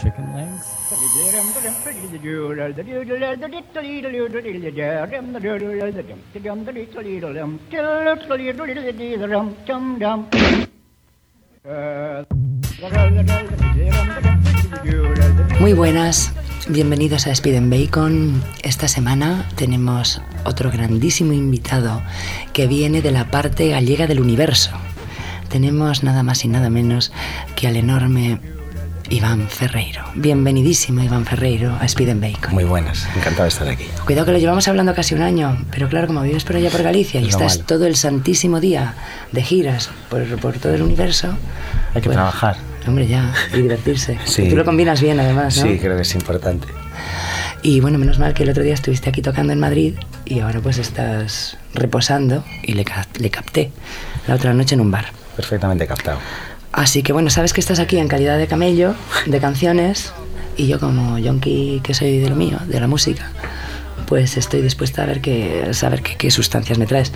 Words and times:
Chicken 0.00 0.36
legs? 0.36 0.66
Muy 15.60 15.72
buenas, 15.72 16.32
bienvenidos 16.68 17.26
a 17.26 17.32
Speed 17.32 17.56
and 17.56 17.70
Bacon. 17.70 18.42
Esta 18.62 18.86
semana 18.86 19.48
tenemos 19.56 20.22
otro 20.44 20.70
grandísimo 20.70 21.32
invitado 21.32 22.00
que 22.52 22.66
viene 22.66 23.02
de 23.02 23.10
la 23.10 23.30
parte 23.30 23.68
gallega 23.68 24.06
del 24.06 24.20
universo. 24.20 24.70
Tenemos 25.48 26.02
nada 26.02 26.22
más 26.22 26.44
y 26.44 26.48
nada 26.48 26.68
menos 26.68 27.10
que 27.56 27.68
al 27.68 27.76
enorme 27.76 28.38
Iván 29.08 29.48
Ferreiro. 29.48 30.04
Bienvenidísimo 30.14 31.02
Iván 31.02 31.24
Ferreiro 31.24 31.74
a 31.80 31.86
Speed 31.86 32.10
and 32.10 32.20
Bacon. 32.20 32.52
Muy 32.52 32.64
buenas, 32.64 33.06
encantado 33.16 33.44
de 33.44 33.48
estar 33.48 33.68
aquí. 33.68 33.86
Cuidado 34.04 34.26
que 34.26 34.32
lo 34.32 34.38
llevamos 34.38 34.68
hablando 34.68 34.94
casi 34.94 35.14
un 35.14 35.22
año, 35.22 35.64
pero 35.70 35.88
claro, 35.88 36.06
como 36.06 36.20
vives 36.22 36.44
por 36.44 36.56
allá 36.56 36.68
por 36.68 36.82
Galicia 36.82 37.20
y 37.20 37.24
lo 37.24 37.30
estás 37.30 37.56
malo. 37.56 37.66
todo 37.66 37.86
el 37.86 37.96
santísimo 37.96 38.60
día 38.60 38.94
de 39.32 39.42
giras 39.42 39.88
por, 40.10 40.24
por 40.38 40.58
todo 40.58 40.74
el 40.74 40.82
universo. 40.82 41.28
Hay 41.94 42.02
que 42.02 42.08
pues, 42.08 42.16
trabajar. 42.16 42.56
Hombre, 42.86 43.06
ya, 43.06 43.32
y 43.54 43.62
divertirse. 43.62 44.18
Sí. 44.26 44.42
Y 44.42 44.48
tú 44.50 44.56
lo 44.56 44.64
combinas 44.66 45.00
bien 45.00 45.18
además, 45.18 45.56
¿no? 45.56 45.62
Sí, 45.62 45.78
creo 45.78 45.96
que 45.96 46.02
es 46.02 46.14
importante. 46.14 46.68
Y 47.62 47.80
bueno, 47.80 47.98
menos 47.98 48.18
mal 48.18 48.34
que 48.34 48.42
el 48.42 48.50
otro 48.50 48.62
día 48.62 48.74
estuviste 48.74 49.08
aquí 49.08 49.22
tocando 49.22 49.52
en 49.52 49.60
Madrid 49.60 49.94
y 50.26 50.40
ahora 50.40 50.60
pues 50.60 50.76
estás 50.78 51.56
reposando 51.74 52.44
y 52.62 52.74
le, 52.74 52.84
le 53.18 53.30
capté 53.30 53.72
la 54.26 54.34
otra 54.34 54.52
noche 54.52 54.74
en 54.74 54.82
un 54.82 54.90
bar. 54.90 55.06
Perfectamente 55.38 55.86
captado. 55.86 56.18
Así 56.72 57.04
que 57.04 57.12
bueno, 57.12 57.30
sabes 57.30 57.52
que 57.52 57.60
estás 57.60 57.78
aquí 57.78 57.96
en 57.96 58.08
calidad 58.08 58.36
de 58.38 58.48
camello, 58.48 58.96
de 59.24 59.38
canciones, 59.38 60.12
y 60.56 60.66
yo 60.66 60.80
como 60.80 61.16
yonki 61.16 61.80
que 61.84 61.94
soy 61.94 62.18
de 62.18 62.28
lo 62.28 62.34
mío, 62.34 62.58
de 62.66 62.80
la 62.80 62.88
música, 62.88 63.30
pues 64.08 64.36
estoy 64.36 64.62
dispuesta 64.62 65.04
a 65.04 65.06
ver 65.06 65.20
qué, 65.20 65.68
saber 65.74 66.02
qué, 66.02 66.16
qué 66.16 66.32
sustancias 66.32 66.76
me 66.76 66.86
traes. 66.86 67.12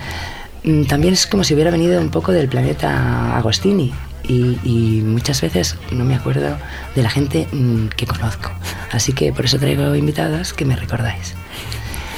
Mm, 0.63 0.85
También 0.85 1.13
es 1.15 1.27
como 1.27 1.43
si 1.43 1.53
hubiera 1.53 1.69
venido 1.69 1.99
un 1.99 2.11
poco 2.11 2.31
del 2.31 2.47
planeta 2.47 3.35
Agostini. 3.35 3.93
Y, 4.25 4.57
y 4.63 5.01
muchas 5.03 5.41
veces 5.41 5.75
no 5.91 6.05
me 6.05 6.15
acuerdo 6.15 6.55
de 6.95 7.03
la 7.03 7.09
gente 7.09 7.45
mm, 7.51 7.87
que 7.89 8.07
conozco. 8.07 8.53
Así 8.93 9.11
que 9.11 9.33
por 9.33 9.43
eso 9.43 9.59
traigo 9.59 9.93
invitadas 9.95 10.53
que 10.53 10.63
me 10.63 10.77
recordáis. 10.77 11.33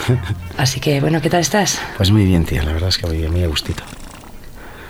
Así 0.57 0.79
que 0.79 1.01
bueno, 1.01 1.19
¿qué 1.19 1.31
tal 1.31 1.41
estás? 1.41 1.79
Pues 1.97 2.11
muy 2.11 2.25
bien, 2.25 2.45
tía, 2.45 2.61
la 2.61 2.73
verdad 2.73 2.89
es 2.89 2.99
que 2.99 3.07
muy 3.07 3.27
muy 3.27 3.43
a 3.43 3.47
gustito. 3.47 3.83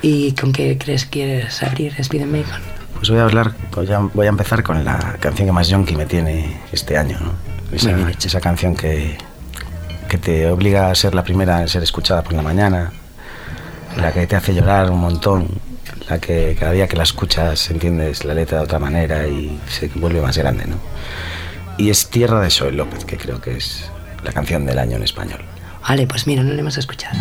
¿Y 0.07 0.33
con 0.33 0.53
qué 0.53 0.77
crees 0.77 1.07
quieres 1.07 1.63
abrir 1.63 1.95
Speed 1.97 2.21
and 2.21 2.31
Bacon? 2.31 2.61
Pues 2.93 3.09
voy 3.09 3.17
a 3.17 3.23
hablar, 3.23 3.53
voy 3.71 3.91
a, 3.91 3.97
voy 3.97 4.27
a 4.27 4.29
empezar 4.29 4.61
con 4.61 4.85
la 4.85 5.17
canción 5.19 5.47
que 5.47 5.51
más 5.51 5.67
yonki 5.67 5.95
me 5.95 6.05
tiene 6.05 6.61
este 6.71 6.95
año, 6.95 7.17
¿no? 7.19 7.31
Esa, 7.75 8.11
esa 8.11 8.39
canción 8.39 8.75
que, 8.75 9.17
que 10.07 10.19
te 10.19 10.47
obliga 10.47 10.91
a 10.91 10.95
ser 10.95 11.15
la 11.15 11.23
primera 11.23 11.59
en 11.59 11.67
ser 11.69 11.81
escuchada 11.81 12.23
por 12.23 12.33
la 12.33 12.43
mañana, 12.43 12.91
la 13.97 14.11
que 14.11 14.27
te 14.27 14.35
hace 14.35 14.53
llorar 14.53 14.91
un 14.91 14.99
montón, 14.99 15.47
la 16.07 16.19
que 16.19 16.55
cada 16.59 16.73
día 16.73 16.87
que 16.87 16.97
la 16.97 17.03
escuchas 17.03 17.71
entiendes 17.71 18.25
la 18.25 18.35
letra 18.35 18.59
de 18.59 18.63
otra 18.65 18.77
manera 18.77 19.27
y 19.27 19.59
se 19.67 19.87
vuelve 19.95 20.21
más 20.21 20.37
grande, 20.37 20.67
¿no? 20.67 20.75
Y 21.79 21.89
es 21.89 22.11
Tierra 22.11 22.41
de 22.41 22.51
Soy 22.51 22.73
López, 22.73 23.05
que 23.05 23.17
creo 23.17 23.41
que 23.41 23.57
es 23.57 23.89
la 24.23 24.31
canción 24.31 24.67
del 24.67 24.77
año 24.77 24.97
en 24.97 25.03
español. 25.03 25.39
Vale, 25.81 26.05
pues 26.05 26.27
mira, 26.27 26.43
no 26.43 26.53
lo 26.53 26.59
hemos 26.59 26.77
escuchado. 26.77 27.17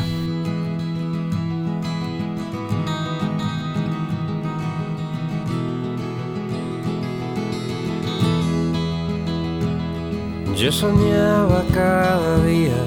Yo 10.65 10.73
soñaba 10.73 11.63
cada 11.75 12.39
día 12.39 12.81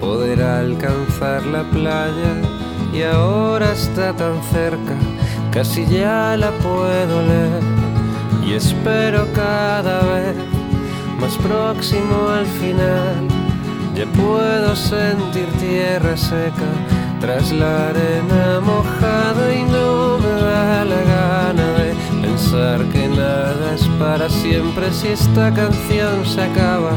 poder 0.00 0.42
alcanzar 0.42 1.44
la 1.44 1.62
playa 1.62 2.32
y 2.90 3.02
ahora 3.02 3.72
está 3.72 4.14
tan 4.14 4.42
cerca, 4.44 4.96
casi 5.52 5.84
ya 5.84 6.38
la 6.38 6.50
puedo 6.52 7.20
leer 7.30 7.62
y 8.46 8.54
espero 8.54 9.26
cada 9.34 10.00
vez 10.04 10.36
más 11.20 11.36
próximo 11.36 12.30
al 12.30 12.46
final. 12.46 13.28
Ya 13.94 14.06
puedo 14.06 14.74
sentir 14.74 15.48
tierra 15.60 16.16
seca 16.16 16.70
tras 17.20 17.52
la 17.52 17.90
arena 17.90 18.60
mojada 18.60 19.54
y 19.54 19.64
no 19.64 20.16
me 20.16 20.40
da 20.40 20.82
la 20.86 21.02
gana 21.02 21.77
pensar 22.50 22.82
que 22.92 23.08
nada 23.08 23.74
es 23.74 23.86
para 23.98 24.28
siempre 24.28 24.90
si 24.92 25.08
esta 25.08 25.52
canción 25.52 26.24
se 26.24 26.42
acaba. 26.42 26.92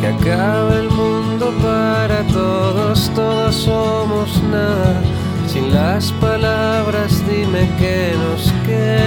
Que 0.00 0.06
acabe 0.08 0.80
el 0.80 0.90
mundo 0.90 1.52
para 1.62 2.22
todos, 2.28 3.10
todos 3.14 3.54
somos 3.54 4.42
nada. 4.44 5.00
Sin 5.46 5.72
las 5.74 6.10
palabras 6.12 7.22
dime 7.28 7.68
qué 7.78 8.14
nos 8.16 8.50
queda 8.66 9.02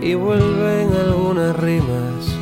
y 0.00 0.14
vuelven 0.14 0.90
algunas 1.06 1.54
rimas 1.56 2.36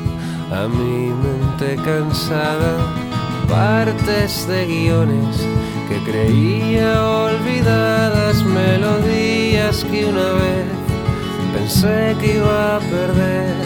a 0.52 0.68
mi 0.68 1.08
mente 1.08 1.76
cansada, 1.82 2.76
partes 3.48 4.46
de 4.46 4.66
guiones 4.66 5.44
que 5.90 5.98
creía 6.04 7.04
olvidadas, 7.04 8.44
melodías 8.44 9.84
que 9.90 10.06
una 10.06 10.32
vez 10.42 10.66
pensé 11.52 12.16
que 12.20 12.36
iba 12.36 12.76
a 12.76 12.78
perder, 12.78 13.56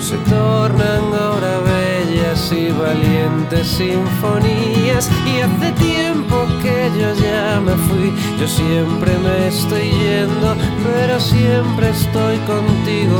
se 0.00 0.16
tornan 0.30 1.04
ahora 1.12 1.58
bellas 1.66 2.52
y 2.52 2.70
valientes 2.70 3.66
sinfonías. 3.66 5.10
Y 5.26 5.40
hace 5.40 5.72
tiempo 5.72 6.46
que 6.62 6.88
yo 7.00 7.12
ya 7.14 7.60
me 7.60 7.72
fui, 7.86 8.12
yo 8.38 8.46
siempre 8.46 9.10
me 9.18 9.48
estoy 9.48 9.90
yendo, 9.90 10.54
pero 10.84 11.18
siempre 11.18 11.90
estoy 11.90 12.36
contigo, 12.46 13.18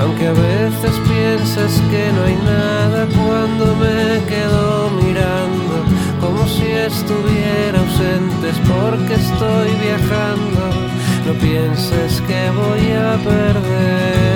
aunque 0.00 0.26
a 0.26 0.32
veces 0.32 0.92
piensas 1.08 1.80
que 1.90 2.12
no 2.12 2.24
hay 2.24 2.36
nada 2.44 3.06
cuando 3.16 3.74
me 3.76 4.22
quedo 4.28 4.90
mirando, 5.02 5.55
como 6.26 6.46
si 6.48 6.66
estuviera 6.66 7.78
ausente, 7.78 8.48
porque 8.66 9.14
estoy 9.14 9.70
viajando, 9.80 10.62
no 11.24 11.32
pienses 11.34 12.20
que 12.22 12.50
voy 12.50 12.90
a 12.92 13.16
perderme. 13.22 14.35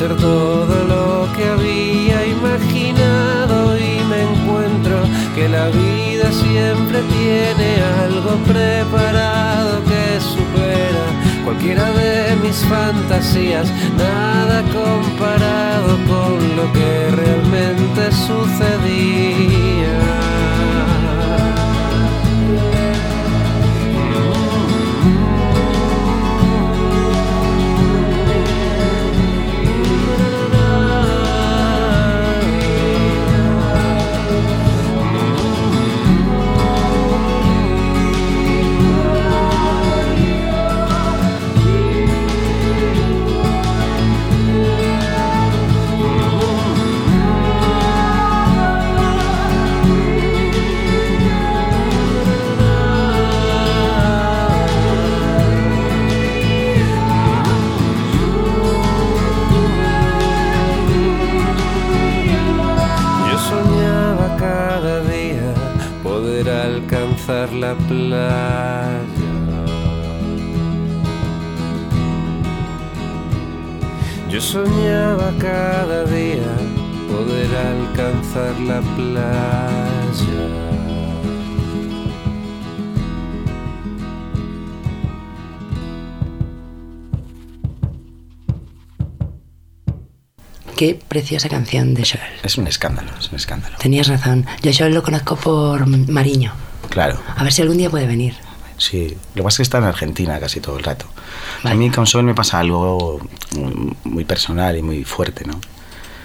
ser 0.00 0.16
todo 0.16 0.76
lo 0.84 1.28
que 1.36 1.44
había 1.44 2.26
imaginado 2.26 3.76
y 3.76 4.02
me 4.08 4.22
encuentro 4.22 4.96
que 5.34 5.46
la 5.46 5.68
vida 5.68 6.32
siempre 6.32 7.02
tiene 7.18 7.82
algo 8.04 8.38
preparado 8.50 9.84
que 9.84 10.18
supera 10.18 11.04
cualquiera 11.44 11.90
de 11.92 12.34
mis 12.42 12.64
fantasías, 12.64 13.70
nada 13.98 14.62
comparado 14.72 15.98
con 16.08 16.56
lo 16.56 16.72
que 16.72 17.10
realmente 17.14 18.10
sucedía. 18.26 20.19
La 67.60 67.74
playa. 67.74 69.00
Yo 74.30 74.40
soñaba 74.40 75.30
cada 75.38 76.04
día 76.04 76.52
poder 77.10 77.50
alcanzar 77.54 78.58
la 78.60 78.80
playa. 78.96 80.42
Qué 90.76 90.98
preciosa 91.08 91.50
canción 91.50 91.92
de 91.92 92.04
Joel. 92.06 92.22
Es 92.42 92.56
un 92.56 92.66
escándalo, 92.66 93.10
es 93.18 93.28
un 93.28 93.36
escándalo. 93.36 93.76
Tenías 93.78 94.08
razón. 94.08 94.46
Yo 94.62 94.70
a 94.70 94.74
Joel 94.74 94.94
lo 94.94 95.02
conozco 95.02 95.36
por 95.36 95.86
Mariño. 95.86 96.69
Claro. 96.90 97.18
A 97.36 97.42
ver 97.42 97.52
si 97.52 97.62
algún 97.62 97.78
día 97.78 97.88
puede 97.90 98.06
venir. 98.06 98.34
Sí, 98.76 99.16
lo 99.34 99.42
que 99.42 99.42
pasa 99.44 99.54
es 99.54 99.56
que 99.58 99.62
está 99.64 99.78
en 99.78 99.84
Argentina 99.84 100.38
casi 100.40 100.60
todo 100.60 100.76
el 100.78 100.84
rato. 100.84 101.06
Vale. 101.62 101.74
A 101.74 101.78
mí 101.78 101.90
con 101.90 102.06
Sol 102.06 102.24
me 102.24 102.34
pasa 102.34 102.58
algo 102.58 103.20
muy, 103.56 103.96
muy 104.04 104.24
personal 104.24 104.76
y 104.76 104.82
muy 104.82 105.04
fuerte, 105.04 105.44
¿no? 105.46 105.60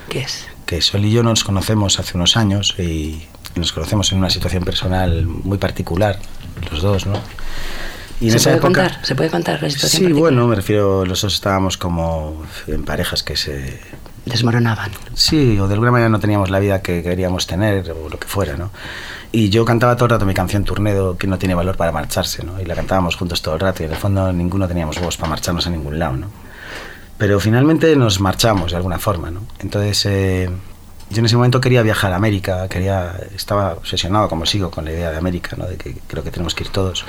¿Qué 0.10 0.20
es? 0.20 0.46
Que 0.66 0.82
Sol 0.82 1.04
y 1.06 1.12
yo 1.12 1.22
nos 1.24 1.44
conocemos 1.44 2.00
hace 2.00 2.16
unos 2.18 2.38
años 2.38 2.76
y 2.80 3.26
nos 3.56 3.72
conocemos 3.74 4.12
en 4.12 4.18
una 4.20 4.30
situación 4.30 4.64
personal 4.64 5.26
muy 5.26 5.58
particular, 5.58 6.20
los 6.72 6.82
dos, 6.82 7.06
¿no? 7.06 7.20
Y 8.22 8.32
¿Se 8.32 8.40
puede 8.40 8.60
contar? 8.60 9.00
¿Se 9.04 9.14
puede 9.16 9.30
contar 9.30 9.62
la 9.62 9.70
situación 9.70 9.90
Sí, 10.00 10.04
particular? 10.06 10.22
bueno, 10.34 10.48
me 10.48 10.56
refiero, 10.56 11.06
los 11.06 11.22
dos 11.22 11.34
estábamos 11.34 11.78
como 11.78 12.42
en 12.68 12.86
parejas 12.86 13.22
que 13.24 13.36
se... 13.36 13.82
Desmoronaban. 14.26 14.92
Sí, 15.14 15.60
o 15.60 15.68
de 15.68 15.74
alguna 15.74 15.92
manera 15.92 16.10
no 16.10 16.20
teníamos 16.20 16.50
la 16.50 16.60
vida 16.60 16.82
que 16.82 17.04
queríamos 17.04 17.46
tener 17.46 17.92
o 17.92 18.08
lo 18.10 18.18
que 18.18 18.28
fuera, 18.28 18.56
¿no? 18.56 18.72
Y 19.36 19.50
yo 19.50 19.66
cantaba 19.66 19.98
todo 19.98 20.06
el 20.06 20.12
rato 20.12 20.26
mi 20.26 20.34
canción 20.34 20.64
Turnedo, 20.64 21.18
que 21.18 21.28
no 21.28 21.38
tiene 21.38 21.56
valor 21.56 21.76
para 21.76 21.92
marcharse, 21.92 22.42
¿no? 22.46 22.62
Y 22.62 22.64
la 22.64 22.74
cantábamos 22.74 23.18
juntos 23.18 23.42
todo 23.42 23.56
el 23.56 23.60
rato 23.60 23.84
y 23.84 23.86
en 23.86 23.92
el 23.92 23.98
fondo 23.98 24.32
ninguno 24.32 24.66
teníamos 24.66 24.98
voz 24.98 25.18
para 25.18 25.30
marcharnos 25.32 25.68
a 25.68 25.72
ningún 25.72 26.00
lado, 26.00 26.16
¿no? 26.16 26.28
Pero 27.18 27.38
finalmente 27.42 27.94
nos 27.98 28.22
marchamos 28.22 28.72
de 28.72 28.78
alguna 28.78 28.98
forma, 28.98 29.32
¿no? 29.32 29.42
Entonces, 29.60 30.06
eh, 30.06 30.50
yo 31.10 31.20
en 31.20 31.26
ese 31.26 31.36
momento 31.36 31.60
quería 31.60 31.82
viajar 31.82 32.14
a 32.14 32.16
América, 32.16 32.70
quería, 32.70 33.14
estaba 33.36 33.74
obsesionado, 33.74 34.30
como 34.30 34.46
sigo, 34.46 34.72
con 34.72 34.86
la 34.86 34.92
idea 34.92 35.12
de 35.12 35.18
América, 35.18 35.58
¿no? 35.58 35.66
De 35.66 35.76
que 35.76 35.98
creo 36.08 36.24
que 36.24 36.31
tenemos 36.31 36.56
que 36.56 36.64
ir 36.64 36.70
todos. 36.70 37.04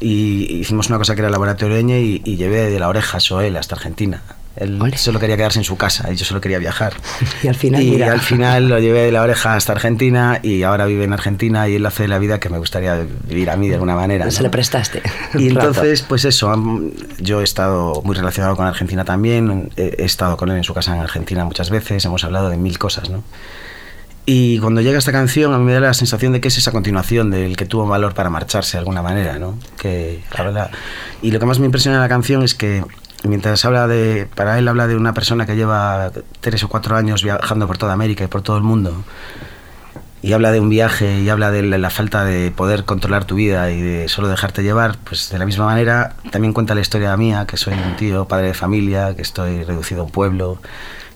Y 0.00 0.52
hicimos 0.56 0.88
una 0.88 0.98
cosa 0.98 1.14
que 1.14 1.20
era 1.20 1.30
laboratorio 1.30 1.78
y, 1.78 2.22
y 2.24 2.36
llevé 2.36 2.70
de 2.70 2.80
la 2.80 2.88
oreja 2.88 3.18
a 3.18 3.20
Soel 3.20 3.56
hasta 3.56 3.76
Argentina. 3.76 4.20
Él 4.56 4.80
Ole. 4.82 4.98
solo 4.98 5.18
quería 5.18 5.36
quedarse 5.36 5.58
en 5.58 5.64
su 5.64 5.76
casa 5.78 6.12
y 6.12 6.16
yo 6.16 6.24
solo 6.24 6.40
quería 6.40 6.58
viajar. 6.58 6.92
Y 7.42 7.48
al 7.48 7.54
final, 7.54 7.82
Y 7.82 7.90
mira. 7.92 8.12
al 8.12 8.20
final 8.20 8.68
lo 8.68 8.78
llevé 8.78 9.00
de 9.02 9.12
la 9.12 9.22
oreja 9.22 9.54
hasta 9.54 9.72
Argentina 9.72 10.38
y 10.42 10.62
ahora 10.62 10.84
vive 10.86 11.04
en 11.04 11.12
Argentina 11.12 11.68
y 11.68 11.76
él 11.76 11.86
hace 11.86 12.06
la 12.06 12.18
vida 12.18 12.38
que 12.38 12.48
me 12.50 12.58
gustaría 12.58 13.06
vivir 13.28 13.48
a 13.50 13.56
mí 13.56 13.68
de 13.68 13.74
alguna 13.74 13.94
manera. 13.96 14.30
Se 14.30 14.38
¿no? 14.38 14.44
le 14.44 14.50
prestaste. 14.50 15.02
Y 15.38 15.48
entonces, 15.48 16.02
pues 16.02 16.24
eso, 16.26 16.52
yo 17.18 17.40
he 17.40 17.44
estado 17.44 18.02
muy 18.04 18.14
relacionado 18.14 18.54
con 18.56 18.66
Argentina 18.66 19.04
también, 19.04 19.70
he, 19.76 20.04
estado 20.04 20.36
con 20.36 20.50
él 20.50 20.56
en 20.58 20.64
su 20.64 20.74
casa 20.74 20.94
en 20.94 21.00
Argentina 21.00 21.44
muchas 21.44 21.70
veces, 21.70 22.04
hemos 22.04 22.22
hablado 22.24 22.50
de 22.50 22.56
mil 22.58 22.78
cosas, 22.78 23.08
¿no? 23.10 23.22
Y 24.24 24.58
cuando 24.60 24.80
llega 24.80 24.98
esta 24.98 25.10
canción, 25.10 25.52
a 25.52 25.58
mí 25.58 25.64
me 25.64 25.72
da 25.72 25.80
la 25.80 25.94
sensación 25.94 26.32
de 26.32 26.40
que 26.40 26.46
es 26.46 26.56
esa 26.56 26.70
continuación 26.70 27.30
del 27.32 27.56
que 27.56 27.66
tuvo 27.66 27.86
valor 27.88 28.14
para 28.14 28.30
marcharse 28.30 28.72
de 28.76 28.78
alguna 28.78 29.02
manera, 29.02 29.38
¿no? 29.40 29.58
Que 29.80 30.22
habla- 30.36 30.70
y 31.22 31.32
lo 31.32 31.40
que 31.40 31.46
más 31.46 31.58
me 31.58 31.66
impresiona 31.66 31.96
de 31.96 32.02
la 32.04 32.08
canción 32.08 32.44
es 32.44 32.54
que 32.54 32.84
mientras 33.24 33.64
habla 33.64 33.86
de, 33.86 34.28
para 34.34 34.58
él 34.58 34.68
habla 34.68 34.86
de 34.86 34.96
una 34.96 35.14
persona 35.14 35.46
que 35.46 35.56
lleva 35.56 36.10
tres 36.40 36.62
o 36.64 36.68
cuatro 36.68 36.96
años 36.96 37.22
viajando 37.22 37.66
por 37.66 37.78
toda 37.78 37.92
América 37.92 38.24
y 38.24 38.26
por 38.26 38.42
todo 38.42 38.56
el 38.56 38.62
mundo, 38.62 39.04
y 40.22 40.32
habla 40.32 40.52
de 40.52 40.60
un 40.60 40.68
viaje 40.68 41.20
y 41.20 41.28
habla 41.28 41.50
de 41.50 41.62
la, 41.62 41.90
falta 41.90 42.24
de 42.24 42.52
poder 42.52 42.84
controlar 42.84 43.24
tu 43.24 43.34
vida 43.34 43.70
y 43.72 43.80
de 43.80 44.08
solo 44.08 44.28
dejarte 44.28 44.62
llevar, 44.62 44.96
pues 45.02 45.30
de 45.30 45.38
la 45.38 45.44
misma 45.44 45.66
manera 45.66 46.14
también 46.30 46.52
cuenta 46.52 46.74
la 46.74 46.80
historia 46.80 47.16
mía, 47.16 47.44
que 47.46 47.56
soy 47.56 47.74
un 47.74 47.96
tío, 47.96 48.26
padre 48.26 48.48
de 48.48 48.54
familia, 48.54 49.16
que 49.16 49.22
estoy 49.22 49.64
reducido 49.64 50.02
a 50.02 50.04
un 50.04 50.10
pueblo 50.12 50.58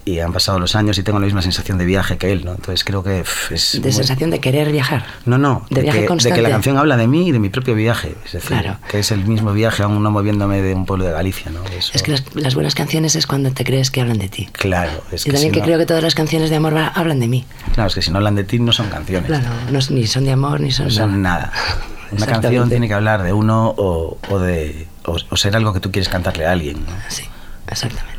y 0.07 0.19
han 0.19 0.31
pasado 0.31 0.57
los 0.59 0.75
años 0.75 0.97
y 0.97 1.03
tengo 1.03 1.19
la 1.19 1.25
misma 1.25 1.41
sensación 1.41 1.77
de 1.77 1.85
viaje 1.85 2.17
que 2.17 2.31
él, 2.31 2.45
¿no? 2.45 2.51
Entonces 2.51 2.83
creo 2.83 3.03
que 3.03 3.23
pff, 3.23 3.51
es... 3.51 3.71
De 3.73 3.79
muy- 3.81 3.91
sensación 3.91 4.29
de 4.29 4.39
querer 4.39 4.71
viajar. 4.71 5.05
No, 5.25 5.37
no, 5.37 5.65
de 5.69 5.81
viaje 5.81 5.97
que, 5.97 6.01
de 6.03 6.07
constante. 6.07 6.35
que 6.37 6.41
la 6.41 6.49
canción 6.49 6.77
habla 6.77 6.95
de 6.97 7.07
mí 7.07 7.27
y 7.27 7.31
de 7.31 7.39
mi 7.39 7.49
propio 7.49 7.75
viaje, 7.75 8.15
es 8.25 8.31
decir, 8.31 8.49
Claro. 8.57 8.77
que 8.89 8.99
es 8.99 9.11
el 9.11 9.25
mismo 9.25 9.51
viaje 9.53 9.83
aún 9.83 10.01
no 10.01 10.09
moviéndome 10.11 10.61
de 10.61 10.73
un 10.73 10.85
pueblo 10.85 11.05
de 11.05 11.11
Galicia, 11.11 11.51
¿no? 11.51 11.63
Eso- 11.77 11.91
Es 11.93 12.03
que 12.03 12.11
las, 12.11 12.23
las 12.35 12.55
buenas 12.55 12.73
canciones 12.75 13.15
es 13.15 13.27
cuando 13.27 13.51
te 13.51 13.63
crees 13.63 13.91
que 13.91 14.01
hablan 14.01 14.17
de 14.17 14.29
ti. 14.29 14.47
Claro, 14.53 15.03
es 15.11 15.21
y 15.21 15.25
que 15.25 15.33
también 15.33 15.51
si 15.51 15.53
que 15.53 15.59
no- 15.59 15.65
creo 15.65 15.77
que 15.79 15.85
todas 15.85 16.03
las 16.03 16.15
canciones 16.15 16.49
de 16.49 16.55
amor 16.55 16.77
hablan 16.77 17.19
de 17.19 17.27
mí. 17.27 17.45
Claro, 17.73 17.87
es 17.89 17.95
que 17.95 18.01
si 18.01 18.11
no 18.11 18.17
hablan 18.17 18.35
de 18.35 18.43
ti 18.45 18.59
no 18.59 18.71
son 18.71 18.87
canciones. 18.89 19.27
Claro, 19.27 19.45
no, 19.71 19.79
ni 19.89 20.07
son 20.07 20.23
de 20.25 20.31
amor 20.31 20.61
ni 20.61 20.71
son, 20.71 20.85
No 20.85 20.91
son 20.91 21.21
nada. 21.21 21.51
Una 22.11 22.25
canción 22.25 22.69
tiene 22.69 22.87
que 22.87 22.93
hablar 22.93 23.21
de 23.23 23.33
uno 23.33 23.73
o, 23.77 24.17
o 24.29 24.39
de 24.39 24.87
o, 25.05 25.17
o 25.29 25.35
ser 25.35 25.55
algo 25.57 25.73
que 25.73 25.81
tú 25.81 25.91
quieres 25.91 26.07
cantarle 26.07 26.45
a 26.45 26.53
alguien, 26.53 26.77
¿no? 26.85 26.93
Sí, 27.09 27.23
exactamente. 27.69 28.16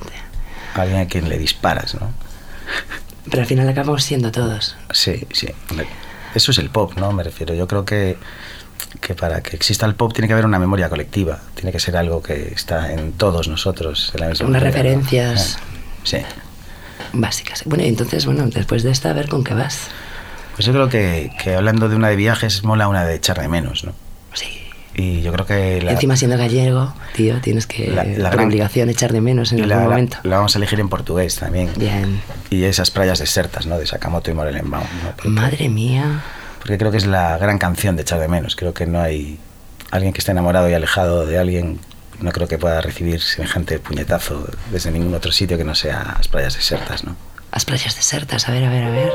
Alguien 0.83 1.01
a 1.01 1.07
quien 1.07 1.29
le 1.29 1.39
disparas, 1.39 1.95
¿no? 1.95 2.13
Pero 3.31 3.43
al 3.43 3.47
final 3.47 3.69
acabamos 3.69 4.05
siendo 4.05 4.33
todos. 4.33 4.77
Sí, 4.91 5.27
sí. 5.33 5.49
Eso 6.35 6.51
es 6.51 6.59
el 6.59 6.71
pop, 6.71 6.93
¿no? 6.97 7.13
Me 7.13 7.23
refiero. 7.23 7.55
Yo 7.55 7.67
creo 7.67 7.85
que, 7.85 8.17
que 9.01 9.15
para 9.15 9.43
que 9.43 9.57
exista 9.57 9.87
el 9.87 9.95
pop 9.95 10.13
tiene 10.13 10.29
que 10.29 10.33
haber 10.33 10.47
una 10.47 10.59
memoria 10.59 10.89
colectiva. 10.89 11.41
Tiene 11.55 11.73
que 11.73 11.81
ser 11.81 11.97
algo 11.97 12.23
que 12.23 12.53
está 12.55 12.93
en 12.93 13.13
todos 13.13 13.49
nosotros. 13.49 14.13
en 14.15 14.21
la 14.21 14.29
misma 14.29 14.47
Unas 14.47 14.63
referencias. 14.63 15.59
Sí. 16.05 16.19
Básicas. 17.13 17.63
Bueno, 17.65 17.85
y 17.85 17.89
entonces, 17.89 18.27
bueno, 18.27 18.47
después 18.49 18.83
de 18.83 18.91
esta, 18.91 19.11
a 19.11 19.13
ver 19.15 19.29
con 19.29 19.45
qué 19.45 19.55
vas. 19.55 19.89
Pues 20.55 20.67
yo 20.67 20.73
creo 20.73 20.89
que, 20.89 21.31
que 21.43 21.55
hablando 21.55 21.89
de 21.89 21.97
una 21.97 22.09
de 22.09 22.17
viajes, 22.17 22.65
mola 22.65 22.89
una 22.89 23.05
de 23.05 23.15
echar 23.15 23.41
de 23.41 23.49
menos, 23.49 23.85
¿no? 23.85 23.93
Sí. 24.33 24.68
Y 25.01 25.23
yo 25.23 25.33
creo 25.33 25.47
que 25.47 25.81
la, 25.81 25.93
Encima 25.93 26.17
siendo 26.17 26.37
gallego, 26.37 26.93
tío, 27.15 27.41
tienes 27.41 27.69
que 27.69 27.87
La- 27.87 28.03
la 28.03 28.31
por 28.31 28.39
gran- 28.39 28.49
obligación 28.49 28.91
echar 28.91 29.13
de 29.13 29.21
menos 29.21 29.53
en 29.53 29.63
algún 29.63 29.85
momento. 29.85 30.17
la 30.25 30.37
vamos 30.39 30.57
a 30.57 30.59
elegir 30.59 30.81
en 30.81 30.89
portugués 30.89 31.37
también. 31.37 31.71
Bien. 31.77 32.21
Y 32.51 32.65
esas 32.65 32.91
playas 32.91 33.21
desertas, 33.21 33.67
¿no? 33.67 33.79
De 33.79 33.87
Sakamoto 33.87 34.31
y 34.31 34.35
Morelenbaum, 34.35 34.83
¿no? 35.05 35.11
Porque- 35.13 35.29
Madre 35.29 35.69
mía. 35.69 36.23
porque 36.59 36.77
creo 36.79 36.91
que 36.91 36.97
es 36.97 37.07
la 37.07 37.39
gran 37.39 37.59
canción 37.59 37.95
de 37.95 38.03
echar 38.03 38.19
de 38.19 38.27
menos. 38.27 38.57
Creo 38.57 38.75
que 38.75 38.87
no 38.87 39.01
hay 39.01 39.39
alguien 39.93 40.13
que 40.13 40.19
esté 40.19 40.33
enamorado 40.33 40.69
y 40.69 40.75
alejado 40.75 41.25
de 41.27 41.39
alguien, 41.39 41.79
no 42.21 42.33
creo 42.33 42.49
que 42.49 42.59
pueda 42.59 42.81
recibir 42.81 43.21
semejante 43.23 43.79
puñetazo 43.79 44.49
desde 44.73 44.91
ningún 44.91 45.15
otro 45.15 45.31
sitio 45.31 45.57
que 45.57 45.65
no 45.65 45.77
sea 45.77 46.15
las 46.19 46.27
playas 46.27 46.57
desertas, 46.57 47.05
¿no? 47.05 47.15
Las 47.53 47.65
playas 47.65 47.95
desertas, 47.95 48.49
a 48.49 48.53
ver, 48.53 48.65
a 48.65 48.71
ver, 48.71 48.83
a 48.85 48.91
ver. 48.91 49.13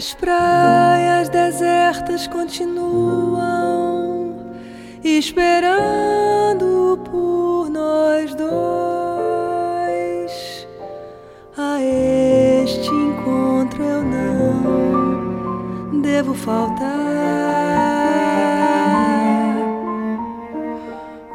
As 0.00 0.14
praias 0.14 1.28
desertas 1.28 2.26
continuam 2.26 4.34
esperando 5.04 6.98
por 7.04 7.68
nós 7.68 8.34
dois. 8.34 8.48
A 11.54 11.82
este 11.82 12.88
encontro 12.88 13.84
eu 13.84 14.02
não 14.02 16.00
devo 16.00 16.32
faltar. 16.32 16.86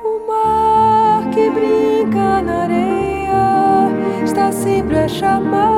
O 0.04 0.28
mar 0.28 1.30
que 1.30 1.52
brinca 1.52 2.42
na 2.42 2.64
areia 2.64 3.92
está 4.24 4.52
sempre 4.52 4.98
a 4.98 5.08
chamar. 5.08 5.75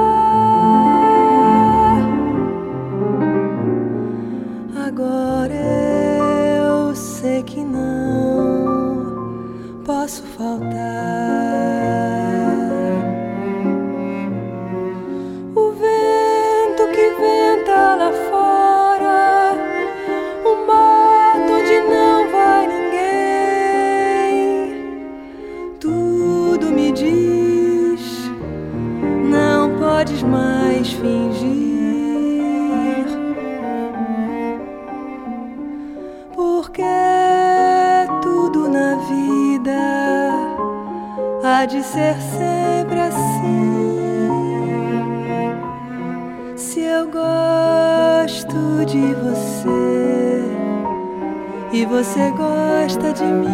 Você 51.98 52.30
gosta 52.30 53.12
de 53.12 53.24
mim. 53.24 53.48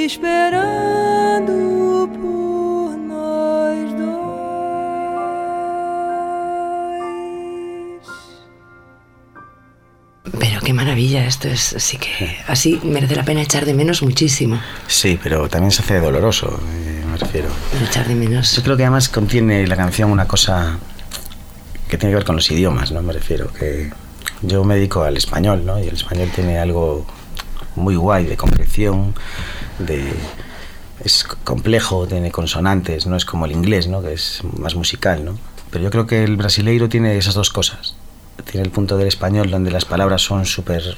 esperando 0.09 1.53
por 2.17 2.97
nós 2.97 3.91
dois. 3.93 4.33
Pero 10.41 10.61
qué 10.65 10.73
maravilla, 10.73 11.27
esto 11.27 11.49
es 11.49 11.75
así 11.75 11.99
que 11.99 12.38
así 12.47 12.81
merece 12.83 13.17
la 13.17 13.25
pena 13.25 13.43
echar 13.43 13.67
de 13.67 13.75
menos 13.75 14.03
muchísimo. 14.03 14.59
Sí, 14.87 15.21
pero 15.23 15.47
también 15.50 15.73
se 15.73 15.83
hace 15.83 16.00
doloroso, 16.00 16.59
eh, 16.73 17.05
me 17.11 17.19
refiero. 17.19 17.49
Pero 17.73 17.85
echar 17.85 18.09
de 18.09 18.15
menos. 18.15 18.57
Yo 18.57 18.62
creo 18.62 18.79
que 18.79 18.85
además 18.85 19.11
contiene 19.11 19.67
la 19.67 19.77
canción 19.77 20.11
una 20.11 20.27
cosa 20.27 20.79
que 21.87 21.99
tiene 21.99 22.12
que 22.12 22.17
ver 22.17 22.25
con 22.25 22.37
los 22.37 22.50
idiomas, 22.50 22.93
¿no? 22.93 23.03
Me 23.03 23.12
refiero 23.12 23.53
que 23.53 23.91
yo 24.41 24.65
me 24.65 24.77
dedico 24.77 25.03
al 25.03 25.19
español, 25.19 25.67
¿no? 25.67 25.79
Y 25.79 25.87
el 25.88 25.97
español 25.97 26.31
tiene 26.35 26.59
algo 26.59 27.07
muy 27.77 27.97
guay 27.97 28.25
de 28.25 28.37
concreción, 28.37 29.15
de 29.79 30.13
es 31.05 31.25
complejo, 31.45 32.07
tiene 32.07 32.31
consonantes, 32.31 33.07
no 33.07 33.17
es 33.17 33.25
como 33.25 33.47
el 33.47 33.53
inglés, 33.53 33.87
¿no? 33.87 34.03
Que 34.03 34.15
es 34.15 34.41
más 34.59 34.75
musical, 34.75 35.25
¿no? 35.25 35.39
Pero 35.71 35.85
yo 35.85 35.91
creo 35.91 36.07
que 36.07 36.25
el 36.25 36.37
brasileiro 36.37 36.89
tiene 36.89 37.17
esas 37.17 37.35
dos 37.35 37.51
cosas. 37.51 37.95
Tiene 38.51 38.65
el 38.65 38.71
punto 38.71 38.97
del 38.97 39.09
español 39.09 39.51
donde 39.51 39.71
las 39.71 39.85
palabras 39.85 40.23
son 40.23 40.47
súper 40.47 40.97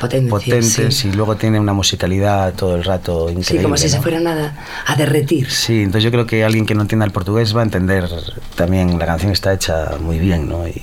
potentes 0.00 0.96
sí. 0.96 1.08
y 1.08 1.12
luego 1.12 1.36
tiene 1.36 1.58
una 1.58 1.72
musicalidad 1.72 2.54
todo 2.54 2.76
el 2.76 2.84
rato 2.84 3.28
increíble. 3.28 3.58
Sí, 3.58 3.62
como 3.62 3.76
si 3.76 3.88
se 3.88 3.96
¿no? 3.96 4.02
fueran 4.02 4.26
a, 4.28 4.56
a 4.86 4.96
derretir. 4.96 5.50
Sí, 5.50 5.82
entonces 5.82 6.04
yo 6.04 6.10
creo 6.10 6.26
que 6.26 6.44
alguien 6.44 6.64
que 6.64 6.74
no 6.74 6.82
entienda 6.82 7.04
el 7.04 7.12
portugués 7.12 7.54
va 7.54 7.60
a 7.60 7.64
entender 7.64 8.08
también, 8.54 8.98
la 8.98 9.06
canción 9.06 9.32
está 9.32 9.52
hecha 9.52 9.96
muy 10.00 10.18
bien, 10.18 10.48
¿no? 10.48 10.66
Y 10.66 10.80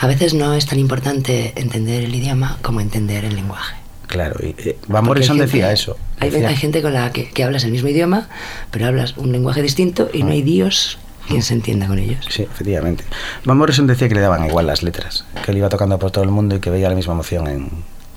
A 0.00 0.06
veces 0.06 0.34
no 0.34 0.54
es 0.54 0.66
tan 0.66 0.78
importante 0.78 1.52
entender 1.56 2.04
el 2.04 2.14
idioma 2.14 2.56
como 2.62 2.80
entender 2.80 3.24
el 3.24 3.36
lenguaje. 3.36 3.76
Claro, 4.08 4.34
y, 4.44 4.54
eh, 4.58 4.76
Van 4.88 5.04
Morrison 5.04 5.38
decía 5.38 5.70
eso. 5.72 5.96
Hay, 6.18 6.30
decía- 6.30 6.48
hay 6.48 6.56
gente 6.56 6.82
con 6.82 6.92
la 6.92 7.12
que, 7.12 7.30
que 7.30 7.44
hablas 7.44 7.62
el 7.64 7.70
mismo 7.70 7.88
idioma, 7.88 8.28
pero 8.72 8.86
hablas 8.86 9.16
un 9.16 9.30
lenguaje 9.30 9.62
distinto 9.62 10.10
y 10.12 10.24
no 10.24 10.30
hay 10.32 10.42
Dios 10.42 10.98
quien 11.28 11.42
se 11.42 11.54
entienda 11.54 11.86
con 11.86 11.98
ellos. 11.98 12.26
Sí, 12.28 12.42
efectivamente. 12.42 13.04
Van 13.44 13.56
Morrison 13.58 13.86
decía 13.86 14.08
que 14.08 14.14
le 14.16 14.20
daban 14.22 14.44
igual 14.46 14.66
las 14.66 14.82
letras, 14.82 15.24
que 15.44 15.52
él 15.52 15.58
iba 15.58 15.68
tocando 15.68 15.98
por 15.98 16.10
todo 16.10 16.24
el 16.24 16.30
mundo 16.30 16.56
y 16.56 16.60
que 16.60 16.70
veía 16.70 16.88
la 16.88 16.94
misma 16.96 17.12
emoción 17.12 17.46
en, 17.46 17.68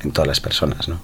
en 0.01 0.11
todas 0.11 0.27
las 0.27 0.39
personas, 0.39 0.87
¿no? 0.87 0.97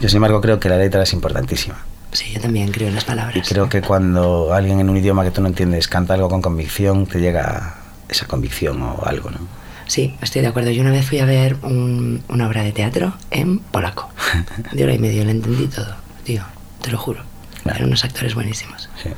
Yo, 0.00 0.08
sin 0.08 0.16
embargo, 0.16 0.40
creo 0.40 0.58
que 0.60 0.68
la 0.68 0.76
letra 0.78 1.02
es 1.02 1.12
importantísima. 1.12 1.76
Sí, 2.12 2.32
yo 2.32 2.40
también 2.40 2.70
creo 2.70 2.88
en 2.88 2.94
las 2.94 3.04
palabras. 3.04 3.36
Y 3.36 3.40
creo 3.40 3.68
que 3.68 3.80
cuando 3.80 4.52
alguien 4.52 4.80
en 4.80 4.88
un 4.90 4.96
idioma 4.96 5.24
que 5.24 5.30
tú 5.30 5.40
no 5.40 5.48
entiendes 5.48 5.88
canta 5.88 6.14
algo 6.14 6.28
con 6.28 6.42
convicción, 6.42 7.06
te 7.06 7.20
llega 7.20 7.76
esa 8.08 8.26
convicción 8.26 8.82
o 8.82 9.02
algo, 9.04 9.30
¿no? 9.30 9.38
Sí, 9.86 10.14
estoy 10.22 10.42
de 10.42 10.48
acuerdo. 10.48 10.70
Yo 10.70 10.82
una 10.82 10.90
vez 10.90 11.06
fui 11.06 11.18
a 11.18 11.24
ver 11.24 11.56
un- 11.62 12.22
una 12.28 12.46
obra 12.46 12.62
de 12.62 12.72
teatro 12.72 13.14
en 13.30 13.58
polaco. 13.58 14.10
De 14.72 14.84
hora 14.84 14.94
y 14.94 14.98
media, 14.98 15.24
lo 15.24 15.30
entendí 15.30 15.66
todo, 15.66 15.96
tío, 16.24 16.44
te 16.80 16.90
lo 16.90 16.98
juro. 16.98 17.22
Eran 17.64 17.84
unos 17.84 18.04
actores 18.04 18.34
buenísimos. 18.34 18.88
Sí. 19.02 19.10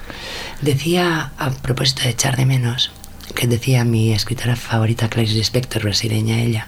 Decía, 0.61 1.33
a 1.39 1.51
propósito 1.51 2.03
de 2.03 2.11
echar 2.11 2.37
de 2.37 2.45
menos, 2.47 2.91
que 3.35 3.47
decía 3.47 3.85
mi 3.85 4.13
escritora 4.13 4.55
favorita, 4.57 5.09
Clarice 5.09 5.35
Lispector, 5.35 5.83
brasileña 5.83 6.41
ella, 6.43 6.67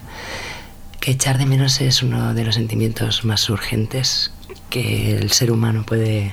que 1.01 1.11
echar 1.11 1.37
de 1.39 1.47
menos 1.47 1.81
es 1.81 2.03
uno 2.03 2.33
de 2.35 2.45
los 2.45 2.55
sentimientos 2.55 3.25
más 3.25 3.49
urgentes 3.51 4.33
que 4.71 5.17
el 5.19 5.31
ser 5.33 5.51
humano 5.53 5.85
puede 5.85 6.33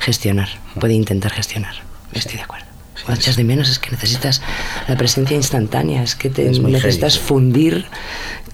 gestionar, 0.00 0.48
puede 0.78 0.94
intentar 0.94 1.32
gestionar. 1.32 1.74
Estoy 2.12 2.36
de 2.36 2.42
acuerdo. 2.42 2.66
Cuando 3.02 3.20
echas 3.20 3.36
de 3.36 3.44
menos 3.44 3.68
es 3.70 3.78
que 3.78 3.90
necesitas 3.90 4.40
la 4.88 4.96
presencia 4.96 5.36
instantánea, 5.36 6.02
es 6.02 6.14
que 6.14 6.30
te 6.30 6.48
Es 6.48 6.60
muy 6.60 6.72
necesitas 6.72 7.14
heavy. 7.14 7.26
fundir 7.26 7.86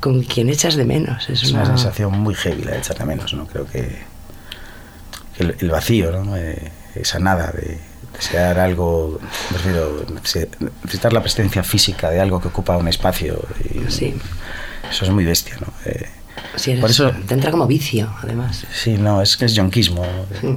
con 0.01 0.23
quien 0.23 0.49
echas 0.49 0.77
de 0.77 0.85
menos. 0.85 1.29
Es, 1.29 1.43
Es 1.43 1.51
una 1.53 1.63
una, 1.65 1.77
sensación 1.77 2.19
muy 2.19 2.35
heavy 2.35 2.63
la 2.65 2.73
de 2.73 2.79
echar 2.79 2.97
de 2.99 3.05
menos, 3.05 3.35
¿no? 3.35 3.47
Creo 3.47 3.67
que 3.67 3.99
el, 5.39 5.57
el 5.61 5.71
vacío, 5.71 6.11
¿no? 6.13 6.37
Eh, 6.37 6.73
esa 6.95 7.19
nada 7.19 7.53
de 7.53 7.79
desear 8.15 8.59
algo, 8.59 9.21
necesitar 10.13 11.13
la 11.13 11.21
presencia 11.23 11.63
física 11.63 12.11
de 12.11 12.21
algo 12.21 12.41
que 12.41 12.49
ocupa 12.49 12.77
un 12.77 12.89
espacio. 12.89 13.43
Y 13.65 13.91
Sí. 13.91 14.15
Eso 14.91 15.05
es 15.05 15.11
muy 15.11 15.25
bestia, 15.25 15.57
¿no? 15.61 15.69
Eh, 15.85 16.09
eres- 16.67 16.81
por 16.81 16.91
eso, 16.91 17.13
te 17.29 17.35
entra 17.35 17.51
como 17.51 17.67
vicio, 17.67 18.13
además. 18.23 18.65
sí, 18.73 18.95
no, 18.99 19.23
es 19.23 19.37
que 19.37 19.45
es 19.45 19.55
yonquismo. 19.55 20.05
Mm. 20.43 20.55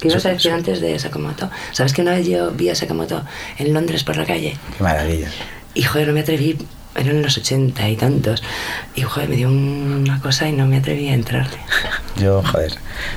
¿Qué 0.00 0.08
ibas 0.08 0.26
a 0.26 0.30
decir 0.30 0.52
antes 0.52 0.80
de 0.80 0.98
Sakamoto? 0.98 1.50
¿Sabes 1.72 1.92
que 1.92 2.02
una 2.02 2.12
vez 2.12 2.26
yo 2.26 2.50
vi 2.50 2.68
a 2.68 2.74
Sakamoto 2.74 3.24
en 3.58 3.72
Londres 3.72 4.04
por 4.04 4.16
la 4.16 4.26
calle? 4.26 4.56
Qué 4.76 4.82
maravilla. 4.82 5.28
Y 5.74 5.82
joder, 5.82 6.08
no 6.08 6.14
me 6.14 6.20
atreví, 6.20 6.56
eran 6.94 7.22
los 7.22 7.36
ochenta 7.38 7.88
y 7.88 7.96
tantos. 7.96 8.42
Y 8.94 9.02
joder, 9.02 9.28
me 9.28 9.36
dio 9.36 9.48
una 9.48 10.20
cosa 10.20 10.48
y 10.48 10.52
no 10.52 10.66
me 10.66 10.78
atreví 10.78 11.08
a 11.08 11.14
entrarle. 11.14 11.58
Yo, 12.16 12.42
joder, 12.42 12.74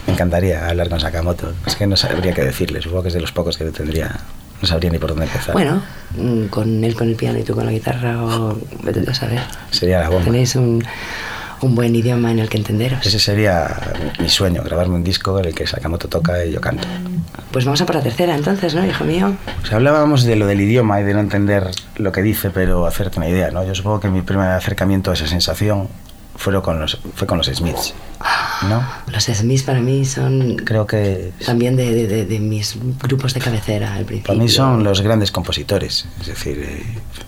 me 0.08 0.14
encantaría 0.14 0.68
hablar 0.68 0.90
con 0.90 1.00
Sakamoto. 1.00 1.54
Es 1.66 1.76
que 1.76 1.88
no 1.88 1.96
sabría 1.98 2.34
qué 2.34 2.44
decirle. 2.44 2.82
Supongo 2.82 3.04
que 3.04 3.08
es 3.10 3.14
de 3.14 3.22
los 3.22 3.32
pocos 3.32 3.58
que 3.58 3.66
tendría. 3.66 4.20
No 4.62 4.68
sabría 4.68 4.92
ni 4.92 5.00
por 5.00 5.10
dónde 5.10 5.26
empezar. 5.26 5.54
Bueno, 5.54 5.82
mm, 6.18 6.48
con 6.48 6.84
él 6.84 6.94
con 6.94 7.08
el 7.08 7.16
piano 7.16 7.40
y 7.40 7.44
tú 7.44 7.56
con 7.56 7.66
la 7.66 7.72
guitarra 7.72 8.22
o 8.24 8.60
vete 8.84 9.10
a 9.10 9.14
saber. 9.14 9.42
Sería 9.72 10.02
la 10.02 10.10
bomba. 10.10 10.26
Tenéis 10.26 10.56
un, 10.56 10.84
un 11.62 11.76
buen 11.76 11.96
idioma 11.96 12.32
en 12.32 12.40
el 12.40 12.50
que 12.50 12.58
entenderos. 12.58 13.06
Ese 13.06 13.20
sería 13.20 13.70
mi 14.20 14.30
sueño, 14.30 14.64
grabarme 14.64 14.96
un 14.96 15.04
disco 15.04 15.40
en 15.40 15.46
el 15.46 15.56
que 15.56 15.68
Sakamoto 15.68 16.08
toca 16.08 16.46
y 16.46 16.52
yo 16.52 16.62
canto. 16.62 16.88
Pues 17.52 17.66
vamos 17.66 17.82
a 17.82 17.86
por 17.86 17.96
la 17.96 18.02
tercera 18.02 18.36
entonces, 18.36 18.76
¿no, 18.76 18.86
hijo 18.86 19.04
mío? 19.04 19.36
Sea, 19.64 19.78
hablábamos 19.78 20.24
de 20.24 20.36
lo 20.36 20.46
del 20.46 20.62
idioma 20.62 21.02
y 21.02 21.04
de 21.04 21.14
no 21.14 21.20
entender 21.20 21.72
lo 21.98 22.12
que 22.12 22.22
dice, 22.22 22.50
pero 22.50 22.86
hacerte 22.86 23.18
una 23.18 23.30
idea, 23.30 23.52
¿no? 23.52 23.66
Yo 23.66 23.74
supongo 23.76 24.00
que 24.00 24.10
mi 24.10 24.22
primer 24.22 24.48
acercamiento 24.50 25.12
a 25.12 25.14
esa 25.16 25.28
sensación 25.28 25.88
fueron 26.40 26.62
con 26.62 26.80
los, 26.80 26.98
fue 27.16 27.28
con 27.28 27.38
los 27.38 27.48
Smiths, 27.48 27.94
¿no? 28.70 28.82
Los 29.12 29.26
Smiths 29.26 29.64
para 29.64 29.82
mí 29.82 30.06
son 30.06 30.56
Creo 30.64 30.88
que 30.88 31.32
también 31.46 31.76
de, 31.76 31.94
de- 31.94 32.08
de- 32.08 32.26
de 32.26 32.40
mis 32.40 32.78
grupos 33.02 33.34
de 33.34 33.42
cabecera 33.42 33.94
al 33.94 34.06
principio. 34.06 34.34
para 34.34 34.40
mí 34.44 34.48
son 34.50 34.84
los 34.84 35.02
grandes 35.02 35.32
compositores. 35.32 36.06
Es 36.22 36.28
decir, 36.28 36.58
eh, 36.66 36.84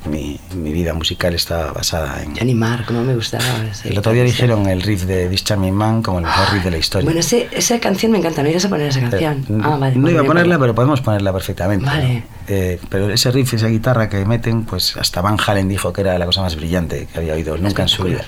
mi, 0.10 0.40
mi 0.56 0.72
vida 0.72 0.94
musical 0.94 1.34
está 1.36 1.74
basada 1.74 2.24
en... 2.24 2.36
Johnny 2.38 2.56
Marr, 2.56 2.86
como 2.86 3.04
me 3.04 3.14
gustaba. 3.14 3.44
El 3.84 3.98
otro 3.98 4.14
día 4.14 4.24
dijeron 4.24 4.68
el 4.68 4.82
riff 4.82 5.04
de 5.04 5.28
This 5.28 5.44
Charming 5.44 5.74
Man 5.74 6.02
como 6.02 6.20
el 6.20 6.26
mejor 6.26 6.54
riff 6.54 6.64
de 6.64 6.72
la 6.72 6.78
historia. 6.78 7.04
Bueno, 7.06 7.20
ese- 7.20 7.50
esa 7.52 7.80
canción 7.82 8.14
me 8.14 8.18
encanta, 8.20 8.42
¿no 8.44 8.50
ibas 8.50 8.64
a 8.66 8.70
poner 8.70 8.88
esa 8.88 9.02
canción? 9.02 9.46
Eh, 9.50 9.62
ah, 9.64 9.78
vale. 9.78 9.96
no 9.98 10.10
iba 10.10 10.22
a 10.22 10.24
ponerla, 10.24 10.56
poner. 10.56 10.60
pero 10.60 10.76
podemos 10.76 11.02
ponerla 11.02 11.34
perfectamente. 11.34 11.86
¿no? 11.86 11.92
Vale. 11.92 12.24
Eh, 12.48 12.80
pero 12.90 13.10
ese 13.12 13.30
riff, 13.32 13.54
esa 13.54 13.68
guitarra 13.68 14.08
que 14.10 14.24
meten, 14.26 14.64
pues 14.64 14.96
hasta 14.98 15.20
Van 15.22 15.38
Halen 15.46 15.68
dijo 15.68 15.92
que 15.92 16.02
era 16.02 16.18
la 16.18 16.26
cosa 16.26 16.42
más 16.42 16.56
brillante 16.56 17.08
que 17.12 17.20
había 17.20 17.34
oído 17.34 17.58
nunca 17.58 17.82
en 17.84 17.88
su 17.90 18.04
vida. 18.04 18.24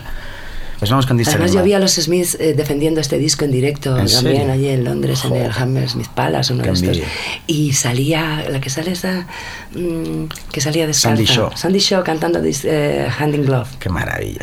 Pues 0.84 0.90
vamos 0.92 1.06
con 1.06 1.16
This 1.18 1.30
Además, 1.30 1.54
yo 1.54 1.64
vi 1.64 1.72
a 1.72 1.80
los 1.80 1.94
Smiths 1.94 2.36
eh, 2.42 2.54
defendiendo 2.56 3.00
este 3.00 3.18
disco 3.18 3.46
en 3.46 3.52
directo 3.54 3.92
¿En 3.98 4.06
también 4.08 4.36
serio? 4.40 4.52
allí 4.52 4.68
en 4.68 4.84
Londres, 4.84 5.24
en 5.24 5.34
el. 5.34 5.50
Hammersmith 5.50 6.10
Palace, 6.10 6.52
uno 6.52 6.62
Qué 6.62 6.68
de 6.72 6.74
estos. 6.74 6.88
envidia. 6.90 7.08
Y 7.48 7.72
salía, 7.72 8.44
la 8.50 8.60
que 8.60 8.70
sale 8.70 8.92
esa, 8.92 9.26
mm, 9.74 10.26
que 10.52 10.60
salía 10.60 10.86
de 10.86 10.94
Sandy 10.94 11.24
Shaw. 11.24 11.52
Sandy 11.56 11.80
Shaw 11.80 12.04
cantando 12.04 12.42
this, 12.42 12.66
eh, 12.66 13.08
Hand 13.18 13.34
in 13.34 13.46
Glove. 13.46 13.70
Qué 13.80 13.88
maravilla. 13.88 14.42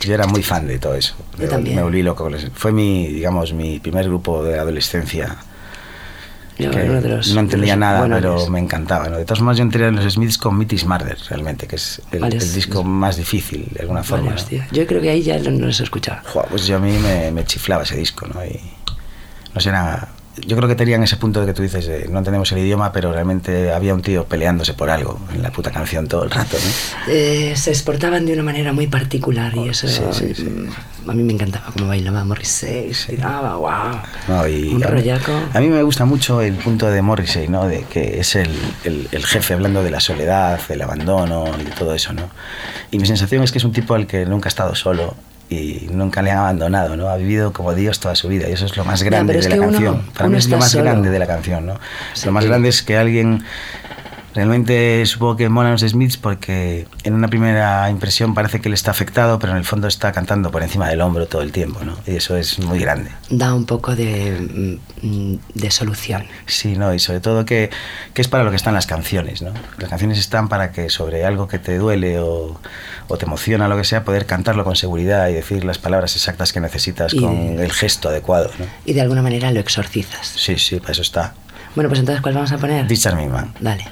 Yo 0.00 0.14
era 0.14 0.28
muy 0.28 0.44
fan 0.44 0.68
de 0.68 0.78
todo 0.78 0.94
eso. 0.94 1.16
Yo 1.38 1.42
Me- 1.42 1.48
también. 1.48 1.74
Me 1.74 1.82
volví 1.82 2.04
loco. 2.04 2.30
Fue 2.54 2.70
mi, 2.70 3.08
digamos, 3.08 3.52
mi 3.52 3.80
primer 3.80 4.04
grupo 4.06 4.44
de 4.44 4.56
adolescencia. 4.56 5.38
Yo, 6.58 6.70
que 6.70 6.82
uno 6.88 7.00
de 7.00 7.08
los- 7.08 7.28
no 7.28 7.34
de 7.34 7.40
entendía 7.40 7.74
los 7.74 7.80
nada, 7.80 7.98
buenos. 8.00 8.18
pero 8.20 8.46
me 8.50 8.60
encantaba. 8.60 9.08
¿no? 9.08 9.16
De 9.16 9.24
todas 9.24 9.38
formas, 9.38 9.56
yo 9.56 9.62
entré 9.64 9.88
en 9.88 9.96
los 9.96 10.12
Smiths 10.12 10.38
con 10.38 10.56
Mitty's 10.56 10.84
Murder, 10.86 11.18
realmente, 11.28 11.66
que 11.66 11.76
es 11.76 12.00
el, 12.12 12.20
Vale, 12.20 12.36
el 12.36 12.42
es- 12.42 12.54
disco 12.54 12.84
más 12.84 13.16
difícil, 13.16 13.66
de 13.72 13.80
alguna 13.80 14.00
Vale, 14.02 14.08
forma. 14.08 14.36
Yo 14.70 14.86
creo 14.86 15.00
que 15.02 15.10
ahí 15.10 15.22
ya 15.22 15.38
no, 15.38 15.50
no 15.50 15.66
los. 15.66 16.22
Joder, 16.26 16.48
pues 16.50 16.66
yo 16.66 16.76
a 16.76 16.80
mí 16.80 16.92
me, 16.98 17.30
me 17.32 17.44
chiflaba 17.44 17.82
ese 17.82 17.96
disco, 17.96 18.26
¿no? 18.26 18.44
Y 18.44 18.60
no 19.54 19.60
sé, 19.60 19.68
era- 19.70 20.08
Yo 20.46 20.56
creo 20.56 20.68
que 20.68 20.74
tenían 20.74 21.02
ese 21.04 21.16
punto 21.16 21.40
de 21.40 21.46
que 21.46 21.54
tú 21.54 21.62
dices, 21.62 21.86
eh, 21.86 22.06
no 22.10 22.18
entendemos 22.18 22.50
el 22.50 22.58
idioma, 22.58 22.90
pero 22.92 23.12
realmente 23.12 23.72
había 23.72 23.94
un 23.94 24.02
tío 24.02 24.24
peleándose 24.24 24.74
por 24.74 24.90
algo 24.90 25.20
en 25.32 25.42
la 25.42 25.52
puta 25.52 25.70
canción 25.70 26.08
todo 26.08 26.24
el 26.24 26.30
rato, 26.30 26.56
¿no? 26.56 27.12
Eh, 27.12 27.54
se 27.56 27.70
exportaban 27.70 28.26
de 28.26 28.32
una 28.32 28.42
manera 28.42 28.72
muy 28.72 28.88
particular 28.88 29.56
y 29.56 29.68
eso 29.68 29.86
Sí, 29.86 30.02
sí, 30.10 30.34
sí. 30.34 30.42
mm, 30.42 31.10
a 31.10 31.14
mí 31.14 31.22
me 31.22 31.34
encantaba 31.34 31.66
como 31.72 31.86
bailaba 31.86 32.24
Morrissey, 32.24 32.90
tiraba, 33.06 33.56
wow. 33.56 34.00
No, 34.26 34.48
y 34.48 34.70
un 34.74 34.82
a 34.82 34.88
rollaco. 34.88 35.32
A 35.52 35.60
mí 35.60 35.68
me 35.68 35.82
gusta 35.84 36.04
mucho 36.04 36.40
el 36.42 36.54
punto 36.54 36.90
de 36.90 37.00
Morrissey, 37.00 37.46
¿no? 37.46 37.68
De 37.68 37.84
que 37.84 38.18
es 38.18 38.34
el, 38.34 38.50
el- 38.82 39.08
el 39.12 39.24
jefe 39.26 39.54
hablando 39.54 39.84
de 39.84 39.92
la 39.92 40.00
soledad, 40.00 40.58
del 40.68 40.82
abandono 40.82 41.44
y 41.60 41.64
todo 41.78 41.94
eso, 41.94 42.12
¿no? 42.12 42.28
Y 42.90 42.98
mi 42.98 43.06
sensación 43.06 43.44
es 43.44 43.52
que 43.52 43.58
es 43.58 43.64
un 43.64 43.72
tipo 43.72 43.94
al 43.94 44.08
que 44.08 44.26
nunca 44.26 44.48
ha 44.48 44.50
estado 44.50 44.74
solo 44.74 45.14
y 45.50 45.88
nunca 45.92 46.22
le 46.22 46.30
han 46.30 46.38
abandonado, 46.38 46.96
¿no? 46.96 47.08
Ha 47.08 47.16
vivido 47.16 47.52
como 47.52 47.74
Dios 47.74 48.00
toda 48.00 48.14
su 48.14 48.28
vida 48.28 48.48
y 48.48 48.52
eso 48.52 48.66
es 48.66 48.76
lo 48.76 48.84
más 48.84 49.02
grande 49.02 49.34
de 49.34 49.48
la 49.48 49.56
uno- 49.56 49.70
canción. 49.70 50.02
Para 50.14 50.24
uno 50.26 50.30
mí 50.32 50.38
es 50.38 50.48
lo 50.48 50.58
más 50.58 50.70
solo. 50.70 50.84
grande 50.84 51.10
de 51.10 51.18
la 51.18 51.26
canción, 51.26 51.66
¿no? 51.66 51.78
Sí, 52.14 52.26
lo 52.26 52.32
más 52.32 52.44
grande 52.46 52.68
es 52.70 52.82
que 52.82 52.96
alguien 52.96 53.44
Realmente 54.34 55.06
supongo 55.06 55.36
que 55.36 55.48
molan 55.48 55.72
los 55.72 55.82
Smiths 55.82 56.16
porque 56.16 56.86
en 57.04 57.14
una 57.14 57.28
primera 57.28 57.88
impresión 57.88 58.34
parece 58.34 58.60
que 58.60 58.68
él 58.68 58.74
está 58.74 58.90
afectado, 58.90 59.38
pero 59.38 59.52
en 59.52 59.58
el 59.58 59.64
fondo 59.64 59.86
está 59.86 60.10
cantando 60.12 60.50
por 60.50 60.62
encima 60.62 60.88
del 60.88 61.00
hombro 61.02 61.26
todo 61.26 61.42
el 61.42 61.52
tiempo, 61.52 61.84
¿no? 61.84 61.96
Y 62.06 62.16
eso 62.16 62.36
es 62.36 62.58
muy 62.58 62.78
grande. 62.80 63.10
Da 63.30 63.54
un 63.54 63.64
poco 63.64 63.94
de, 63.94 64.78
mm, 65.02 65.34
de 65.54 65.70
solución. 65.70 66.24
Sí, 66.46 66.76
no, 66.76 66.92
y 66.92 66.98
sobre 66.98 67.20
todo 67.20 67.44
que, 67.44 67.70
que 68.12 68.22
es 68.22 68.28
para 68.28 68.42
lo 68.44 68.50
que 68.50 68.56
están 68.56 68.74
las 68.74 68.86
canciones, 68.86 69.40
¿no? 69.40 69.52
Las 69.78 69.88
canciones 69.88 70.18
están 70.18 70.48
para 70.48 70.72
que 70.72 70.90
sobre 70.90 71.24
algo 71.24 71.46
que 71.46 71.58
te 71.60 71.78
duele 71.78 72.18
o, 72.18 72.60
o 73.08 73.16
te 73.16 73.26
emociona, 73.26 73.68
lo 73.68 73.76
que 73.76 73.84
sea, 73.84 74.04
poder 74.04 74.26
cantarlo 74.26 74.64
con 74.64 74.74
seguridad 74.74 75.28
y 75.28 75.34
decir 75.34 75.64
las 75.64 75.78
palabras 75.78 76.16
exactas 76.16 76.52
que 76.52 76.60
necesitas 76.60 77.14
Y 77.14 77.20
con 77.20 77.56
de- 77.56 77.64
el 77.64 77.72
gesto 77.72 78.08
adecuado, 78.08 78.50
¿no? 78.58 78.66
Y 78.84 78.94
de 78.94 79.00
alguna 79.00 79.22
manera 79.22 79.50
lo 79.52 79.60
exorcizas. 79.60 80.26
Sí, 80.26 80.58
sí, 80.58 80.80
para 80.80 80.92
eso 80.92 81.02
está. 81.02 81.34
Bueno, 81.74 81.88
pues 81.88 82.00
entonces, 82.00 82.22
¿cuál 82.22 82.34
vamos 82.34 82.52
a 82.52 82.58
poner? 82.58 82.86
This 82.86 83.02
Charming 83.02 83.30
Man. 83.30 83.52
Dale. 83.60 83.84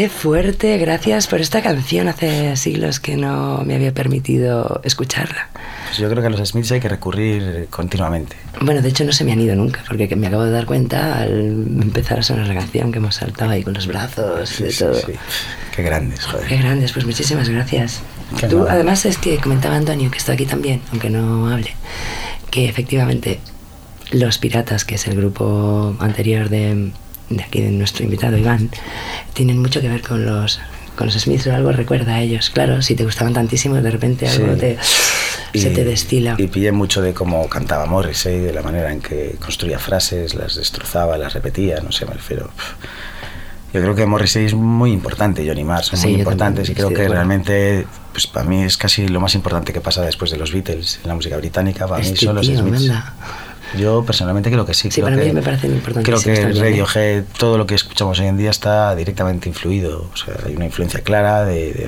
Qué 0.00 0.08
fuerte, 0.08 0.78
gracias 0.78 1.26
por 1.26 1.42
esta 1.42 1.60
canción. 1.60 2.08
Hace 2.08 2.56
siglos 2.56 3.00
que 3.00 3.18
no 3.18 3.62
me 3.66 3.74
había 3.74 3.92
permitido 3.92 4.80
escucharla. 4.82 5.50
Pues 5.88 5.98
yo 5.98 6.08
creo 6.08 6.22
que 6.22 6.28
a 6.28 6.30
los 6.30 6.48
Smiths 6.48 6.72
hay 6.72 6.80
que 6.80 6.88
recurrir 6.88 7.66
continuamente. 7.68 8.34
Bueno, 8.62 8.80
de 8.80 8.88
hecho 8.88 9.04
no 9.04 9.12
se 9.12 9.24
me 9.24 9.32
han 9.32 9.42
ido 9.42 9.54
nunca, 9.56 9.84
porque 9.86 10.08
que 10.08 10.16
me 10.16 10.28
acabo 10.28 10.44
de 10.44 10.52
dar 10.52 10.64
cuenta 10.64 11.18
al 11.20 11.30
empezar 11.82 12.20
a 12.20 12.22
sonar 12.22 12.46
la 12.46 12.54
canción 12.54 12.92
que 12.92 12.96
hemos 12.96 13.16
saltado 13.16 13.50
ahí 13.50 13.62
con 13.62 13.74
los 13.74 13.86
brazos 13.86 14.58
y 14.60 14.62
de 14.64 14.72
Sí, 14.72 14.78
todo. 14.78 14.94
sí. 14.94 15.12
Qué 15.76 15.82
grandes, 15.82 16.20
Qué 16.20 16.30
joder. 16.32 16.58
grandes, 16.62 16.92
pues 16.92 17.04
muchísimas 17.04 17.50
gracias. 17.50 18.00
Qué 18.38 18.46
Tú, 18.46 18.60
nada. 18.60 18.72
además, 18.72 19.04
es 19.04 19.18
que 19.18 19.36
comentaba 19.36 19.76
Antonio, 19.76 20.10
que 20.10 20.16
está 20.16 20.32
aquí 20.32 20.46
también, 20.46 20.80
aunque 20.92 21.10
no 21.10 21.46
hable, 21.50 21.74
que 22.50 22.70
efectivamente 22.70 23.38
Los 24.12 24.38
Piratas, 24.38 24.86
que 24.86 24.94
es 24.94 25.06
el 25.08 25.14
grupo 25.16 25.94
anterior 26.00 26.48
de, 26.48 26.90
de 27.30 27.42
aquí 27.42 27.60
de 27.62 27.70
nuestro 27.70 28.04
invitado 28.04 28.36
Iván, 28.36 28.70
tienen 29.32 29.58
mucho 29.58 29.80
que 29.80 29.88
ver 29.88 30.02
con 30.02 30.24
los 30.26 30.60
con 30.96 31.06
los 31.06 31.16
Smiths 31.18 31.46
o 31.46 31.54
algo 31.54 31.72
recuerda 31.72 32.16
a 32.16 32.20
ellos. 32.20 32.50
Claro, 32.50 32.82
si 32.82 32.94
te 32.94 33.04
gustaban 33.04 33.32
tantísimo, 33.32 33.76
de 33.76 33.90
repente 33.90 34.28
algo 34.28 34.52
Sí. 34.54 34.60
te, 34.60 34.78
se 35.58 35.70
te 35.70 35.82
destila. 35.84 36.34
Y 36.36 36.48
pillé 36.48 36.72
mucho 36.72 37.00
de 37.00 37.14
cómo 37.14 37.48
cantaba 37.48 37.86
Morrissey, 37.86 38.38
de 38.40 38.52
la 38.52 38.60
manera 38.60 38.92
en 38.92 39.00
que 39.00 39.36
construía 39.42 39.78
frases, 39.78 40.34
las 40.34 40.56
destrozaba, 40.56 41.16
las 41.16 41.32
repetía, 41.32 41.80
no 41.80 41.90
sé, 41.90 42.04
me 42.04 42.12
refiero. 42.12 42.50
Yo 43.72 43.80
creo 43.80 43.94
que 43.94 44.04
Morrissey 44.04 44.44
es 44.46 44.52
muy 44.54 44.92
importante, 44.92 45.46
Johnny 45.46 45.64
Marr 45.64 45.84
son 45.84 45.98
Sí, 45.98 46.08
muy 46.08 46.18
importantes 46.18 46.68
y 46.68 46.74
creo 46.74 46.88
que 46.88 46.94
acuerdo. 46.96 47.14
realmente, 47.14 47.86
pues 48.12 48.26
para 48.26 48.44
mí 48.44 48.62
es 48.64 48.76
casi 48.76 49.06
lo 49.08 49.20
más 49.20 49.34
importante 49.36 49.72
que 49.72 49.80
pasa 49.80 50.02
después 50.02 50.30
de 50.32 50.36
los 50.36 50.52
Beatles 50.52 50.98
en 51.02 51.08
la 51.08 51.14
música 51.14 51.36
británica, 51.38 51.86
para 51.86 52.02
mí 52.02 52.08
Este 52.10 52.26
son 52.26 52.34
los 52.34 52.44
Smiths. 52.46 52.62
manda. 52.64 53.14
Yo 53.78 54.04
personalmente 54.04 54.50
creo 54.50 54.64
que 54.66 54.74
sí. 54.74 54.90
Sí, 54.90 55.00
creo 55.00 55.04
para 55.06 55.16
mí 55.16 55.22
que, 55.28 55.32
me 55.32 55.42
parecen 55.42 55.72
importantísimos 55.74 56.22
Creo 56.24 56.34
que 56.52 56.58
¿eh? 56.58 56.60
Radiohead, 56.60 57.24
todo 57.38 57.56
lo 57.58 57.66
que 57.66 57.74
escuchamos 57.74 58.18
hoy 58.20 58.26
en 58.26 58.36
día 58.36 58.50
está 58.50 58.94
directamente 58.96 59.48
influido. 59.48 60.08
O 60.12 60.16
sea, 60.16 60.34
hay 60.46 60.56
una 60.56 60.64
influencia 60.66 61.00
clara 61.02 61.44
de, 61.44 61.72
de- 61.72 61.86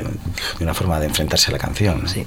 de 0.58 0.64
una 0.64 0.74
forma 0.74 1.00
de 1.00 1.06
enfrentarse 1.06 1.50
a 1.50 1.52
la 1.52 1.58
canción. 1.58 2.02
¿no? 2.02 2.08
Sí, 2.08 2.24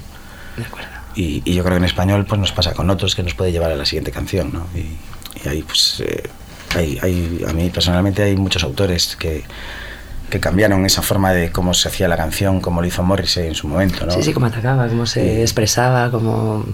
de 0.56 0.64
acuerdo. 0.64 0.88
Y, 1.14 1.42
y 1.46 1.54
yo 1.54 1.62
creo 1.64 1.74
que 1.74 1.78
en 1.78 1.84
español 1.84 2.26
pues 2.28 2.38
nos 2.40 2.52
pasa 2.52 2.74
con 2.74 2.90
otros 2.90 3.14
que 3.14 3.22
nos 3.22 3.34
puede 3.34 3.50
llevar 3.52 3.70
a 3.72 3.76
la 3.76 3.86
siguiente 3.86 4.10
canción, 4.12 4.52
¿no? 4.52 4.66
Y, 4.74 4.96
y 5.44 5.48
ahí 5.48 5.62
pues 5.62 6.02
eh, 6.06 6.22
hay, 6.74 6.98
hay- 7.00 7.44
a 7.48 7.52
mí 7.54 7.70
personalmente 7.70 8.22
hay 8.22 8.36
muchos 8.36 8.62
autores 8.64 9.16
que, 9.16 9.42
que 10.30 10.40
cambiaron 10.40 10.84
esa 10.84 11.02
forma 11.02 11.32
de 11.32 11.52
cómo 11.52 11.72
se 11.72 11.88
hacía 11.88 12.08
la 12.08 12.16
canción, 12.16 12.60
como 12.60 12.80
lo 12.80 12.86
hizo 12.86 13.02
Morrissey 13.02 13.46
en 13.46 13.54
su 13.54 13.68
momento, 13.68 14.06
¿no? 14.06 14.12
Sí, 14.12 14.22
sí, 14.22 14.32
cómo 14.32 14.46
atacaba, 14.46 14.88
cómo 14.88 15.06
se 15.06 15.42
expresaba, 15.42 16.10
cómo... 16.10 16.64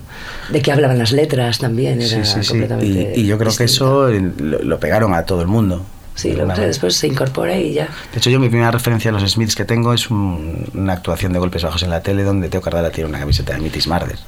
de 0.50 0.62
qué 0.62 0.72
hablaban 0.72 0.98
las 0.98 1.12
letras 1.12 1.58
también, 1.58 2.00
era 2.00 2.24
Sí, 2.24 2.42
sí, 2.42 2.48
completamente 2.48 3.12
Y, 3.16 3.20
y 3.20 3.26
yo 3.26 3.36
creo 3.38 3.54
que 3.54 3.64
distinto. 3.64 4.08
eso 4.08 4.08
eh, 4.08 4.32
lo, 4.38 4.58
lo 4.62 4.80
pegaron 4.80 5.12
a 5.14 5.24
todo 5.26 5.42
el 5.42 5.48
mundo. 5.48 5.84
Sí, 6.14 6.28
alguna 6.30 6.48
manera. 6.48 6.66
después 6.66 6.94
se 6.94 7.06
incorpora 7.08 7.56
y 7.58 7.72
ya. 7.72 7.88
De 8.12 8.18
hecho, 8.18 8.28
yo 8.30 8.38
mi 8.38 8.48
primera 8.48 8.70
referencia 8.70 9.10
a 9.10 9.12
los 9.14 9.30
Smiths 9.30 9.54
que 9.54 9.64
tengo 9.64 9.94
es 9.94 10.10
un- 10.10 10.68
una 10.74 10.92
actuación 10.94 11.32
de 11.32 11.38
golpes 11.38 11.62
bajos 11.62 11.82
en 11.82 11.90
la 11.90 12.02
tele 12.02 12.22
donde 12.22 12.48
Teo 12.50 12.60
Cardala 12.60 12.90
tiene 12.90 13.08
una 13.08 13.18
camiseta 13.18 13.54
de 13.54 13.60
Mitis 13.60 13.86
Marder. 13.86 14.18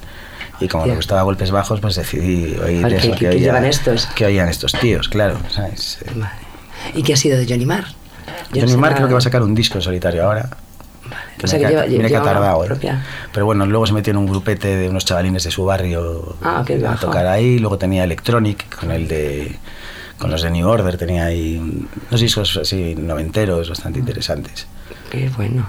Y 0.59 0.67
como 0.67 0.85
me 0.87 0.95
gustaba 0.95 1.21
golpes 1.23 1.51
bajos, 1.51 1.79
pues 1.81 1.95
decidí 1.95 2.55
oír 2.57 2.85
eso 2.87 3.11
¿qué- 3.11 3.11
que, 3.11 3.17
qué 3.17 3.29
oía- 3.29 3.39
llevan 3.39 3.65
estos? 3.65 4.05
que 4.15 4.25
oían 4.25 4.49
estos 4.49 4.71
tíos, 4.73 5.09
claro. 5.09 5.37
¿sabes? 5.51 5.99
Vale. 6.15 6.33
¿Y 6.95 7.03
qué 7.03 7.13
ha 7.13 7.17
sido 7.17 7.37
de 7.37 7.45
Johnny 7.47 7.65
Marr? 7.65 7.85
Johnny 8.53 8.77
Marr 8.77 8.95
creo 8.95 9.07
que 9.07 9.13
va 9.13 9.19
a 9.19 9.21
sacar 9.21 9.41
un 9.43 9.55
disco 9.55 9.77
en 9.77 9.81
solitario 9.81 10.23
ahora. 10.25 10.49
O 11.43 11.47
sea, 11.47 11.59
que 11.59 11.65
mira 11.65 11.69
lleva- 11.69 11.81
mira 11.87 12.07
lleva 12.07 12.09
que 12.09 12.15
ha 12.15 12.23
tardado, 12.33 12.65
¿eh? 12.65 12.95
Pero 13.31 13.45
bueno, 13.45 13.65
luego 13.65 13.85
se 13.85 13.93
metió 13.93 14.11
en 14.11 14.17
un 14.17 14.25
grupete 14.25 14.75
de 14.75 14.89
unos 14.89 15.05
chavalines 15.05 15.43
de 15.43 15.51
su 15.51 15.63
barrio 15.65 16.35
Ah, 16.41 16.63
a 16.87 16.95
tocar 16.95 17.27
ahí. 17.27 17.59
Luego 17.59 17.77
tenía 17.77 18.03
Electronic 18.03 18.75
con 18.79 18.91
el 18.91 19.07
de 19.07 19.57
con 20.17 20.31
los 20.31 20.41
de 20.41 20.49
New 20.49 20.65
Order, 20.67 20.97
tenía 20.97 21.25
ahí 21.25 21.57
un- 21.57 21.89
unos 22.09 22.21
discos 22.21 22.57
así 22.57 22.95
noventeros 22.97 23.67
bastante 23.69 23.99
interesantes. 23.99 24.65
Qué 25.11 25.29
bueno. 25.35 25.65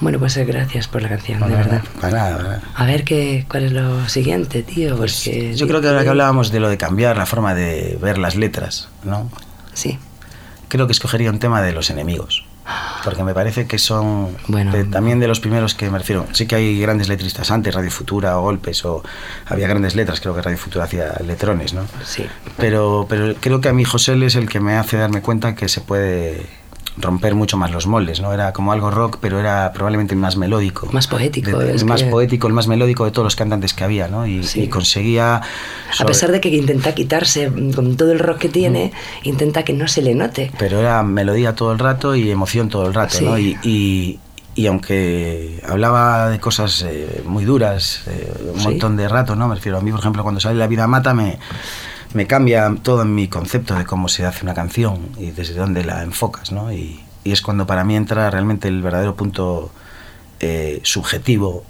Bueno, 0.00 0.18
pues 0.18 0.36
eh, 0.36 0.44
gracias 0.44 0.88
por 0.88 1.00
la 1.02 1.08
canción, 1.08 1.40
de 1.40 1.54
verdad. 1.54 1.82
nada, 1.82 2.00
Para 2.00 2.12
nada, 2.16 2.36
para 2.36 2.48
nada. 2.50 2.62
A 2.74 2.84
ver 2.84 3.04
qué, 3.04 3.46
cuál 3.50 3.64
es 3.64 3.72
lo 3.72 4.08
siguiente, 4.08 4.62
tío. 4.62 4.96
Pues 4.96 5.22
Porque 5.24 5.54
yo 5.54 5.66
creo 5.68 5.80
que 5.80 5.88
ahora 5.88 6.02
que 6.02 6.08
hablábamos 6.10 6.52
de 6.52 6.60
lo 6.60 6.68
de 6.68 6.76
cambiar 6.76 7.16
la 7.16 7.26
forma 7.26 7.54
de 7.54 7.96
ver 8.00 8.18
las 8.18 8.34
letras, 8.36 8.88
¿no? 9.04 9.30
Sí. 9.72 9.98
Creo 10.72 10.86
que 10.86 10.92
escogería 10.92 11.28
un 11.30 11.38
tema 11.38 11.60
de 11.60 11.72
los 11.72 11.90
enemigos. 11.90 12.46
Porque 13.04 13.22
me 13.24 13.34
parece 13.34 13.66
que 13.66 13.76
son 13.78 14.34
Bueno. 14.48 14.72
de- 14.72 14.84
también 14.84 15.20
de 15.20 15.28
los 15.28 15.38
primeros 15.38 15.74
que 15.74 15.90
me 15.90 15.98
refiero. 15.98 16.24
Sí 16.32 16.46
que 16.46 16.54
hay 16.54 16.80
grandes 16.80 17.08
letristas 17.10 17.50
antes, 17.50 17.74
Radio 17.74 17.90
Futura 17.90 18.38
o 18.38 18.42
Golpes, 18.42 18.82
o 18.86 19.02
había 19.46 19.68
grandes 19.68 19.94
letras, 19.94 20.20
creo 20.22 20.34
que 20.34 20.40
Radio 20.40 20.56
Futura 20.56 20.84
hacía 20.86 21.12
letrones, 21.26 21.74
¿no? 21.74 21.82
Sí. 22.06 22.24
Pero, 22.56 23.04
pero 23.06 23.34
creo 23.38 23.60
que 23.60 23.68
a 23.68 23.74
mí 23.74 23.84
José 23.84 24.14
es 24.24 24.34
el 24.34 24.48
que 24.48 24.60
me 24.60 24.76
hace 24.78 24.96
darme 24.96 25.20
cuenta 25.20 25.54
que 25.54 25.68
se 25.68 25.82
puede 25.82 26.46
romper 26.98 27.34
mucho 27.34 27.56
más 27.56 27.70
los 27.70 27.86
moldes, 27.86 28.20
¿no? 28.20 28.32
Era 28.34 28.52
como 28.52 28.72
algo 28.72 28.90
rock, 28.90 29.16
pero 29.20 29.38
era 29.40 29.72
probablemente 29.72 30.14
más 30.14 30.36
melódico. 30.36 30.88
Más 30.92 31.06
poético, 31.06 31.58
De- 31.58 31.72
el 31.72 31.84
más 31.86 32.02
que- 32.02 32.10
poético, 32.10 32.46
el 32.48 32.52
más 32.52 32.66
melódico 32.68 33.04
de 33.06 33.10
todos 33.10 33.24
los 33.24 33.36
cantantes 33.36 33.72
que 33.72 33.84
había, 33.84 34.08
¿no? 34.08 34.26
Y, 34.26 34.44
Sí. 34.44 34.62
y 34.62 34.68
conseguía... 34.68 35.40
A 35.98 36.04
pesar 36.04 36.30
de 36.32 36.40
que 36.40 36.48
intenta 36.50 36.94
quitarse 36.94 37.48
mm, 37.50 37.72
con 37.72 37.96
todo 37.96 38.12
el 38.12 38.18
rock 38.18 38.38
que 38.38 38.48
tiene, 38.50 38.92
intenta 39.22 39.62
que 39.64 39.72
no 39.72 39.88
se 39.88 40.02
le 40.02 40.14
note. 40.14 40.50
Pero 40.58 40.78
era 40.80 41.02
melodía 41.02 41.54
todo 41.54 41.72
el 41.72 41.78
rato 41.78 42.14
y 42.14 42.30
emoción 42.30 42.68
todo 42.68 42.86
el 42.86 42.94
rato, 42.94 43.16
Sí. 43.18 43.24
¿no? 43.24 43.38
Y, 43.38 43.56
y- 43.62 44.18
y 44.54 44.66
aunque 44.66 45.62
hablaba 45.66 46.28
de 46.28 46.38
cosas 46.38 46.82
eh, 46.86 47.22
muy 47.24 47.46
duras 47.46 48.02
eh, 48.06 48.32
un 48.52 48.60
Sí. 48.60 48.66
montón 48.68 48.98
de 48.98 49.08
rato, 49.08 49.34
¿no? 49.34 49.48
Me 49.48 49.54
refiero 49.54 49.78
a 49.78 49.80
mí, 49.80 49.90
por 49.90 50.00
ejemplo, 50.00 50.22
cuando 50.22 50.40
sale 50.42 50.58
La 50.58 50.66
vida 50.66 50.86
mata, 50.86 51.14
me, 51.14 51.38
me 52.14 52.26
cambia 52.26 52.72
todo 52.82 53.04
mi 53.04 53.28
concepto 53.28 53.74
de 53.74 53.84
cómo 53.84 54.08
se 54.08 54.24
hace 54.26 54.44
una 54.44 54.54
canción 54.54 55.08
y 55.18 55.30
desde 55.30 55.54
dónde 55.54 55.84
la 55.84 56.02
enfocas, 56.02 56.52
¿no? 56.52 56.72
Y, 56.72 57.00
y 57.24 57.32
es 57.32 57.40
cuando 57.42 57.66
para 57.66 57.84
mí 57.84 57.96
entra 57.96 58.30
realmente 58.30 58.68
el 58.68 58.82
verdadero 58.82 59.14
punto 59.14 59.72
eh, 60.40 60.80
subjetivo, 60.82 61.64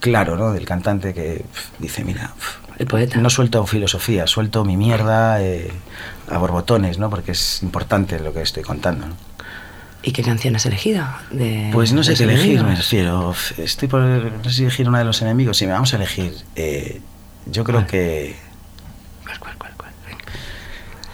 claro, 0.00 0.36
¿no? 0.36 0.52
Del 0.52 0.64
cantante 0.64 1.12
que 1.14 1.44
pf, 1.52 1.70
dice, 1.78 2.04
mira, 2.04 2.32
pf, 2.34 2.58
El 2.78 2.86
poeta. 2.86 3.18
no 3.18 3.30
suelto 3.30 3.64
filosofía, 3.66 4.26
suelto 4.26 4.64
mi 4.64 4.76
mierda 4.76 5.42
eh, 5.42 5.70
a 6.30 6.38
borbotones, 6.38 6.98
¿no? 6.98 7.10
Porque 7.10 7.32
es 7.32 7.62
importante 7.62 8.18
lo 8.20 8.32
que 8.32 8.42
estoy 8.42 8.62
contando, 8.62 9.06
¿no? 9.08 9.14
¿Y 10.02 10.12
qué 10.12 10.22
canción 10.22 10.54
has 10.56 10.66
elegido? 10.66 11.06
De, 11.30 11.70
Pues 11.72 11.92
no 11.94 12.04
sé 12.04 12.14
qué 12.14 12.24
elegir, 12.24 12.62
me 12.62 12.74
refiero. 12.76 13.34
Estoy 13.56 13.88
por. 13.88 14.02
No 14.02 14.44
sé 14.44 14.50
si 14.50 14.62
elegir 14.64 14.86
una 14.86 14.98
de 14.98 15.06
los 15.06 15.22
enemigos. 15.22 15.56
Si 15.56 15.64
me 15.66 15.72
vamos 15.72 15.94
a 15.94 15.96
elegir. 15.96 16.34
eh, 16.56 17.00
yo 17.46 17.64
creo 17.64 17.86
que. 17.86 18.36
¿Cuál, 19.24 19.38
cuál, 19.38 19.56
cuál, 19.56 19.72
cuál? 19.78 19.92
Venga. 20.06 20.24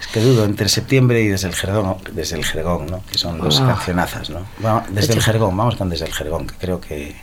que 0.13 0.19
dudo 0.21 0.45
entre 0.45 0.67
septiembre 0.69 1.21
y 1.21 1.27
desde 1.27 1.47
el 1.47 1.55
Jergón, 1.55 1.97
desde 2.13 2.37
el 2.37 2.45
Jergón, 2.45 2.87
¿no? 2.87 3.03
Que 3.09 3.17
son 3.17 3.37
dos 3.39 3.59
Ah. 3.61 3.67
cancionazas, 3.75 4.29
¿no? 4.29 4.45
Vamos, 4.59 4.83
desde 4.91 5.13
el. 5.13 5.21
Jergón, 5.21 5.55
vamos 5.57 5.75
con 5.75 5.89
desde 5.89 6.05
el 6.05 6.13
Jergón, 6.13 6.47
que 6.47 6.55
creo 6.55 6.81
que, 6.81 7.15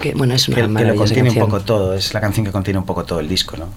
Que, 0.00 0.12
bueno, 0.14 0.34
es 0.34 0.46
que, 0.46 0.52
una 0.52 0.56
que 0.60 0.62
lo 0.66 0.68
maravillosa 0.72 1.14
contiene 1.14 1.30
un 1.30 1.38
poco 1.50 1.60
todo. 1.60 1.94
Es 1.94 2.12
la 2.14 2.20
canción 2.20 2.44
que 2.46 2.52
contiene 2.52 2.78
un 2.78 2.86
poco 2.86 3.04
todo 3.04 3.20
el 3.20 3.28
disco, 3.28 3.56
¿no? 3.56 3.68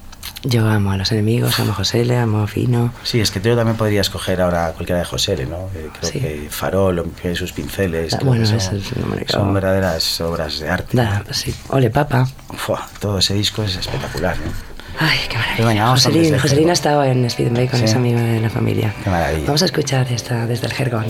Yo 0.44 0.68
amo 0.68 0.92
a 0.92 0.98
los 0.98 1.12
enemigos, 1.12 1.60
amo 1.60 1.72
a 1.72 1.76
José, 1.76 2.06
le 2.06 2.16
amo 2.18 2.42
a 2.44 2.48
Fino. 2.48 2.94
Sí, 3.04 3.20
es 3.20 3.32
que 3.32 3.42
yo 3.42 3.56
también 3.56 3.76
podría 3.76 4.02
escoger 4.02 4.40
ahora 4.42 4.72
cualquiera 4.74 5.00
de 5.00 5.06
José, 5.06 5.46
¿no? 5.46 5.70
Eh, 5.76 5.90
creo 6.00 6.12
Sí. 6.12 6.20
que 6.20 6.48
Farol, 6.50 7.00
o 7.00 7.06
sus 7.36 7.52
pinceles, 7.54 8.14
Ah, 8.14 8.18
creo 8.18 8.30
bueno, 8.30 8.44
que 8.52 8.60
son, 8.60 8.78
es 8.78 9.32
son 9.32 9.54
verdaderas 9.54 10.22
obras 10.22 10.60
de 10.60 10.70
arte. 10.70 10.96
Da, 10.96 11.24
sí. 11.32 11.54
Ole, 11.70 11.90
papa. 11.90 12.28
Fua, 12.56 12.88
todo 13.00 13.18
ese 13.18 13.34
disco 13.34 13.64
es 13.64 13.76
espectacular, 13.76 14.38
¿no? 14.38 14.77
Ay, 15.00 15.20
qué 15.30 15.38
maravilla. 15.38 15.66
Venga, 15.68 15.84
vamos 15.86 16.04
Joselín, 16.06 16.40
Joselín 16.40 16.70
ha 16.70 16.74
estado 16.74 17.04
en 17.04 17.26
Speed 17.26 17.48
and 17.48 17.58
Bacon, 17.58 17.80
Sí. 17.80 17.86
es 17.86 17.94
amigo 17.96 18.20
de 18.20 18.40
la 18.40 18.50
familia. 18.50 18.94
Qué 19.04 19.10
maravilla. 19.10 19.46
Vamos 19.46 19.62
a 19.62 19.66
escuchar 19.66 20.12
esta 20.12 20.48
desde 20.48 20.68
el 20.68 20.74
Jergón. 20.74 21.06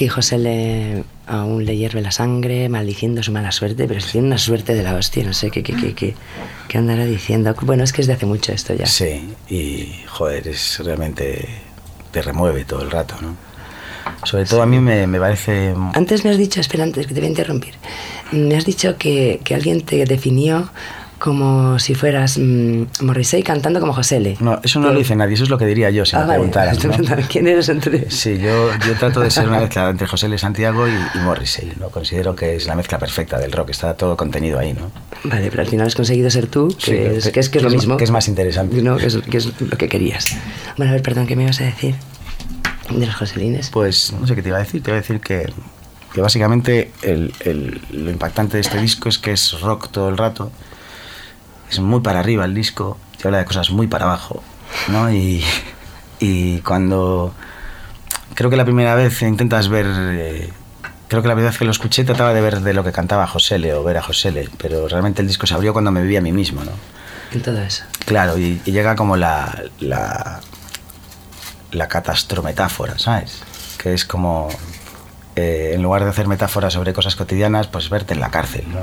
Aquí 0.00 0.08
José 0.08 0.38
le, 0.38 1.04
aún 1.26 1.66
le 1.66 1.76
hierve 1.76 2.00
la 2.00 2.10
sangre, 2.10 2.70
maldiciendo 2.70 3.22
su 3.22 3.32
mala 3.32 3.52
suerte, 3.52 3.86
pero 3.86 4.00
tiene 4.02 4.28
una 4.28 4.38
suerte 4.38 4.74
de 4.74 4.82
la 4.82 4.94
hostia, 4.94 5.22
no 5.24 5.34
sé 5.34 5.50
qué, 5.50 5.62
qué, 5.62 5.74
qué, 5.76 5.92
qué, 5.92 6.14
qué 6.68 6.78
andará 6.78 7.04
diciendo. 7.04 7.54
Bueno, 7.60 7.84
es 7.84 7.92
que 7.92 8.00
es 8.00 8.06
de 8.06 8.14
hace 8.14 8.24
mucho 8.24 8.50
esto 8.50 8.72
ya. 8.72 8.86
Sí, 8.86 9.28
y 9.50 9.92
joder, 10.06 10.48
es 10.48 10.78
realmente 10.82 11.46
te 12.12 12.22
remueve 12.22 12.64
todo 12.64 12.80
el 12.80 12.90
rato, 12.90 13.14
¿no? 13.20 13.36
Sobre 14.24 14.46
todo 14.46 14.62
a 14.62 14.66
mí 14.66 14.78
me, 14.78 15.06
me 15.06 15.20
parece... 15.20 15.74
Antes 15.92 16.24
me 16.24 16.30
has 16.30 16.38
dicho, 16.38 16.62
espera, 16.62 16.84
antes 16.84 17.06
que 17.06 17.12
te 17.12 17.20
voy 17.20 17.26
a 17.26 17.30
interrumpir, 17.32 17.74
me 18.32 18.56
has 18.56 18.64
dicho 18.64 18.96
que, 18.96 19.42
que 19.44 19.54
alguien 19.54 19.82
te 19.82 20.06
definió 20.06 20.70
como 21.20 21.78
si 21.78 21.94
fueras 21.94 22.38
mm, 22.38 22.82
Morrissey 23.02 23.42
cantando 23.44 23.78
como 23.78 23.92
José 23.92 24.16
L. 24.16 24.36
No, 24.40 24.58
eso 24.64 24.80
no 24.80 24.90
lo 24.90 24.98
dice 24.98 25.14
nadie, 25.14 25.34
eso 25.34 25.44
es 25.44 25.50
lo 25.50 25.58
que 25.58 25.66
diría 25.66 25.90
yo 25.90 26.04
si 26.04 26.16
Ah, 26.16 26.20
me 26.20 26.26
vale. 26.26 26.38
preguntaran. 26.38 26.72
Estoy 26.76 26.90
¿no? 26.90 27.16
¿Quién 27.28 27.46
eres 27.46 27.68
entonces? 27.68 28.12
Sí, 28.20 28.38
yo, 28.38 28.70
yo 28.86 28.94
trato 28.98 29.20
de 29.20 29.30
ser 29.30 29.46
una 29.48 29.60
mezcla 29.60 29.88
entre 29.90 30.06
José 30.08 30.26
L. 30.26 30.36
Santiago 30.38 30.88
y, 30.88 30.92
y 30.92 31.18
Morrissey, 31.22 31.72
¿no? 31.78 31.90
Considero 31.90 32.34
que 32.34 32.56
es 32.56 32.66
la 32.66 32.74
mezcla 32.74 32.98
perfecta 32.98 33.38
del 33.38 33.52
rock, 33.52 33.70
está 33.70 33.94
todo 33.94 34.16
contenido 34.16 34.58
ahí, 34.58 34.72
¿no? 34.72 34.90
Vale, 35.24 35.50
pero 35.50 35.62
al 35.62 35.68
final 35.68 35.86
has 35.86 35.94
conseguido 35.94 36.30
ser 36.30 36.46
tú, 36.48 36.68
que, 36.82 36.84
Sí, 36.84 36.92
es, 37.28 37.30
que- 37.30 37.40
es, 37.40 37.48
que 37.50 37.58
es 37.58 37.64
lo 37.64 37.70
mismo. 37.70 37.96
que 37.96 38.04
es 38.04 38.10
más 38.10 38.26
interesante. 38.26 38.80
No, 38.82 38.96
que 38.96 39.06
es, 39.06 39.16
que 39.18 39.36
es 39.36 39.60
lo 39.60 39.76
que 39.76 39.88
querías. 39.88 40.34
Bueno, 40.76 40.90
a 40.90 40.94
ver, 40.94 41.02
perdón, 41.02 41.26
¿qué 41.26 41.36
me 41.36 41.42
ibas 41.44 41.60
a 41.60 41.64
decir? 41.64 41.94
De 42.90 43.06
los 43.06 43.14
Joselines. 43.14 43.68
Pues 43.70 44.12
no 44.18 44.26
sé 44.26 44.34
qué 44.34 44.42
te 44.42 44.48
iba 44.48 44.56
a 44.56 44.60
decir, 44.62 44.82
te 44.82 44.90
iba 44.90 44.96
a 44.98 45.00
decir 45.02 45.20
que, 45.20 45.52
que 46.14 46.20
básicamente 46.22 46.90
el- 47.02 47.32
el- 47.40 47.80
lo 47.92 48.10
impactante 48.10 48.56
de 48.56 48.62
este 48.62 48.80
disco 48.80 49.08
es 49.10 49.18
que 49.18 49.32
es 49.32 49.60
rock 49.60 49.90
todo 49.90 50.08
el 50.08 50.16
rato, 50.16 50.50
es 51.70 51.78
muy 51.80 52.00
para 52.00 52.20
arriba 52.20 52.44
el 52.44 52.54
disco, 52.54 52.98
te 53.16 53.28
habla 53.28 53.38
de 53.38 53.44
cosas 53.44 53.70
muy 53.70 53.86
para 53.86 54.04
abajo, 54.04 54.42
¿no? 54.88 55.10
Y, 55.12 55.44
y 56.18 56.60
cuando 56.60 57.32
creo 58.34 58.50
que 58.50 58.56
la 58.56 58.64
primera 58.64 58.94
vez 58.94 59.22
intentas 59.22 59.68
ver, 59.68 59.86
eh, 59.88 60.50
creo 61.08 61.22
que 61.22 61.28
la 61.28 61.34
primera 61.34 61.50
vez 61.50 61.58
que 61.58 61.64
lo 61.64 61.70
escuché 61.70 62.04
trataba 62.04 62.32
de 62.34 62.40
ver 62.40 62.60
de 62.60 62.74
lo 62.74 62.84
que 62.84 62.92
cantaba 62.92 63.26
Josele 63.26 63.74
o 63.74 63.84
ver 63.84 63.98
a 63.98 64.02
Josele, 64.02 64.48
pero 64.58 64.88
realmente 64.88 65.22
el 65.22 65.28
disco 65.28 65.46
se 65.46 65.54
abrió 65.54 65.72
cuando 65.72 65.90
me 65.90 66.02
vi 66.02 66.16
a 66.16 66.20
mí 66.20 66.32
mismo, 66.32 66.64
¿no? 66.64 66.72
Claro, 68.04 68.36
y, 68.38 68.60
y 68.64 68.72
llega 68.72 68.96
como 68.96 69.16
la, 69.16 69.62
la, 69.78 70.40
la 71.70 71.88
catastrometáfora, 71.88 72.98
¿sabes? 72.98 73.42
Que 73.78 73.94
es 73.94 74.04
como, 74.04 74.48
eh, 75.36 75.72
en 75.74 75.82
lugar 75.82 76.02
de 76.02 76.10
hacer 76.10 76.26
metáforas 76.26 76.72
sobre 76.72 76.92
cosas 76.92 77.14
cotidianas, 77.14 77.68
pues 77.68 77.88
verte 77.88 78.14
en 78.14 78.20
la 78.20 78.30
cárcel, 78.30 78.64
¿no? 78.72 78.80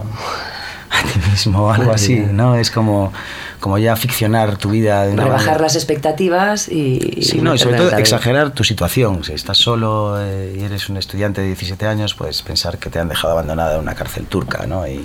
A 0.97 1.03
ti 1.03 1.19
mismo 1.29 1.65
o 1.65 1.71
algo 1.71 1.91
así. 1.91 2.15
¿no? 2.19 2.55
Es 2.55 2.71
como, 2.71 3.11
como 3.59 3.77
ya 3.77 3.95
ficcionar 3.95 4.57
tu 4.57 4.69
vida. 4.71 5.05
de 5.05 5.13
una 5.13 5.23
Rebajar 5.23 5.45
manera- 5.47 5.63
las 5.63 5.75
expectativas 5.75 6.67
y. 6.69 7.19
Sí, 7.21 7.37
y 7.37 7.41
no, 7.41 7.53
y 7.55 7.57
sobre 7.57 7.77
todo 7.77 7.95
exagerar 7.97 8.51
tu 8.51 8.63
situación. 8.63 9.23
Si 9.23 9.33
estás 9.33 9.57
solo 9.57 10.15
eh, 10.19 10.55
y 10.59 10.63
eres 10.63 10.89
un 10.89 10.97
estudiante 10.97 11.41
de 11.41 11.47
17 11.47 11.85
años, 11.87 12.13
pues 12.15 12.41
pensar 12.41 12.77
que 12.77 12.89
te 12.89 12.99
han 12.99 13.09
dejado 13.09 13.33
abandonada 13.33 13.75
en 13.75 13.81
una 13.81 13.95
cárcel 13.95 14.25
turca, 14.25 14.65
¿no? 14.67 14.87
Y, 14.87 15.03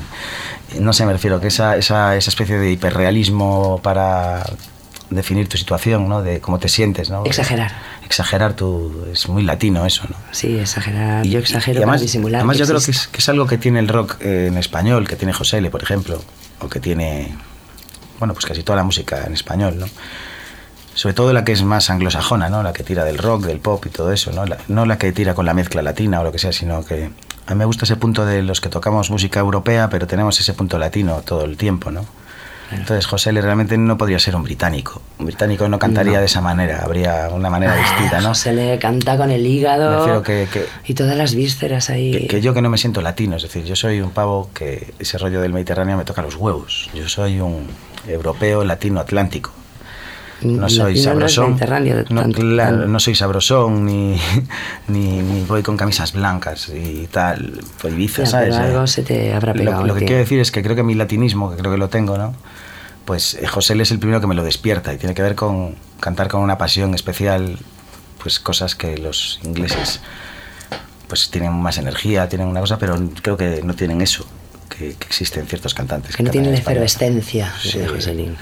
y 0.75 0.81
no 0.81 0.93
sé, 0.93 1.05
me 1.07 1.13
refiero 1.13 1.41
que 1.41 1.49
esa, 1.49 1.77
esa, 1.77 2.17
esa 2.17 2.31
especie 2.31 2.59
de 2.59 2.71
hiperrealismo 2.73 3.81
para 3.83 4.43
definir 5.11 5.47
tu 5.49 5.59
situación, 5.59 6.09
¿no? 6.09 6.23
De 6.23 6.41
cómo 6.41 6.59
te 6.59 6.69
sientes, 6.69 7.11
¿no? 7.11 7.25
Exagerar. 7.27 7.73
Exagerar 8.05 8.55
tu... 8.55 9.07
es 9.13 9.29
muy 9.29 9.43
latino 9.43 9.87
eso, 9.87 10.05
¿no? 10.09 10.17
Sí, 10.33 10.59
exagerar. 10.59 11.25
Yo 11.27 11.39
Y- 11.39 11.43
exagero 11.43 11.75
y 11.75 11.83
además, 11.83 11.95
para 12.01 12.03
disimular. 12.03 12.39
Además, 12.41 12.59
yo 12.59 12.67
creo 12.67 12.81
que 12.81 12.91
es, 12.91 13.07
que 13.09 13.19
es 13.19 13.29
algo 13.29 13.47
que 13.47 13.59
tiene 13.59 13.79
el 13.79 13.89
rock 13.89 14.17
eh, 14.21 14.47
en 14.49 14.59
español, 14.59 15.07
que 15.09 15.17
tiene 15.17 15.33
José 15.33 15.59
L., 15.59 15.71
por 15.71 15.83
ejemplo, 15.83 16.23
o 16.61 16.69
que 16.69 16.81
tiene, 16.81 17.35
bueno, 18.19 18.35
pues 18.35 18.45
casi 18.47 18.63
toda 18.63 18.77
la 18.77 18.85
música 18.85 19.25
en 19.27 19.33
español, 19.33 19.79
¿no? 19.79 19.87
Sobre 20.95 21.15
todo 21.15 21.33
la 21.33 21.43
que 21.43 21.53
es 21.53 21.63
más 21.63 21.89
anglosajona, 21.89 22.51
¿no? 22.51 22.63
La 22.63 22.75
que 22.75 22.83
tira 22.83 23.05
del 23.05 23.17
rock, 23.17 23.45
del 23.47 23.61
pop 23.61 23.87
y 23.87 23.89
todo 23.89 24.13
eso, 24.13 24.31
¿no? 24.33 24.45
La, 24.45 24.59
no 24.69 24.85
la 24.85 24.99
que 24.99 25.11
tira 25.13 25.35
con 25.35 25.47
la 25.47 25.55
mezcla 25.55 25.81
latina 25.81 26.21
o 26.21 26.25
lo 26.25 26.33
que 26.33 26.39
sea, 26.39 26.53
sino 26.53 26.85
que 26.85 27.11
a 27.47 27.55
mí 27.55 27.59
me 27.59 27.65
gusta 27.65 27.87
ese 27.87 27.97
punto 27.97 28.27
de 28.27 28.43
los 28.43 28.61
que 28.61 28.69
tocamos 28.69 29.11
música 29.11 29.41
europea, 29.41 29.89
pero 29.89 30.07
tenemos 30.07 30.39
ese 30.39 30.53
punto 30.53 30.79
latino 30.79 31.23
todo 31.25 31.45
el 31.45 31.57
tiempo, 31.57 31.91
¿no? 31.91 32.05
Entonces 32.75 33.07
José 33.07 33.31
L. 33.31 33.41
realmente 33.43 33.77
no 33.79 33.97
podría 33.99 34.19
ser 34.19 34.35
un 34.37 34.43
británico. 34.43 35.03
Un 35.19 35.27
británico 35.27 35.69
no 35.69 35.79
cantaría 35.79 36.15
No. 36.15 36.19
de 36.21 36.27
esa 36.27 36.41
manera, 36.41 36.83
habría 36.85 37.29
una 37.31 37.51
manera 37.51 37.77
distinta, 37.77 38.21
¿no? 38.21 38.35
Se 38.35 38.53
le 38.53 38.79
canta 38.79 39.17
con 39.17 39.31
el 39.31 39.47
hígado. 39.47 40.23
Que- 40.23 40.49
que- 40.53 40.67
y 40.85 40.95
todas 40.95 41.17
las 41.17 41.35
vísceras 41.35 41.91
ahí. 41.91 42.13
Que, 42.13 42.27
que 42.27 42.41
yo 42.41 42.55
que 42.55 42.63
no 42.63 42.71
me 42.71 42.79
siento 42.79 43.01
latino, 43.03 43.37
es 43.37 43.43
decir, 43.43 43.65
yo 43.65 43.77
soy 43.77 44.01
un 44.01 44.11
pavo 44.11 44.51
que 44.55 44.95
ese 44.99 45.19
rollo 45.19 45.41
del 45.41 45.53
Mediterráneo 45.53 45.97
me 45.97 46.05
toca 46.05 46.23
los 46.23 46.37
huevos. 46.37 46.91
Yo 46.95 47.09
soy 47.09 47.41
un 47.41 47.67
europeo 48.09 48.65
latino 48.65 49.01
atlántico. 49.01 49.53
No 50.45 50.69
soy 50.69 50.97
sabrosón. 50.99 51.51
mediterráneo, 51.51 52.05
no, 52.11 52.23
claro, 52.31 52.99
soy 53.01 53.15
sabrosón 53.15 53.87
ni, 53.87 54.19
ni, 54.89 55.21
ni 55.23 55.45
voy 55.45 55.63
con 55.63 55.77
camisas 55.77 56.13
blancas 56.13 56.69
y 56.69 57.07
tal, 57.11 57.61
pues 57.81 57.95
Ibiza, 57.95 58.25
Ya, 58.25 58.27
¿sabes? 58.31 58.55
pero 58.55 58.65
Eh, 58.67 58.69
algo 58.71 58.87
se 58.87 59.03
te 59.03 59.33
habrá 59.35 59.53
pegado. 59.55 59.81
Lo, 59.83 59.89
lo 59.89 59.95
que 59.95 60.01
tío. 60.01 60.07
quiero 60.09 60.21
decir 60.21 60.41
es 60.41 60.51
que 60.51 60.63
creo 60.63 60.77
que 60.77 60.83
mi 60.83 60.95
latinismo, 60.95 61.51
que 61.51 61.57
creo 61.57 61.71
que 61.73 61.79
lo 61.79 61.89
tengo, 61.89 62.19
¿no? 62.19 62.35
Pues 63.05 63.35
eh, 63.35 63.47
José 63.47 63.75
es 63.81 63.91
el 63.91 63.99
primero 63.99 64.21
que 64.21 64.27
me 64.27 64.35
lo 64.35 64.45
despierta 64.45 64.93
y 64.93 64.97
tiene 64.99 65.15
que 65.15 65.23
ver 65.23 65.35
con 65.35 65.75
cantar 66.01 66.29
con 66.29 66.41
una 66.41 66.57
pasión 66.59 66.95
especial, 66.95 67.59
pues 68.23 68.39
cosas 68.39 68.75
que 68.77 68.97
los 68.99 69.41
ingleses 69.45 70.01
pues 71.09 71.29
tienen 71.31 71.53
más 71.53 71.77
energía, 71.79 72.29
tienen 72.29 72.47
una 72.49 72.61
cosa, 72.61 72.79
pero 72.79 72.97
creo 73.21 73.37
que 73.37 73.61
no 73.63 73.75
tienen 73.75 74.01
eso 74.01 74.25
que, 74.71 74.95
que 74.95 75.07
existen 75.07 75.47
ciertos 75.47 75.75
cantantes. 75.75 76.17
Que 76.17 76.23
no 76.23 76.29
cantan 76.29 76.33
tiene 76.33 76.49
en 76.49 76.55
la 76.55 76.61
efervescencia 76.61 77.53
Sí. 77.61 77.79
de 77.79 77.89
José 77.89 78.15
Lin. 78.15 78.37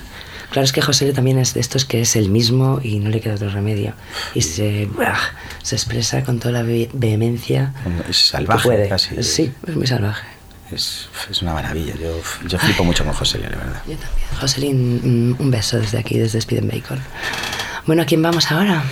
Claro, 0.50 0.64
es 0.64 0.72
que 0.72 0.82
José 0.82 1.12
también 1.12 1.38
es 1.38 1.54
de 1.54 1.60
estos 1.60 1.84
que 1.84 2.00
es 2.00 2.16
el 2.16 2.28
mismo 2.28 2.80
y 2.82 2.98
no 2.98 3.08
le 3.10 3.20
queda 3.20 3.34
otro 3.34 3.50
remedio. 3.50 3.94
Y 4.34 4.42
se, 4.42 4.88
se 5.62 5.76
expresa 5.76 6.22
con 6.24 6.38
toda 6.40 6.52
la 6.52 6.62
ve- 6.62 6.90
vehemencia. 6.92 7.72
Es 8.00 8.06
que 8.06 8.12
salvaje 8.12 8.62
puede. 8.68 8.88
casi. 8.88 9.22
Sí, 9.22 9.52
es 9.66 9.76
muy 9.76 9.86
salvaje. 9.86 10.26
Es, 10.72 11.08
es 11.30 11.42
una 11.42 11.52
maravilla. 11.54 11.94
Yo, 11.96 12.20
yo 12.48 12.58
flipo 12.58 12.84
mucho 12.84 13.04
con 13.04 13.12
José, 13.12 13.38
la 13.38 13.48
verdad. 13.48 13.82
Yo 13.86 13.94
también. 13.96 14.28
Joselín, 14.40 15.30
mm, 15.32 15.42
un 15.42 15.50
beso 15.50 15.78
desde 15.78 15.98
aquí, 15.98 16.18
desde 16.18 16.38
Speed 16.38 16.58
and 16.60 16.72
Bacon. 16.72 17.00
Bueno, 17.86 18.02
¿a 18.02 18.04
quién 18.04 18.22
vamos 18.22 18.50
ahora? 18.52 18.84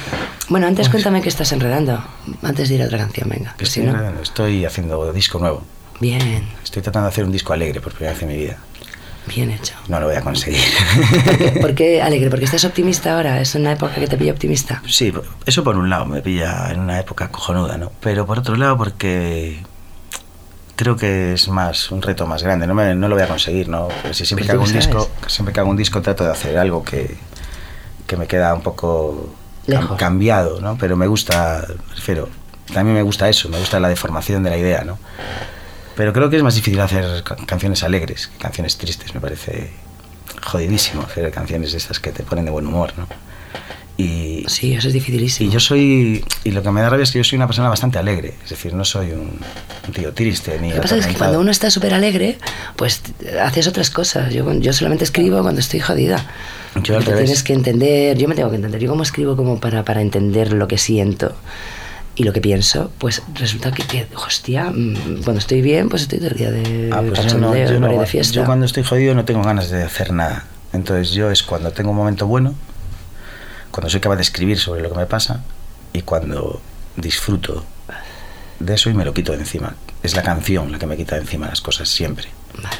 Bueno, 0.48 0.66
antes 0.66 0.88
cuéntame 0.88 1.22
que 1.22 1.28
estás 1.28 1.52
enredando. 1.52 2.02
Antes 2.42 2.68
de 2.68 2.76
ir 2.76 2.82
a 2.82 2.86
otra 2.86 2.98
canción, 2.98 3.28
venga. 3.28 3.52
Que 3.52 3.64
que 3.64 3.66
si 3.70 3.80
estoy, 3.80 3.92
no- 3.94 4.20
estoy 4.22 4.64
haciendo 4.64 5.12
disco 5.12 5.38
nuevo. 5.38 5.62
Bien, 6.00 6.48
Estoy 6.64 6.82
tratando 6.82 7.06
de 7.08 7.12
hacer 7.12 7.24
un 7.24 7.32
disco 7.32 7.52
alegre 7.52 7.80
por 7.80 7.92
primera 7.92 8.12
vez 8.14 8.22
en 8.22 8.28
mi 8.28 8.36
vida. 8.36 8.56
Bien 9.28 9.50
hecho. 9.50 9.74
No 9.88 10.00
lo 10.00 10.06
voy 10.06 10.16
a 10.16 10.20
conseguir. 10.22 10.60
¿Por 11.60 11.74
qué 11.74 12.02
alegre? 12.02 12.30
¿Porque 12.30 12.44
estás 12.46 12.64
optimista 12.64 13.14
ahora? 13.14 13.40
¿Es 13.40 13.54
una 13.54 13.72
época 13.72 13.94
que 13.94 14.06
te 14.08 14.16
pilla 14.16 14.32
optimista? 14.32 14.82
Sí, 14.88 15.12
eso 15.46 15.62
por 15.62 15.76
un 15.76 15.88
lado 15.90 16.04
me 16.06 16.20
pilla 16.22 16.70
en 16.72 16.80
una 16.80 16.98
época 16.98 17.28
cojonuda, 17.30 17.78
¿no? 17.78 17.92
Pero 18.00 18.26
por 18.26 18.38
otro 18.40 18.56
lado 18.56 18.76
porque 18.76 19.62
creo 20.76 20.96
que 20.96 21.32
es 21.34 21.48
más 21.48 21.90
un 21.90 22.02
reto 22.02 22.26
más 22.26 22.42
grande, 22.42 22.66
no, 22.66 22.74
me- 22.74 22.94
no 22.94 23.08
lo 23.08 23.14
voy 23.14 23.24
a 23.24 23.28
conseguir, 23.28 23.68
¿no? 23.68 23.88
Si 24.12 24.24
siempre 24.26 24.46
que 24.46 24.52
hago 24.52 24.62
un 24.64 24.72
disco, 24.72 25.10
siempre 25.26 25.52
que 25.52 25.60
hago 25.60 25.70
un 25.70 25.76
disco 25.76 26.00
trato 26.02 26.24
de 26.24 26.30
hacer 26.30 26.56
algo 26.58 26.84
que, 26.84 27.16
que 28.06 28.16
me 28.16 28.26
queda 28.26 28.54
un 28.54 28.62
poco 28.62 29.34
Lejos. 29.66 29.98
cambiado, 29.98 30.60
¿no? 30.60 30.76
Pero 30.78 30.96
me 30.96 31.06
gusta, 31.08 31.66
prefiero, 31.92 32.28
también 32.72 32.94
me 32.96 33.02
gusta 33.02 33.28
eso, 33.28 33.48
me 33.48 33.58
gusta 33.58 33.80
la 33.80 33.88
deformación 33.88 34.42
de 34.44 34.50
la 34.50 34.56
idea, 34.56 34.84
¿no? 34.84 34.98
Pero 35.98 36.12
creo 36.12 36.30
que 36.30 36.36
es 36.36 36.42
más 36.44 36.54
difícil 36.54 36.80
hacer 36.80 37.22
ca- 37.24 37.36
canciones 37.44 37.82
alegres 37.82 38.28
que 38.28 38.38
canciones 38.38 38.78
tristes, 38.78 39.12
me 39.14 39.20
parece 39.20 39.70
jodidísimo 40.42 41.02
hacer 41.02 41.30
canciones 41.32 41.72
de 41.72 41.78
estas 41.78 41.98
que 41.98 42.12
te 42.12 42.22
ponen 42.22 42.44
de 42.46 42.50
buen 42.52 42.66
humor, 42.68 42.92
¿no? 42.96 43.06
Y, 43.96 44.44
Sí, 44.46 44.74
eso 44.74 44.86
es 44.86 44.94
dificilísimo. 44.94 45.50
y 45.50 45.52
yo 45.52 45.58
soy, 45.58 46.24
y 46.44 46.50
lo 46.52 46.62
que 46.62 46.70
me 46.70 46.80
da 46.82 46.88
rabia 46.88 47.02
es 47.02 47.10
que 47.10 47.18
yo 47.18 47.24
soy 47.24 47.34
una 47.34 47.48
persona 47.48 47.68
bastante 47.68 47.98
alegre, 47.98 48.34
es 48.44 48.50
decir, 48.50 48.72
no 48.72 48.84
soy 48.84 49.10
un, 49.10 49.40
un 49.88 49.92
tío 49.92 50.14
triste 50.14 50.56
ni 50.60 50.68
Lo 50.68 50.76
que 50.76 50.82
pasa 50.82 50.96
es 50.98 51.06
que 51.08 51.14
cuando 51.14 51.40
uno 51.40 51.50
está 51.50 51.68
súper 51.68 51.92
alegre, 51.92 52.38
pues 52.76 53.02
haces 53.42 53.66
otras 53.66 53.90
cosas. 53.90 54.32
Yo, 54.32 54.52
yo 54.60 54.72
solamente 54.72 55.02
escribo 55.02 55.42
cuando 55.42 55.60
estoy 55.60 55.80
jodida. 55.80 56.24
Yo 56.84 56.96
al 56.96 57.04
revés. 57.04 57.24
Tienes 57.24 57.42
que 57.42 57.54
entender, 57.54 58.16
yo 58.16 58.28
me 58.28 58.36
tengo 58.36 58.50
que 58.50 58.56
entender. 58.56 58.80
Yo 58.80 58.88
como 58.88 59.02
escribo 59.02 59.34
como 59.36 59.58
para, 59.58 59.82
para 59.84 60.00
entender 60.00 60.52
lo 60.52 60.68
que 60.68 60.78
siento 60.78 61.34
y 62.18 62.24
lo 62.24 62.32
que 62.32 62.40
pienso, 62.40 62.90
pues 62.98 63.22
resulta 63.34 63.70
que, 63.70 63.84
que, 63.84 64.06
hostia, 64.16 64.70
mm, 64.70 65.22
cuando 65.22 65.38
estoy 65.38 65.62
bien, 65.62 65.88
pues 65.88 66.02
estoy 66.02 66.18
todo 66.18 66.28
el 66.30 66.36
día 66.36 66.50
de 66.50 66.90
Ah, 66.92 67.00
pues 67.06 67.24
yo, 67.32 67.38
no, 67.38 67.56
yo, 67.56 67.78
no- 67.80 67.88
de 68.00 68.06
fiesta. 68.06 68.34
yo 68.34 68.44
cuando 68.44 68.66
estoy 68.66 68.82
jodido 68.82 69.14
no 69.14 69.24
tengo 69.24 69.42
ganas 69.42 69.70
de 69.70 69.82
hacer 69.84 70.12
nada. 70.12 70.44
Entonces 70.72 71.12
yo 71.12 71.30
es 71.30 71.42
cuando 71.44 71.70
tengo 71.70 71.90
un 71.90 71.96
momento 71.96 72.26
bueno, 72.26 72.54
cuando 73.70 73.88
soy 73.88 74.00
capaz 74.00 74.16
de 74.16 74.22
escribir 74.22 74.58
sobre 74.58 74.82
lo 74.82 74.90
que 74.90 74.96
me 74.98 75.06
pasa 75.06 75.42
y 75.92 76.02
cuando 76.02 76.60
disfruto 76.96 77.64
de 78.58 78.74
eso 78.74 78.90
y 78.90 78.94
me 78.94 79.04
lo 79.04 79.14
quito 79.14 79.32
de 79.32 79.38
encima. 79.38 79.76
Es 80.02 80.16
la 80.16 80.22
canción 80.22 80.72
la 80.72 80.78
que 80.80 80.86
me 80.86 80.96
quita 80.96 81.14
de 81.14 81.20
encima 81.22 81.46
las 81.46 81.60
cosas 81.60 81.88
siempre. 81.88 82.28
Vale. 82.56 82.76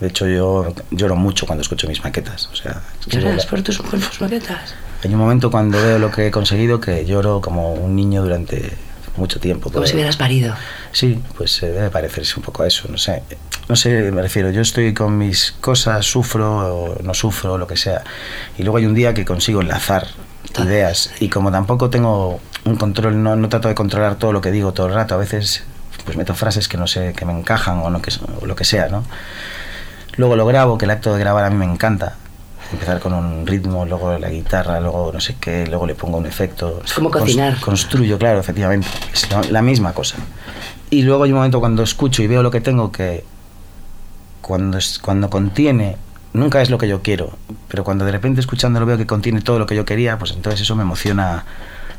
De 0.00 0.08
hecho 0.08 0.26
yo 0.26 0.74
lloro 0.90 1.14
mucho 1.14 1.46
cuando 1.46 1.62
escucho 1.62 1.86
mis 1.86 2.02
maquetas. 2.02 2.48
O 2.52 2.56
sea, 2.56 2.82
¿Lloras 3.06 3.46
por 3.46 3.62
tus, 3.62 3.78
por 3.78 4.00
tus 4.00 4.20
maquetas? 4.20 4.74
Hay 5.02 5.12
un 5.12 5.18
momento 5.18 5.50
cuando 5.50 5.78
veo 5.78 5.98
lo 5.98 6.10
que 6.10 6.26
he 6.26 6.30
conseguido 6.30 6.80
que 6.80 7.04
lloro 7.06 7.40
como 7.40 7.72
un 7.72 7.96
niño 7.96 8.22
durante 8.22 8.72
mucho 9.16 9.40
tiempo. 9.40 9.70
Como 9.70 9.86
si 9.86 9.94
hubieras 9.94 10.16
parido. 10.16 10.54
Sí, 10.92 11.22
pues 11.36 11.62
eh, 11.62 11.70
debe 11.70 11.90
parecerse 11.90 12.34
un 12.36 12.42
poco 12.42 12.62
a 12.62 12.66
eso, 12.66 12.88
no 12.88 12.98
sé. 12.98 13.22
No 13.68 13.76
sé, 13.76 14.10
me 14.10 14.22
refiero, 14.22 14.50
yo 14.50 14.60
estoy 14.60 14.92
con 14.92 15.16
mis 15.16 15.52
cosas, 15.60 16.04
sufro 16.04 16.74
o 16.74 17.02
no 17.02 17.14
sufro, 17.14 17.56
lo 17.56 17.66
que 17.66 17.76
sea. 17.76 18.02
Y 18.58 18.62
luego 18.62 18.78
hay 18.78 18.86
un 18.86 18.94
día 18.94 19.14
que 19.14 19.24
consigo 19.24 19.60
enlazar 19.60 20.06
Todo. 20.52 20.66
ideas. 20.66 21.12
Y 21.20 21.28
como 21.28 21.50
tampoco 21.50 21.88
tengo 21.88 22.40
un 22.64 22.76
control, 22.76 23.22
no, 23.22 23.36
no 23.36 23.48
trato 23.48 23.68
de 23.68 23.74
controlar 23.74 24.16
todo 24.16 24.32
lo 24.32 24.40
que 24.40 24.50
digo 24.50 24.72
todo 24.72 24.88
el 24.88 24.94
rato, 24.94 25.14
a 25.14 25.18
veces 25.18 25.64
pues 26.04 26.16
meto 26.16 26.34
frases 26.34 26.66
que 26.66 26.76
no 26.76 26.86
sé, 26.86 27.12
que 27.12 27.24
me 27.24 27.32
encajan 27.32 27.78
o, 27.78 27.90
no, 27.90 28.02
que, 28.02 28.12
o 28.40 28.46
lo 28.46 28.56
que 28.56 28.64
sea, 28.64 28.88
¿no? 28.88 29.04
Luego 30.16 30.36
lo 30.36 30.46
grabo, 30.46 30.76
que 30.76 30.86
el 30.86 30.90
acto 30.90 31.12
de 31.14 31.20
grabar 31.20 31.44
a 31.44 31.50
mí 31.50 31.56
me 31.56 31.64
encanta. 31.64 32.16
Empezar 32.72 33.00
con 33.00 33.12
un 33.12 33.46
ritmo, 33.46 33.84
luego 33.84 34.16
la 34.18 34.28
guitarra, 34.30 34.78
luego 34.80 35.10
no 35.12 35.20
sé 35.20 35.36
qué, 35.40 35.66
luego 35.66 35.86
le 35.86 35.94
pongo 35.96 36.18
un 36.18 36.26
efecto. 36.26 36.80
Es 36.84 36.92
como 36.92 37.10
cocinar. 37.10 37.58
construyo, 37.60 38.16
claro, 38.18 38.38
efectivamente. 38.40 38.86
Es 39.12 39.28
la, 39.30 39.42
la 39.50 39.60
misma 39.62 39.92
cosa. 39.92 40.16
Y 40.88 41.02
luego 41.02 41.24
hay 41.24 41.30
un 41.32 41.36
momento 41.38 41.58
cuando 41.60 41.82
escucho 41.82 42.22
y 42.22 42.26
veo 42.28 42.42
lo 42.42 42.50
que 42.50 42.60
tengo 42.60 42.92
que 42.92 43.24
cuando, 44.40 44.78
es- 44.78 44.98
cuando 44.98 45.30
contiene, 45.30 45.96
nunca 46.32 46.62
es 46.62 46.70
lo 46.70 46.78
que 46.78 46.86
yo 46.88 47.02
quiero, 47.02 47.30
pero 47.68 47.82
cuando 47.84 48.04
de 48.04 48.12
repente 48.12 48.40
escuchándolo 48.40 48.86
veo 48.86 48.96
que 48.98 49.06
contiene 49.06 49.40
todo 49.40 49.58
lo 49.58 49.66
que 49.66 49.74
yo 49.74 49.84
quería, 49.84 50.18
pues 50.18 50.32
entonces 50.32 50.60
eso 50.60 50.76
me 50.76 50.82
emociona 50.82 51.44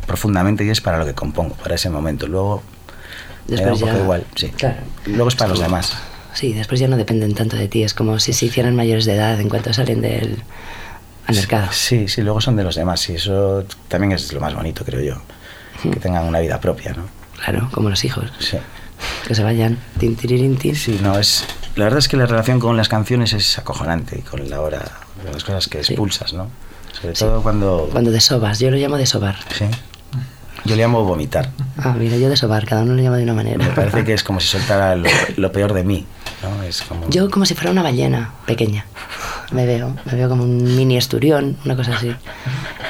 profundamente 0.08 0.64
y 0.66 0.70
es 0.70 0.82
para 0.82 0.98
lo 0.98 1.06
que 1.06 1.14
compongo, 1.14 1.56
para 1.56 1.76
ese 1.76 1.90
momento. 1.90 2.28
Luego 2.28 2.64
me 3.48 3.56
da 3.58 3.62
un 3.64 3.70
Después 3.74 3.80
poco 3.82 3.94
ya- 3.94 4.00
igual, 4.04 4.26
sí. 4.36 4.48
Claro. 4.50 4.78
Luego 5.06 5.28
es 5.28 5.36
para 5.36 5.50
los 5.50 5.60
demás. 5.60 5.98
Sí, 6.34 6.54
después 6.54 6.80
ya 6.80 6.88
no 6.88 6.98
dependen 6.98 7.34
tanto 7.36 7.58
de 7.58 7.68
ti. 7.68 7.84
Es 7.84 7.94
como 7.94 8.20
si 8.20 8.34
se 8.34 8.46
hicieran 8.46 8.76
mayores 8.76 9.06
de 9.06 9.16
edad 9.16 9.40
en 9.40 9.50
cuanto 9.50 9.74
salen 9.74 10.02
del 10.02 10.44
al 11.28 11.36
mercado. 11.36 11.68
Sí, 11.72 12.08
sí, 12.08 12.22
luego 12.22 12.42
son 12.42 12.56
de 12.56 12.64
los 12.64 12.76
demás 12.76 13.08
y 13.10 13.16
eso 13.16 13.66
también 13.88 14.12
es 14.14 14.32
lo 14.34 14.40
más 14.40 14.54
bonito, 14.56 14.84
creo 14.86 15.02
yo. 15.02 15.22
Que 15.92 16.00
tengan 16.00 16.26
una 16.26 16.40
vida 16.40 16.60
propia, 16.60 16.94
¿no? 16.94 17.04
Claro, 17.44 17.70
como 17.72 17.90
los 17.90 18.04
hijos. 18.06 18.32
Sí. 18.40 18.58
Que 19.28 19.34
se 19.36 19.44
vayan. 19.44 19.78
Tin. 20.00 20.16
Sí, 20.76 21.00
no, 21.02 21.18
es. 21.18 21.44
La 21.76 21.86
verdad 21.86 22.00
es 22.00 22.08
que 22.08 22.18
la 22.18 22.26
relación 22.28 22.60
con 22.60 22.78
las 22.78 22.88
canciones 22.88 23.34
es 23.34 23.58
acojonante 23.58 24.20
y 24.20 24.22
con 24.22 24.48
la 24.50 24.62
hora, 24.62 24.84
con 25.24 25.32
las 25.34 25.44
cosas 25.44 25.68
que 25.68 25.80
expulsas, 25.80 26.34
¿no? 26.34 26.50
Sobre 26.92 27.16
Sí. 27.16 27.26
todo 27.26 27.42
cuando. 27.42 27.90
Cuando 27.92 28.12
desobas, 28.12 28.60
yo 28.60 28.70
lo 28.70 28.78
llamo 28.78 28.98
desobar. 28.98 29.38
Sí. 29.58 29.66
Yo 30.66 30.76
le 30.76 30.84
llamo 30.84 31.04
vomitar. 31.04 31.50
Ah, 31.78 31.96
mira, 31.98 32.18
yo 32.18 32.30
desobar, 32.30 32.66
cada 32.68 32.84
uno 32.84 32.94
lo 32.94 33.02
llama 33.02 33.18
de 33.18 33.24
una 33.24 33.34
manera. 33.34 33.58
Me 33.58 33.72
parece 33.72 34.04
que 34.04 34.14
es 34.14 34.24
como 34.24 34.40
si 34.40 34.48
soltara 34.48 34.96
lo, 34.96 35.10
lo 35.38 35.52
peor 35.52 35.74
de 35.74 35.84
mí. 35.84 36.06
Es 36.72 36.82
como. 36.84 37.10
Yo 37.10 37.30
como 37.30 37.46
si 37.46 37.54
fuera 37.54 37.72
una 37.72 37.84
ballena 37.84 38.32
pequeña. 38.46 38.86
Me 39.52 39.66
veo, 39.66 39.96
me 40.06 40.14
veo 40.16 40.30
como 40.30 40.44
un 40.44 40.64
mini 40.76 40.98
esturión, 40.98 41.58
una 41.66 41.76
cosa 41.76 41.96
así. 41.98 42.16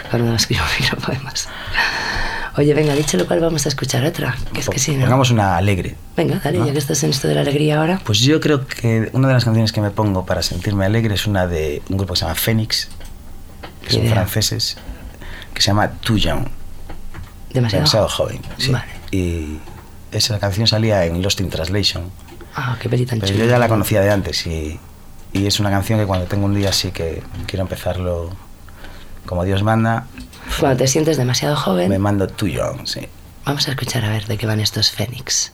Cuando 0.10 0.34
escribo 0.36 0.64
poemas. 1.06 1.50
Oye, 2.58 2.74
venga, 2.74 2.94
dicho 2.94 3.18
lo 3.18 3.26
cual, 3.26 3.40
vamos 3.40 3.66
a 3.66 3.70
escuchar 3.70 4.04
otra. 4.06 4.36
Que 4.54 4.60
es 4.60 4.70
que 4.70 4.78
sí, 4.78 4.92
¿no? 4.94 5.02
Pongamos 5.02 5.32
una 5.32 5.56
alegre. 5.58 5.96
Venga, 6.18 6.40
dale, 6.44 6.60
¿no? 6.60 6.68
ya 6.68 6.74
que 6.74 6.78
estás 6.80 7.02
en 7.04 7.10
esto 7.10 7.28
de 7.28 7.36
la 7.36 7.42
alegría 7.42 7.80
ahora. 7.80 8.02
Pues 8.04 8.20
yo 8.20 8.40
creo 8.42 8.68
que 8.68 9.10
una 9.14 9.30
de 9.30 9.34
las 9.34 9.46
canciones 9.46 9.72
que 9.72 9.80
me 9.82 9.90
pongo 9.90 10.26
para 10.26 10.44
sentirme 10.44 10.86
alegre 10.86 11.16
es 11.16 11.26
una 11.28 11.48
de 11.48 11.82
un 11.90 11.98
grupo 11.98 12.14
que 12.14 12.20
se 12.20 12.26
llama 12.26 12.36
Phoenix, 12.36 12.90
que 13.86 13.92
son 13.94 14.02
Idea. 14.02 14.14
franceses, 14.14 14.78
que 15.54 15.62
se 15.62 15.68
llama 15.68 15.90
Too 15.92 16.18
Young, 16.18 16.46
Demasiado. 17.54 17.82
demasiado 17.84 18.10
joven. 18.10 18.42
sí. 18.58 18.72
Vale. 18.72 18.92
Y 19.12 19.58
esa 20.12 20.38
canción 20.40 20.68
salía 20.68 21.06
en 21.06 21.22
Lost 21.22 21.40
in 21.40 21.50
Translation. 21.50 22.12
Ah, 22.56 22.78
qué 22.80 22.90
peli 22.90 23.06
tan 23.06 23.20
Pero 23.20 23.32
chula. 23.34 23.46
yo 23.46 23.50
ya 23.52 23.58
la 23.60 23.68
conocía 23.68 24.02
de 24.02 24.12
antes 24.12 24.46
y, 24.48 24.80
y 25.34 25.46
es 25.48 25.60
una 25.60 25.70
canción 25.70 26.00
que 26.00 26.06
cuando 26.06 26.26
tengo 26.28 26.46
un 26.46 26.54
día 26.54 26.70
así 26.70 26.92
que 26.92 27.24
quiero 27.48 27.64
empezarlo 27.64 28.30
como 29.26 29.44
Dios 29.44 29.64
manda, 29.64 30.06
Cuando 30.60 30.78
te 30.78 30.88
sientes 30.88 31.18
demasiado 31.18 31.56
joven, 31.56 31.90
me 31.90 32.00
mando 32.00 32.28
Too 32.28 32.48
Young, 32.48 32.86
sí. 32.86 33.08
vamos 33.46 33.68
a 33.68 33.72
escuchar 33.72 34.04
a 34.06 34.10
ver 34.10 34.26
de 34.28 34.38
qué 34.38 34.46
van 34.48 34.60
estos 34.60 34.92
Fénix. 34.92 35.52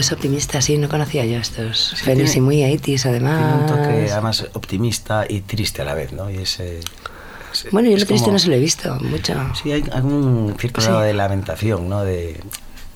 Que 0.00 0.06
es 0.06 0.12
optimista, 0.12 0.62
sí, 0.62 0.78
no 0.78 0.88
conocía 0.88 1.26
yo 1.26 1.36
estos. 1.36 1.88
Sí, 1.96 2.04
Feliz 2.04 2.32
tiene- 2.32 2.38
y 2.38 2.40
muy 2.40 2.62
80s, 2.62 3.04
además. 3.06 3.38
Tiene 3.38 3.54
un 3.62 3.66
toque 3.66 4.12
además 4.12 4.46
optimista 4.54 5.26
y 5.28 5.42
triste 5.42 5.82
a 5.82 5.84
la 5.84 5.92
vez, 5.94 6.12
¿no? 6.12 6.30
Y 6.30 6.38
ese, 6.38 6.80
ese- 7.52 7.68
Bueno, 7.70 7.90
yo 7.90 7.96
es 7.96 8.00
lo 8.02 8.06
triste 8.06 8.24
como- 8.24 8.32
no 8.32 8.38
se 8.38 8.48
lo 8.48 8.54
he 8.54 8.58
visto 8.60 8.94
mucho. 9.00 9.34
Sí, 9.62 9.72
hay 9.72 9.84
algún 9.92 10.54
cierto 10.58 10.80
Sí. 10.80 10.86
grado 10.86 11.02
de 11.02 11.12
lamentación, 11.12 11.88
¿no? 11.88 12.02
De 12.02 12.40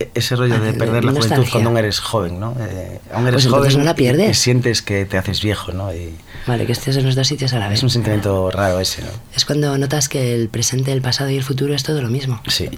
e- 0.00 0.10
ese 0.14 0.34
rollo 0.34 0.54
Ah, 0.54 0.58
de 0.60 0.72
de 0.72 0.78
perder 0.78 1.04
la 1.04 1.12
juventud 1.12 1.44
cuando 1.52 1.68
aún 1.68 1.78
eres 1.78 2.00
joven, 2.00 2.40
¿no? 2.40 2.56
Eh, 2.58 3.00
aún 3.12 3.26
eres 3.28 3.46
Pues 3.46 3.54
joven 3.54 3.78
no 3.78 3.84
la 3.84 3.90
y- 3.90 3.94
pierdes. 3.94 4.30
y 4.30 4.34
sientes 4.40 4.80
que 4.82 5.04
te 5.04 5.18
haces 5.18 5.42
viejo, 5.42 5.72
¿no? 5.72 5.92
Y 5.94 6.14
Vale, 6.46 6.64
que 6.66 6.72
estés 6.72 6.96
en 6.96 7.04
los 7.04 7.14
dos 7.14 7.26
sitios 7.28 7.52
a 7.52 7.58
la 7.58 7.68
vez. 7.68 7.78
es 7.78 7.82
un 7.82 7.90
sentimiento 7.90 8.50
raro 8.50 8.80
ese, 8.80 9.02
¿no? 9.02 9.08
Es 9.36 9.44
cuando 9.44 9.76
notas 9.76 10.08
que 10.08 10.34
el 10.34 10.48
presente, 10.48 10.90
el 10.92 11.02
pasado 11.02 11.28
y 11.30 11.36
el 11.36 11.44
futuro 11.44 11.74
es 11.74 11.82
todo 11.82 12.00
lo 12.02 12.08
mismo. 12.08 12.40
Sí. 12.48 12.70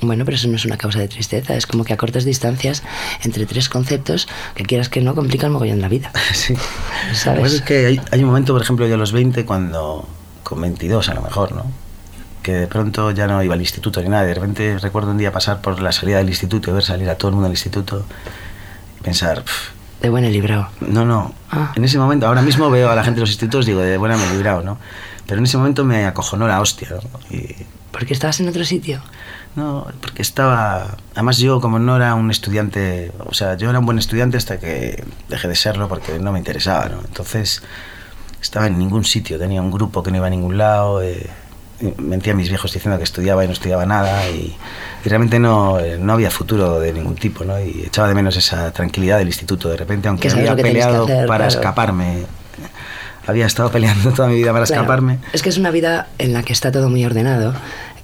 Bueno, 0.00 0.24
pero 0.24 0.36
eso 0.36 0.46
no 0.48 0.56
es 0.56 0.64
una 0.64 0.76
causa 0.76 1.00
de 1.00 1.08
tristeza, 1.08 1.54
es 1.56 1.66
como 1.66 1.84
que 1.84 1.92
a 1.92 1.96
cortas 1.96 2.24
distancias 2.24 2.82
entre 3.24 3.46
tres 3.46 3.68
conceptos 3.68 4.28
que 4.54 4.64
quieras 4.64 4.88
que 4.88 5.00
no 5.00 5.14
complican 5.14 5.50
mogollón 5.52 5.80
la 5.80 5.88
vida. 5.88 6.12
Sí. 6.32 6.54
¿Sabes? 7.14 7.42
Pasa 7.42 7.56
es 7.56 7.62
que 7.62 7.86
hay, 7.86 8.00
hay 8.12 8.20
un 8.20 8.26
momento, 8.28 8.52
por 8.52 8.62
ejemplo, 8.62 8.86
yo 8.86 8.94
a 8.94 8.98
los 8.98 9.12
20, 9.12 9.44
cuando, 9.44 10.08
con 10.44 10.60
22 10.60 11.08
a 11.08 11.14
lo 11.14 11.22
mejor, 11.22 11.52
¿no? 11.52 11.64
Que 12.42 12.52
de 12.52 12.66
pronto 12.68 13.10
ya 13.10 13.26
no 13.26 13.42
iba 13.42 13.54
al 13.54 13.60
instituto 13.60 14.00
ni 14.00 14.08
nada. 14.08 14.22
De 14.24 14.34
repente 14.34 14.78
recuerdo 14.78 15.10
un 15.10 15.18
día 15.18 15.32
pasar 15.32 15.60
por 15.60 15.80
la 15.82 15.90
salida 15.92 16.18
del 16.18 16.28
instituto 16.28 16.70
y 16.70 16.74
ver 16.74 16.84
salir 16.84 17.10
a 17.10 17.16
todo 17.16 17.30
el 17.30 17.34
mundo 17.34 17.46
al 17.46 17.52
instituto 17.52 18.06
y 18.98 19.02
pensar, 19.02 19.42
"Pf, 19.42 19.72
De 20.00 20.08
buen 20.08 20.30
librado. 20.32 20.68
no, 20.80 21.04
no. 21.04 21.34
Ah. 21.50 21.72
En 21.74 21.84
ese 21.84 21.98
momento, 21.98 22.26
ahora 22.28 22.40
mismo 22.42 22.70
veo 22.70 22.90
a 22.90 22.94
la 22.94 23.02
gente 23.02 23.16
de 23.16 23.22
los 23.22 23.30
institutos 23.30 23.66
digo, 23.66 23.80
de 23.80 23.96
buena 23.98 24.16
me 24.16 24.24
he 24.26 24.30
librado, 24.32 24.62
¿no? 24.62 24.78
Pero 25.26 25.38
en 25.40 25.44
ese 25.44 25.58
momento 25.58 25.84
me 25.84 26.06
acojonó 26.06 26.46
la 26.46 26.60
hostia, 26.60 26.88
¿no? 26.90 27.36
Y, 27.36 27.54
Porque 27.90 28.14
estabas 28.14 28.38
en 28.40 28.48
otro 28.48 28.64
sitio. 28.64 29.02
No, 29.56 29.86
porque 30.00 30.22
estaba... 30.22 30.96
Además 31.14 31.38
yo 31.38 31.60
como 31.60 31.78
no 31.78 31.96
era 31.96 32.14
un 32.14 32.30
estudiante, 32.30 33.12
o 33.18 33.34
sea, 33.34 33.56
yo 33.56 33.70
era 33.70 33.78
un 33.78 33.86
buen 33.86 33.98
estudiante 33.98 34.36
hasta 34.36 34.58
que 34.58 35.04
dejé 35.28 35.48
de 35.48 35.56
serlo 35.56 35.88
porque 35.88 36.18
no 36.18 36.32
me 36.32 36.38
interesaba, 36.38 36.88
¿no? 36.88 37.00
Entonces 37.00 37.62
estaba 38.40 38.66
en 38.66 38.78
ningún 38.78 39.04
sitio, 39.04 39.38
tenía 39.38 39.60
un 39.60 39.70
grupo 39.70 40.02
que 40.02 40.10
no 40.10 40.18
iba 40.18 40.26
a 40.26 40.30
ningún 40.30 40.58
lado, 40.58 41.02
eh, 41.02 41.28
mentía 41.98 42.32
a 42.32 42.36
mis 42.36 42.48
viejos 42.48 42.72
diciendo 42.72 42.98
que 42.98 43.04
estudiaba 43.04 43.44
y 43.44 43.46
no 43.46 43.52
estudiaba 43.52 43.86
nada 43.86 44.28
y, 44.30 44.56
y 45.04 45.08
realmente 45.08 45.38
no, 45.38 45.78
eh, 45.78 45.98
no 45.98 46.12
había 46.12 46.30
futuro 46.30 46.80
de 46.80 46.92
ningún 46.92 47.14
tipo, 47.14 47.44
¿no? 47.44 47.58
Y 47.60 47.84
echaba 47.86 48.08
de 48.08 48.14
menos 48.14 48.36
esa 48.36 48.72
tranquilidad 48.72 49.18
del 49.18 49.28
instituto 49.28 49.68
de 49.68 49.76
repente, 49.76 50.08
aunque 50.08 50.30
había 50.30 50.56
peleado 50.56 51.04
hacer, 51.04 51.26
para 51.26 51.46
claro. 51.46 51.60
escaparme. 51.60 52.26
Había 53.26 53.44
estado 53.44 53.70
peleando 53.70 54.10
toda 54.12 54.26
mi 54.28 54.36
vida 54.36 54.52
para 54.52 54.64
Claro, 54.64 54.82
escaparme. 54.82 55.18
Es 55.34 55.42
que 55.42 55.50
es 55.50 55.58
una 55.58 55.70
vida 55.70 56.08
en 56.18 56.32
la 56.32 56.42
que 56.42 56.54
está 56.54 56.72
todo 56.72 56.88
muy 56.88 57.04
ordenado, 57.04 57.54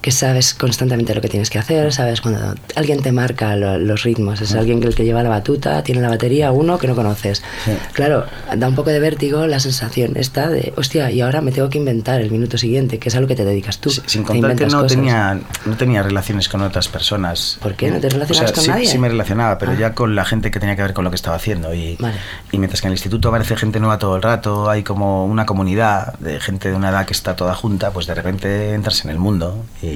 que 0.04 0.10
sabes 0.10 0.52
constantemente 0.52 1.14
lo 1.14 1.22
que 1.22 1.30
tienes 1.30 1.48
que 1.48 1.58
hacer, 1.58 1.90
sabes 1.90 2.20
cuando 2.20 2.54
alguien 2.76 3.00
te 3.00 3.10
marca 3.10 3.56
lo- 3.56 3.78
los 3.78 4.02
ritmos, 4.02 4.38
es 4.42 4.54
alguien 4.54 4.78
que 4.82 4.86
el 4.88 4.94
que 4.94 5.02
lleva 5.02 5.22
la 5.22 5.30
batuta, 5.30 5.82
tiene 5.82 6.02
la 6.02 6.10
batería, 6.10 6.52
uno 6.52 6.76
que 6.76 6.86
no 6.86 6.94
conoces. 6.94 7.42
Sí. 7.64 7.70
Claro, 7.94 8.26
da 8.54 8.68
un 8.68 8.74
poco 8.74 8.90
de 8.90 9.00
vértigo 9.00 9.46
la 9.46 9.60
sensación 9.60 10.12
esta 10.16 10.50
de, 10.50 10.74
hostia, 10.76 11.10
y 11.10 11.22
ahora 11.22 11.40
me 11.40 11.52
tengo 11.52 11.70
que 11.70 11.78
inventar 11.78 12.20
el 12.20 12.30
minuto 12.30 12.58
siguiente, 12.58 12.98
que 12.98 13.08
es 13.08 13.14
a 13.14 13.20
lo 13.22 13.26
que 13.26 13.34
te 13.34 13.46
dedicas 13.46 13.78
tú. 13.78 13.88
Sin 14.04 14.24
contar 14.24 14.54
que 14.56 14.66
no 14.66 14.82
cosas. 14.82 14.92
tenía, 14.92 15.40
no 15.64 15.76
tenía 15.78 16.02
relaciones 16.02 16.50
con 16.50 16.60
otras 16.60 16.88
personas. 16.88 17.56
¿Por 17.62 17.72
qué? 17.74 17.90
¿No 17.90 17.98
te 17.98 18.10
relacionabas 18.10 18.52
con 18.52 18.62
sí, 18.62 18.68
nadie? 18.68 18.86
Sí 18.86 18.98
me 18.98 19.08
relacionaba, 19.08 19.56
pero 19.56 19.72
Ah. 19.72 19.76
ya 19.78 19.94
con 19.94 20.14
la 20.14 20.26
gente 20.26 20.50
que 20.50 20.60
tenía 20.60 20.76
que 20.76 20.82
ver 20.82 20.92
con 20.92 21.04
lo 21.04 21.10
que 21.10 21.16
estaba 21.16 21.36
haciendo. 21.36 21.72
Y, 21.72 21.96
Vale. 21.98 22.16
y 22.52 22.58
mientras 22.58 22.82
que 22.82 22.88
en 22.88 22.92
el 22.92 22.98
instituto 22.98 23.28
aparece 23.30 23.56
gente 23.56 23.80
nueva 23.80 23.98
todo 23.98 24.16
el 24.16 24.22
rato, 24.22 24.68
hay 24.68 24.82
como 24.82 25.24
una 25.24 25.46
comunidad 25.46 26.18
de 26.18 26.40
gente 26.40 26.68
de 26.68 26.74
una 26.74 26.90
edad 26.90 27.06
que 27.06 27.14
está 27.14 27.36
toda 27.36 27.54
junta, 27.54 27.90
pues 27.90 28.06
de 28.06 28.12
repente 28.14 28.74
entras 28.74 29.02
en 29.06 29.10
el 29.10 29.18
mundo. 29.18 29.64
Y, 29.82 29.93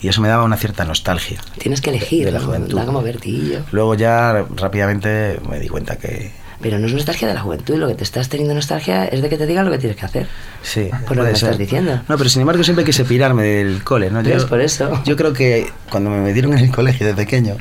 y 0.00 0.08
eso 0.08 0.20
me 0.20 0.28
daba 0.28 0.44
una 0.44 0.56
cierta 0.56 0.84
nostalgia. 0.84 1.38
Tienes 1.58 1.80
que 1.80 1.90
elegir, 1.90 2.24
de 2.26 2.32
la 2.32 2.38
¿no? 2.40 2.46
juventud. 2.46 2.74
da 2.76 2.86
como 2.86 3.02
vertillo. 3.02 3.60
Luego 3.72 3.94
ya 3.94 4.44
rápidamente 4.56 5.38
me 5.48 5.58
di 5.60 5.68
cuenta 5.68 5.96
que... 5.96 6.30
Pero 6.60 6.78
no 6.78 6.86
es 6.86 6.94
nostalgia 6.94 7.28
de 7.28 7.34
la 7.34 7.40
juventud, 7.40 7.76
lo 7.76 7.88
que 7.88 7.94
te 7.94 8.04
estás 8.04 8.28
teniendo 8.28 8.54
nostalgia 8.54 9.04
es 9.06 9.20
de 9.20 9.28
que 9.28 9.36
te 9.36 9.46
digan 9.46 9.66
lo 9.66 9.70
que 9.72 9.78
tienes 9.78 9.96
que 9.98 10.06
hacer. 10.06 10.26
Sí, 10.62 10.88
Por 11.06 11.16
lo 11.16 11.24
que 11.24 11.30
me 11.30 11.34
estás 11.34 11.58
diciendo. 11.58 12.00
No, 12.08 12.16
pero 12.16 12.30
sin 12.30 12.40
embargo 12.40 12.62
siempre 12.64 12.84
quise 12.84 13.04
pirarme 13.04 13.42
del 13.42 13.84
cole, 13.84 14.10
¿no? 14.10 14.22
¿Ves? 14.22 14.44
Por 14.46 14.60
eso. 14.62 15.02
Yo 15.04 15.16
creo 15.16 15.32
que 15.34 15.70
cuando 15.90 16.08
me 16.10 16.20
metieron 16.20 16.52
en 16.56 16.60
el 16.64 16.70
colegio 16.70 17.06
de 17.06 17.12
pequeño, 17.14 17.56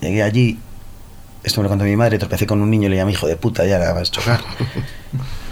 llegué 0.00 0.22
allí, 0.22 0.58
esto 1.42 1.60
me 1.60 1.64
lo 1.64 1.68
contó 1.70 1.84
mi 1.84 1.96
madre, 1.96 2.18
tropecé 2.18 2.46
con 2.46 2.62
un 2.62 2.70
niño 2.70 2.86
y 2.86 2.90
le 2.90 2.96
llamé 2.96 3.12
hijo 3.12 3.26
de 3.26 3.36
puta, 3.36 3.66
ya 3.66 3.78
la 3.78 3.92
vas 3.92 4.08
a 4.08 4.12
chocar. 4.12 4.40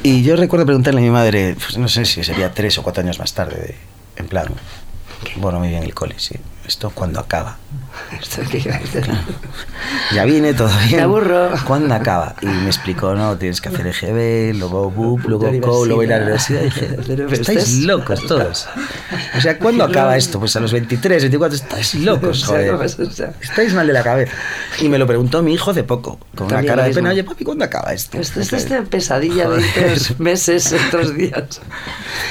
Y 0.02 0.22
yo 0.22 0.36
recuerdo 0.36 0.64
preguntarle 0.64 1.00
a 1.00 1.02
mi 1.04 1.10
madre, 1.10 1.56
pues 1.58 1.76
no 1.76 1.88
sé 1.88 2.04
si 2.04 2.22
sería 2.22 2.52
tres 2.54 2.78
o 2.78 2.84
cuatro 2.84 3.02
años 3.02 3.18
más 3.18 3.34
tarde, 3.34 3.56
de- 3.56 3.74
en 4.16 4.28
plan, 4.28 4.46
bueno, 5.36 5.58
muy 5.58 5.68
bien 5.68 5.82
el 5.82 5.94
cole, 5.94 6.14
sí. 6.18 6.36
¿Esto 6.66 6.90
cuándo 6.90 7.20
acaba? 7.20 7.56
Esto 8.20 8.42
es 8.42 8.48
que- 8.48 8.74
Ya 10.14 10.24
vine, 10.24 10.54
todo 10.54 10.70
bien. 10.86 10.96
Me 10.96 11.02
aburro. 11.02 11.50
¿Cuándo 11.66 11.94
acaba? 11.94 12.34
Y 12.40 12.46
me 12.46 12.66
explicó, 12.66 13.14
no, 13.14 13.36
tienes 13.36 13.60
que 13.60 13.68
hacer 13.68 13.86
EGB, 13.86 14.54
luego 14.58 14.90
BUP, 14.90 15.24
luego 15.26 15.44
CO, 15.60 15.84
luego 15.86 16.02
ir 16.02 16.12
a 16.12 16.16
la 16.18 16.22
universidad. 16.24 16.60
Y 16.62 16.64
dije, 16.64 16.88
Pero 17.06 17.28
estáis 17.28 17.84
locos 17.84 18.26
todos. 18.26 18.66
O 19.36 19.40
sea, 19.40 19.58
¿cuándo 19.58 19.84
acaba 19.84 20.16
esto? 20.16 20.38
Pues 20.38 20.56
a 20.56 20.60
los 20.60 20.72
23, 20.72 21.22
24, 21.22 21.56
estáis 21.56 21.94
locos, 22.02 22.44
joder. 22.44 22.74
Estáis 23.40 23.74
mal 23.74 23.86
de 23.86 23.92
la 23.92 24.02
cabeza. 24.02 24.32
Y 24.80 24.88
me 24.88 24.98
lo 24.98 25.06
preguntó 25.06 25.42
mi 25.42 25.54
hijo 25.54 25.72
de 25.72 25.84
poco, 25.84 26.18
con 26.36 26.46
una 26.46 26.56
También 26.56 26.66
cara 26.72 26.82
lo 26.82 26.88
de 26.88 26.94
pena. 26.94 27.10
Oye, 27.10 27.24
papi, 27.24 27.44
¿cuándo 27.44 27.64
acaba 27.64 27.92
esto? 27.92 28.18
Esto 28.18 28.40
es 28.40 28.52
esta 28.52 28.82
pesadilla 28.82 29.48
de 29.48 29.64
tres 29.74 30.18
meses, 30.18 30.74
otros 30.88 31.14
días. 31.14 31.60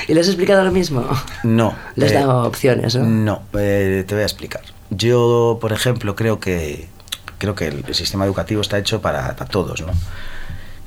¿Y 0.07 0.13
le 0.13 0.21
has 0.21 0.27
explicado 0.27 0.63
lo 0.63 0.71
mismo? 0.71 1.07
No. 1.43 1.73
Le 1.95 2.05
has 2.05 2.11
eh, 2.11 2.15
dado 2.15 2.43
opciones, 2.43 2.95
¿no? 2.95 3.05
No, 3.05 3.41
eh, 3.53 4.03
te 4.07 4.15
voy 4.15 4.21
a 4.23 4.25
explicar. 4.25 4.61
Yo, 4.89 5.57
por 5.61 5.73
ejemplo, 5.73 6.15
creo 6.15 6.39
que 6.39 6.87
creo 7.37 7.55
que 7.55 7.67
el, 7.67 7.93
sistema 7.93 8.25
educativo 8.25 8.61
está 8.61 8.77
hecho 8.77 9.01
para, 9.01 9.35
para 9.35 9.49
todos, 9.49 9.81
¿no? 9.81 9.93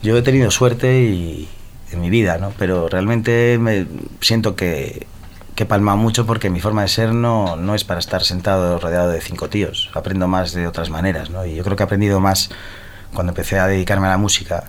Yo 0.03 0.17
he 0.17 0.23
tenido 0.23 0.51
suerte 0.51 1.03
y, 1.03 1.49
en 1.93 2.01
mi 2.01 2.11
vida, 2.11 2.39
¿no? 2.39 2.53
Pero 2.59 2.89
realmente 2.89 3.59
me 3.61 3.87
siento 4.21 4.57
que, 4.57 5.07
que 5.55 5.65
he 5.65 5.67
palmado 5.67 5.99
mucho 5.99 6.27
porque 6.27 6.51
mi 6.51 6.61
forma 6.61 6.83
de 6.83 6.89
ser 6.89 7.13
no, 7.13 7.57
no 7.57 7.75
es 7.75 7.85
para 7.85 8.01
estar 8.01 8.23
sentado 8.25 8.79
rodeado 8.79 9.11
de 9.11 9.21
cinco 9.21 9.49
tíos. 9.49 9.91
Aprendo 9.95 10.29
más 10.29 10.53
de 10.53 10.67
otras 10.67 10.91
maneras, 10.91 11.31
¿no? 11.31 11.45
Y 11.45 11.55
yo 11.57 11.65
creo 11.65 11.77
que 11.77 11.83
he 11.83 11.87
aprendido 11.87 12.21
más 12.21 12.51
cuando 13.13 13.33
empecé 13.33 13.59
a 13.59 13.67
dedicarme 13.67 14.07
a 14.07 14.11
la 14.11 14.19
música. 14.19 14.65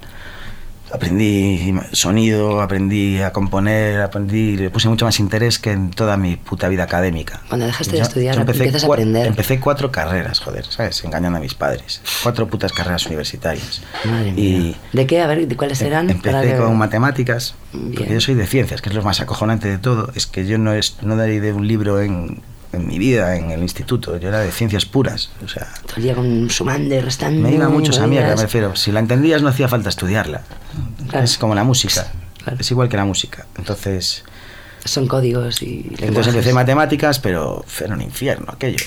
Aprendí 0.94 1.74
sonido, 1.94 2.62
aprendí 2.62 3.20
a 3.22 3.32
componer, 3.32 4.02
aprendí, 4.02 4.58
le 4.58 4.70
puse 4.70 4.90
mucho 4.90 5.06
más 5.06 5.20
interés 5.20 5.58
que 5.60 5.72
en 5.72 5.92
toda 5.92 6.18
mi 6.18 6.36
puta 6.36 6.68
vida 6.68 6.84
académica. 6.84 7.42
Cuando 7.48 7.66
dejaste 7.66 7.96
de 7.96 8.02
estudiar, 8.02 8.38
empiezas 8.38 8.84
a 8.84 8.88
aprender. 8.88 9.28
Empecé 9.28 9.60
cuatro 9.60 9.92
carreras, 9.92 10.40
joder, 10.40 10.66
¿sabes? 10.66 11.04
Engañando 11.04 11.38
a 11.38 11.42
mis 11.42 11.54
padres. 11.54 12.02
Cuatro 12.24 12.48
putas 12.48 12.74
carreras 12.74 13.06
universitarias. 13.06 13.82
Madre 14.06 14.30
y 14.30 14.32
mía. 14.34 14.76
¿De 14.94 15.08
qué? 15.08 15.22
A 15.22 15.28
ver, 15.28 15.48
¿de 15.48 15.56
cuáles 15.56 15.82
eran? 15.82 16.10
Empecé 16.10 16.32
Para 16.36 16.42
que- 16.44 16.58
con 16.58 16.78
matemáticas, 16.78 17.56
Bien. 17.74 17.94
porque 17.96 18.14
yo 18.14 18.22
soy 18.22 18.36
de 18.36 18.46
ciencias, 18.48 18.82
que 18.82 18.90
es 18.90 18.96
lo 18.96 19.02
más 19.04 19.22
acojonante 19.22 19.68
de 19.70 19.78
todo. 19.78 20.12
Es 20.16 20.28
que 20.28 20.46
yo 20.46 20.58
no, 20.58 20.74
es, 20.74 20.98
no 21.02 21.16
daré 21.16 21.40
de 21.40 21.54
un 21.54 21.68
libro 21.68 22.02
en, 22.02 22.42
en 22.74 22.88
mi 22.88 22.98
vida, 23.00 23.36
en 23.36 23.52
el 23.52 23.62
instituto. 23.62 24.18
Yo 24.18 24.30
era 24.30 24.40
de 24.40 24.52
ciencias 24.52 24.86
puras. 24.86 25.30
O 25.44 25.48
sea, 25.48 25.68
Todo 25.86 25.98
el 25.98 26.04
día 26.04 26.16
con 26.16 26.50
sumando, 26.50 27.00
restando. 27.02 27.42
me 27.42 27.54
iba 27.56 27.68
mucho 27.70 27.92
esa 27.92 28.08
mierda, 28.08 28.36
me 28.36 28.42
refiero. 28.44 28.76
Si 28.76 28.92
la 28.92 29.00
entendías, 29.00 29.42
no 29.42 29.50
hacía 29.50 29.68
falta 29.68 29.90
estudiarla. 29.90 30.42
Claro. 31.10 31.26
Es 31.26 31.38
como 31.38 31.56
la 31.56 31.64
música. 31.64 32.12
Claro. 32.44 32.58
Es 32.60 32.72
igual 32.72 32.90
que 32.90 32.98
la 32.98 33.06
música. 33.06 33.46
Entonces, 33.58 34.24
Son 34.86 35.08
códigos 35.08 35.62
y 35.62 35.92
entonces 36.00 36.34
empecé 36.34 36.54
matemáticas, 36.54 37.20
pero 37.20 37.64
era 37.84 37.94
un 37.94 38.02
infierno 38.02 38.48
aquello. 38.52 38.86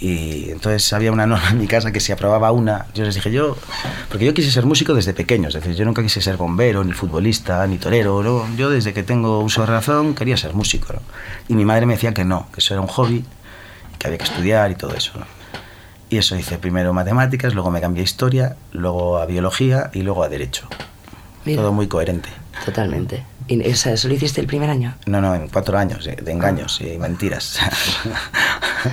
Y 0.00 0.50
entonces 0.50 0.92
había 0.92 1.12
una 1.12 1.26
norma 1.26 1.50
en 1.50 1.58
mi 1.58 1.66
casa 1.66 1.92
que 1.92 2.00
si 2.00 2.12
aprobaba 2.12 2.52
una, 2.52 2.86
yo 2.94 3.04
les 3.04 3.14
dije 3.14 3.30
yo, 3.30 3.56
porque 4.08 4.24
yo 4.24 4.34
quise 4.34 4.50
ser 4.50 4.64
músico 4.64 4.94
desde 4.94 5.12
pequeño, 5.12 5.48
es 5.48 5.54
decir, 5.54 5.74
yo 5.74 5.84
nunca 5.84 6.02
quise 6.02 6.20
ser 6.20 6.36
bombero, 6.36 6.84
ni 6.84 6.92
futbolista, 6.92 7.66
ni 7.66 7.78
torero, 7.78 8.22
¿no? 8.22 8.46
yo 8.56 8.70
desde 8.70 8.92
que 8.94 9.02
tengo 9.02 9.40
uso 9.40 9.62
de 9.62 9.66
razón 9.66 10.14
quería 10.14 10.36
ser 10.36 10.54
músico. 10.54 10.92
¿no? 10.92 11.00
Y 11.48 11.54
mi 11.54 11.64
madre 11.64 11.86
me 11.86 11.94
decía 11.94 12.14
que 12.14 12.24
no, 12.24 12.48
que 12.52 12.60
eso 12.60 12.74
era 12.74 12.80
un 12.80 12.88
hobby, 12.88 13.24
que 13.98 14.06
había 14.06 14.18
que 14.18 14.24
estudiar 14.24 14.70
y 14.70 14.74
todo 14.74 14.94
eso. 14.94 15.18
¿no? 15.18 15.26
Y 16.10 16.16
eso 16.16 16.36
hice 16.36 16.58
primero 16.58 16.92
matemáticas, 16.94 17.54
luego 17.54 17.70
me 17.70 17.80
cambié 17.80 18.02
a 18.02 18.04
historia, 18.04 18.56
luego 18.72 19.18
a 19.18 19.26
biología 19.26 19.90
y 19.92 20.02
luego 20.02 20.22
a 20.22 20.28
derecho. 20.28 20.66
Mira. 21.44 21.62
Todo 21.62 21.72
muy 21.72 21.86
coherente. 21.86 22.30
Totalmente. 22.64 23.24
¿Y 23.48 23.60
eso 23.66 23.90
lo 24.06 24.14
hiciste 24.14 24.40
el 24.40 24.46
primer 24.46 24.68
año? 24.70 24.94
No, 25.06 25.20
no, 25.20 25.34
en 25.34 25.48
cuatro 25.48 25.76
años 25.78 26.04
de, 26.04 26.16
de 26.16 26.32
engaños 26.32 26.80
y 26.80 26.98
mentiras. 26.98 27.58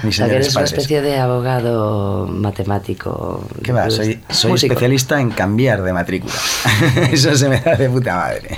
O 0.02 0.06
Mis 0.08 0.16
sea, 0.16 0.28
que 0.28 0.34
eres 0.36 0.48
una 0.48 0.54
padres. 0.56 0.72
especie 0.72 1.02
de 1.04 1.20
abogado 1.20 2.26
matemático. 2.28 3.48
¿Qué 3.62 3.72
va? 3.72 3.84
Pues, 3.84 3.94
Soy, 3.96 4.20
soy 4.32 4.52
músico. 4.52 4.74
especialista 4.74 5.22
en 5.22 5.30
cambiar 5.30 5.84
de 5.84 5.94
matrícula. 5.94 6.34
Eso 7.12 7.36
se 7.36 7.48
me 7.48 7.62
da 7.62 7.76
de 7.76 7.88
puta 7.88 8.16
madre. 8.16 8.58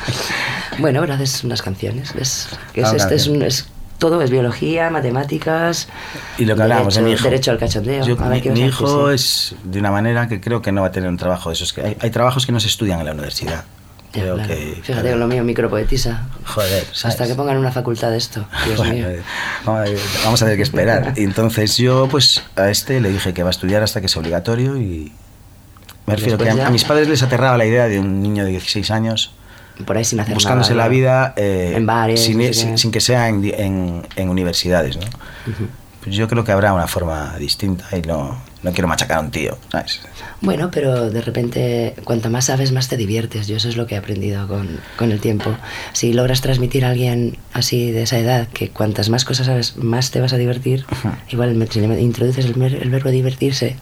Bueno, 0.79 1.01
pero 1.01 1.15
haces 1.15 1.43
unas 1.43 1.61
canciones, 1.61 2.13
¿ves? 2.13 2.47
Que 2.71 2.79
es, 2.81 2.87
Ah, 2.87 2.95
este, 2.95 3.15
es, 3.15 3.27
un- 3.27 3.41
es- 3.41 3.67
todo 3.97 4.21
es 4.21 4.29
biología, 4.31 4.89
matemáticas. 4.89 5.89
Y 6.37 6.45
lo 6.45 6.55
que 6.55 6.61
hablábamos 6.61 6.95
de 6.95 7.01
mi 7.01 7.09
derecho- 7.09 7.19
hijo. 7.19 7.29
Derecho 7.29 7.51
al 7.51 7.57
cachondeo. 7.57 8.05
Yo- 8.05 8.15
mi 8.15 8.41
¿qué 8.41 8.49
vas 8.49 8.57
mi 8.59 8.65
hijo 8.65 9.11
es 9.11 9.53
de 9.65 9.79
una 9.79 9.91
manera 9.91 10.29
que 10.29 10.39
creo 10.39 10.61
que 10.61 10.71
no 10.71 10.81
va 10.81 10.87
a 10.87 10.91
tener 10.91 11.09
un 11.09 11.17
trabajo 11.17 11.49
de 11.49 11.55
esos. 11.55 11.73
Que 11.73 11.81
hay, 11.81 11.97
hay 11.99 12.09
trabajos 12.09 12.45
que 12.45 12.53
no 12.53 12.61
se 12.61 12.67
estudian 12.67 12.99
en 13.01 13.05
la 13.07 13.11
universidad. 13.11 13.65
Ya, 14.13 14.21
Creo 14.21 14.35
claro. 14.35 14.47
que. 14.49 14.79
Fíjate 14.83 15.15
lo 15.15 15.27
mío, 15.27 15.43
micropoetisa. 15.43 16.27
Joder, 16.45 16.83
¿sabes? 16.93 17.05
Hasta 17.05 17.27
que 17.27 17.35
pongan 17.35 17.57
una 17.57 17.71
facultad 17.71 18.09
de 18.11 18.17
esto. 18.17 18.45
Dios 18.65 18.77
Bueno, 18.77 18.93
mío. 18.93 19.09
eh, 19.09 19.21
vamos 20.23 20.41
a- 20.41 20.45
tener 20.45 20.57
que 20.57 20.63
esperar. 20.63 21.13
Entonces 21.17 21.77
yo, 21.77 22.07
pues, 22.09 22.41
a 22.55 22.69
este 22.69 23.01
le 23.01 23.09
dije 23.11 23.33
que 23.33 23.43
va 23.43 23.49
a 23.49 23.51
estudiar 23.51 23.83
hasta 23.83 24.01
que 24.01 24.07
sea 24.07 24.21
obligatorio 24.21 24.77
y, 24.77 25.11
Me 26.05 26.15
refiero 26.15 26.37
que 26.37 26.45
Después 26.45 26.61
a, 26.61 26.63
ya, 26.63 26.67
a 26.67 26.71
mis 26.71 26.83
padres 26.85 27.09
les 27.09 27.21
aterraba 27.21 27.57
la 27.57 27.65
idea 27.65 27.87
de 27.87 27.99
un 27.99 28.21
niño 28.21 28.45
de 28.45 28.51
16 28.51 28.89
años 28.91 29.33
Por 29.85 29.97
ahí 29.97 30.05
sin 30.05 30.19
hacer 30.21 30.33
buscándose 30.33 30.71
nada, 30.71 30.83
la 30.85 30.89
vida 30.89 31.33
eh, 31.35 31.73
En 31.75 31.85
bares, 31.85 32.23
sin, 32.23 32.37
no 32.37 32.43
sé 32.45 32.53
sin- 32.53 32.71
qué. 32.71 32.77
sin 32.77 32.91
que 32.91 33.01
sea 33.01 33.27
en, 33.27 33.43
en- 33.43 34.07
en 34.15 34.29
universidades, 34.29 34.95
¿no? 34.97 35.03
Pues 36.01 36.15
yo 36.15 36.27
creo 36.29 36.45
que 36.45 36.53
habrá 36.53 36.71
una 36.73 36.87
forma 36.87 37.35
distinta 37.37 37.85
y 37.97 38.01
no, 38.03 38.41
no 38.67 38.73
quiero 38.73 38.87
machacar 38.87 39.17
a 39.17 39.21
un 39.21 39.31
tío, 39.31 39.57
¿sabes? 39.71 40.01
Bueno, 40.41 40.69
pero 40.71 41.09
de 41.09 41.21
repente, 41.21 41.95
cuanto 42.03 42.29
más 42.29 42.45
sabes, 42.45 42.73
más 42.73 42.89
te 42.89 42.97
diviertes. 42.97 43.47
Yo 43.47 43.55
eso 43.55 43.69
es 43.69 43.77
lo 43.77 43.87
que 43.87 43.95
he 43.95 43.97
aprendido 43.97 44.45
con, 44.47 44.79
con 44.97 45.11
el 45.11 45.21
tiempo. 45.21 45.55
Si 45.93 46.11
logras 46.11 46.41
transmitir 46.41 46.83
a 46.83 46.89
alguien 46.89 47.37
así 47.53 47.91
de 47.91 48.03
esa 48.03 48.19
edad, 48.19 48.47
que 48.49 48.69
cuantas 48.69 49.09
más 49.09 49.23
cosas 49.23 49.47
sabes, 49.47 49.77
más 49.77 50.11
te 50.11 50.19
vas 50.19 50.33
a 50.33 50.37
divertir, 50.37 50.85
igual 51.29 51.67
si 51.71 51.79
le 51.79 52.01
introduces 52.01 52.45
el 52.45 52.89
verbo 52.89 53.09
divertirse. 53.09 53.77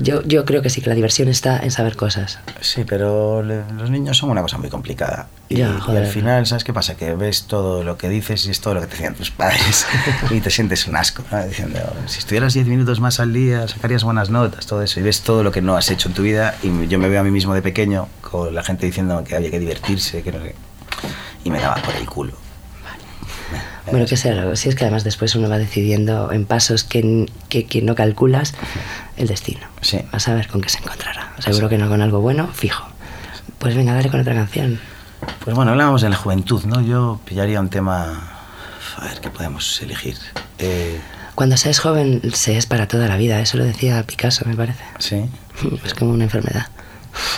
Yo, 0.00 0.22
yo 0.22 0.44
creo 0.44 0.62
que 0.62 0.70
sí, 0.70 0.80
que 0.80 0.88
la 0.88 0.94
diversión 0.94 1.28
está 1.28 1.58
en 1.58 1.70
saber 1.70 1.96
cosas. 1.96 2.38
Sí, 2.60 2.84
pero 2.86 3.42
le- 3.42 3.62
los 3.78 3.90
niños 3.90 4.16
son 4.18 4.30
una 4.30 4.42
cosa 4.42 4.58
muy 4.58 4.68
complicada. 4.68 5.28
Y, 5.48 5.56
Ya, 5.56 5.80
y 5.88 5.96
al 5.96 6.06
final, 6.06 6.46
¿sabes 6.46 6.64
qué 6.64 6.72
pasa? 6.72 6.96
Que 6.96 7.14
ves 7.14 7.44
todo 7.44 7.82
lo 7.82 7.96
que 7.98 8.08
dices 8.08 8.46
y 8.46 8.50
es 8.50 8.60
todo 8.60 8.74
lo 8.74 8.80
que 8.80 8.86
te 8.86 8.92
decían 8.92 9.14
tus 9.14 9.30
padres 9.30 9.86
y 10.30 10.40
te 10.40 10.50
sientes 10.50 10.86
un 10.86 10.96
asco, 10.96 11.22
¿no? 11.30 11.44
Diciendo, 11.44 11.78
si 12.06 12.18
estuvieras 12.18 12.54
10 12.54 12.66
minutos 12.66 13.00
más 13.00 13.20
al 13.20 13.32
día, 13.32 13.66
sacarías 13.68 14.04
buenas 14.04 14.30
notas, 14.30 14.66
todo 14.66 14.82
eso. 14.82 15.00
Y 15.00 15.02
ves 15.02 15.22
todo 15.22 15.42
lo 15.42 15.50
que 15.52 15.62
no 15.62 15.76
has 15.76 15.90
hecho 15.90 16.08
en 16.08 16.14
tu 16.14 16.22
vida 16.22 16.54
y 16.62 16.86
yo 16.88 16.98
me 16.98 17.08
veo 17.08 17.20
a 17.20 17.24
mí 17.24 17.30
mismo 17.30 17.54
de 17.54 17.62
pequeño 17.62 18.08
con 18.20 18.54
la 18.54 18.62
gente 18.62 18.86
diciendo 18.86 19.22
que 19.24 19.34
había 19.36 19.50
que 19.50 19.58
divertirse, 19.58 20.22
que 20.22 20.32
no 20.32 20.40
sé. 20.42 20.54
Y 21.44 21.50
me 21.50 21.58
daba 21.60 21.76
por 21.76 21.94
el 21.96 22.06
culo. 22.08 22.32
Bueno, 23.90 24.06
que 24.06 24.16
sea, 24.16 24.54
si 24.56 24.68
es 24.68 24.74
que 24.74 24.84
además 24.84 25.04
después 25.04 25.34
uno 25.34 25.48
va 25.48 25.58
decidiendo 25.58 26.32
en 26.32 26.44
pasos 26.46 26.84
que, 26.84 27.26
que, 27.48 27.66
que 27.66 27.82
no 27.82 27.94
calculas 27.94 28.54
el 29.16 29.28
destino. 29.28 29.66
Sí. 29.80 30.00
A 30.12 30.20
saber 30.20 30.48
con 30.48 30.60
qué 30.60 30.68
se 30.68 30.78
encontrará. 30.78 31.32
Seguro 31.38 31.68
que 31.68 31.78
no 31.78 31.88
con 31.88 32.00
algo 32.02 32.20
bueno, 32.20 32.48
fijo. 32.52 32.84
Pues 33.58 33.74
venga, 33.74 33.94
dale 33.94 34.08
con 34.10 34.20
otra 34.20 34.34
canción. 34.34 34.80
Pues 35.44 35.54
bueno, 35.56 35.72
hablábamos 35.72 36.02
de 36.02 36.08
la 36.08 36.16
juventud, 36.16 36.64
¿no? 36.64 36.80
Yo 36.80 37.20
pillaría 37.24 37.60
un 37.60 37.68
tema... 37.68 38.28
A 38.98 39.04
ver, 39.04 39.20
¿qué 39.20 39.30
podemos 39.30 39.80
elegir? 39.82 40.16
Eh, 40.58 41.00
Cuando 41.34 41.56
se 41.56 41.70
es 41.70 41.78
joven, 41.78 42.20
se 42.34 42.56
es 42.56 42.66
para 42.66 42.88
toda 42.88 43.06
la 43.08 43.16
vida. 43.16 43.40
Eso 43.40 43.56
lo 43.58 43.64
decía 43.64 44.02
Picasso, 44.04 44.44
me 44.46 44.56
parece. 44.56 44.82
sí. 44.98 45.24
Es 45.84 45.92
como 45.94 46.12
una 46.12 46.24
enfermedad. 46.24 46.68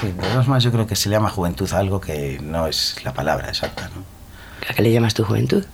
Sí, 0.00 0.06
de 0.08 0.12
todas 0.12 0.46
maneras 0.46 0.62
yo 0.62 0.70
creo 0.70 0.86
que 0.86 0.94
se 0.94 1.08
le 1.08 1.16
llama 1.16 1.28
juventud 1.30 1.68
a 1.72 1.78
algo 1.78 2.00
que 2.00 2.38
no 2.42 2.66
es 2.68 2.96
la 3.04 3.12
palabra 3.14 3.48
exacta, 3.48 3.88
¿no? 3.94 4.02
¿A 4.68 4.74
qué 4.74 4.82
le 4.82 4.92
llamas 4.92 5.14
tu 5.14 5.24
juventud? 5.24 5.64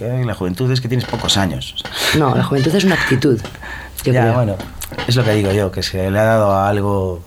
La 0.00 0.34
juventud 0.34 0.70
es 0.70 0.80
que 0.80 0.88
tienes 0.88 1.06
pocos 1.06 1.36
años. 1.36 1.82
No, 2.18 2.34
la 2.34 2.44
juventud 2.44 2.74
es 2.74 2.84
una 2.84 2.94
actitud. 2.94 3.40
Yo 4.04 4.12
ya, 4.12 4.22
creo. 4.22 4.34
bueno, 4.34 4.56
es 5.06 5.16
lo 5.16 5.24
que 5.24 5.32
digo 5.34 5.52
yo, 5.52 5.70
que 5.70 5.82
se 5.82 6.10
le 6.10 6.18
ha 6.18 6.24
dado 6.24 6.52
a 6.52 6.68
algo 6.68 7.22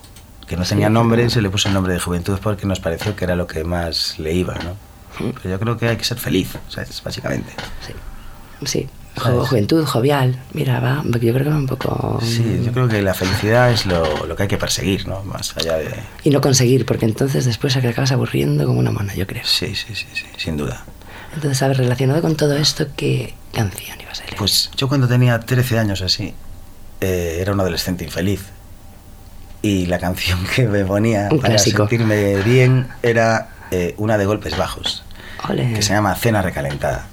que 0.47 0.57
no 0.57 0.63
tenía 0.63 0.89
nombre, 0.89 1.29
se 1.29 1.41
le 1.41 1.49
puso 1.49 1.67
el 1.67 1.73
nombre 1.73 1.93
de 1.93 1.99
juventud 1.99 2.39
porque 2.41 2.65
nos 2.65 2.79
pareció 2.79 3.15
que 3.15 3.25
era 3.25 3.35
lo 3.35 3.47
que 3.47 3.63
más 3.63 4.17
le 4.19 4.33
iba, 4.33 4.55
¿no? 4.55 4.75
Pero 5.17 5.49
yo 5.49 5.59
creo 5.59 5.77
que 5.77 5.89
hay 5.89 5.97
que 5.97 6.03
ser 6.03 6.17
feliz, 6.17 6.57
¿sabes? 6.69 7.01
Básicamente. 7.03 7.53
Sí. 7.85 7.93
Sí. 8.65 8.89
Juventud, 9.15 9.85
jovial. 9.85 10.39
Mira, 10.53 10.79
va. 10.79 11.03
Yo 11.03 11.33
creo 11.33 11.43
que 11.43 11.49
va 11.49 11.57
un 11.57 11.67
poco. 11.67 12.19
Sí, 12.23 12.61
yo 12.65 12.71
creo 12.71 12.87
que 12.87 13.01
la 13.03 13.13
felicidad 13.13 13.71
es 13.71 13.85
lo, 13.85 14.25
lo 14.25 14.35
que 14.35 14.43
hay 14.43 14.49
que 14.49 14.57
perseguir, 14.57 15.07
¿no? 15.07 15.23
Más 15.23 15.55
allá 15.55 15.77
de... 15.77 15.93
Y 16.23 16.31
no 16.31 16.41
conseguir, 16.41 16.85
porque 16.85 17.05
entonces 17.05 17.45
después 17.45 17.75
acabas 17.77 18.11
aburriendo 18.11 18.65
como 18.65 18.79
una 18.79 18.91
mona, 18.91 19.13
yo 19.13 19.27
creo. 19.27 19.43
Sí, 19.45 19.75
sí, 19.75 19.93
sí, 19.93 20.07
sí, 20.13 20.25
sin 20.37 20.57
duda. 20.57 20.83
Entonces, 21.35 21.61
a 21.61 21.67
ver, 21.67 21.77
relacionado 21.77 22.21
con 22.21 22.35
todo 22.35 22.55
esto, 22.55 22.87
¿qué 22.95 23.33
canción 23.53 23.99
ibas 24.01 24.19
a 24.19 24.23
elegir? 24.23 24.37
Pues 24.37 24.69
yo 24.75 24.87
cuando 24.87 25.07
tenía 25.07 25.39
13 25.39 25.79
años 25.79 26.01
así, 26.01 26.33
eh, 27.01 27.37
era 27.41 27.51
un 27.53 27.59
adolescente 27.59 28.03
infeliz. 28.03 28.41
Y 29.61 29.85
la 29.87 29.97
canción 29.99 30.39
que 30.55 30.67
me 30.67 30.85
ponía 30.85 31.29
Un 31.31 31.39
para 31.39 31.55
clásico. 31.55 31.87
sentirme 31.87 32.35
bien 32.43 32.87
era 33.01 33.49
eh, 33.71 33.95
una 33.97 34.17
de 34.17 34.25
golpes 34.25 34.57
bajos, 34.57 35.03
Ole. 35.49 35.73
que 35.73 35.81
se 35.81 35.93
llama 35.93 36.13
Cena 36.15 36.41
Recalentada. 36.41 37.07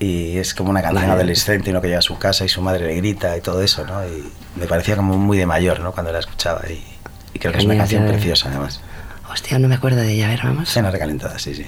Y 0.00 0.38
es 0.38 0.54
como 0.54 0.70
una 0.70 0.82
canción 0.82 1.02
Vale. 1.04 1.12
adolescente, 1.14 1.72
¿no? 1.72 1.80
que 1.80 1.86
llega 1.88 2.00
a 2.00 2.02
su 2.02 2.18
casa 2.18 2.44
y 2.44 2.48
su 2.48 2.60
madre 2.60 2.86
le 2.86 2.96
grita 2.96 3.36
y 3.36 3.40
todo 3.40 3.62
eso, 3.62 3.86
¿no? 3.86 4.04
Y 4.06 4.24
me 4.56 4.66
parecía 4.66 4.96
como 4.96 5.16
muy 5.16 5.38
de 5.38 5.46
mayor, 5.46 5.80
¿no? 5.80 5.92
Cuando 5.92 6.10
la 6.12 6.18
escuchaba 6.18 6.62
y, 6.68 6.84
y 7.32 7.38
creo 7.38 7.52
que 7.52 7.58
es 7.58 7.64
una 7.64 7.76
canción 7.76 8.06
preciosa 8.06 8.48
además. 8.48 8.80
Hostia, 9.30 9.58
no 9.58 9.68
me 9.68 9.76
acuerdo 9.76 10.00
de 10.00 10.12
ella. 10.12 10.26
A 10.26 10.30
ver, 10.30 10.40
vamos. 10.42 10.68
Cena 10.68 10.90
Recalentada, 10.90 11.38
sí, 11.38 11.54
sí. 11.54 11.64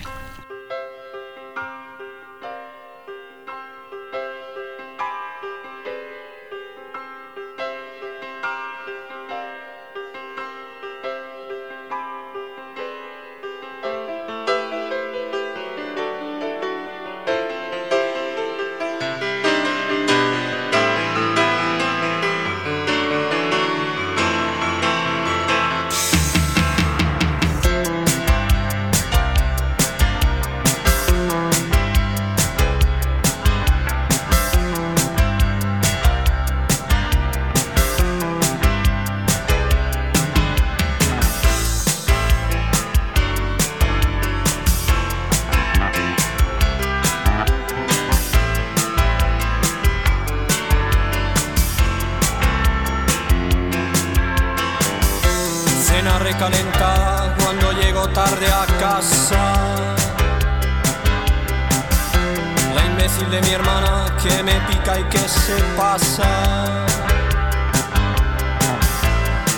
Imbécil 63.06 63.30
de 63.30 63.40
mi 63.42 63.50
hermana 63.50 64.06
que 64.20 64.42
me 64.42 64.54
pica 64.68 64.98
y 64.98 65.04
que 65.04 65.18
se 65.18 65.56
pasa. 65.76 66.86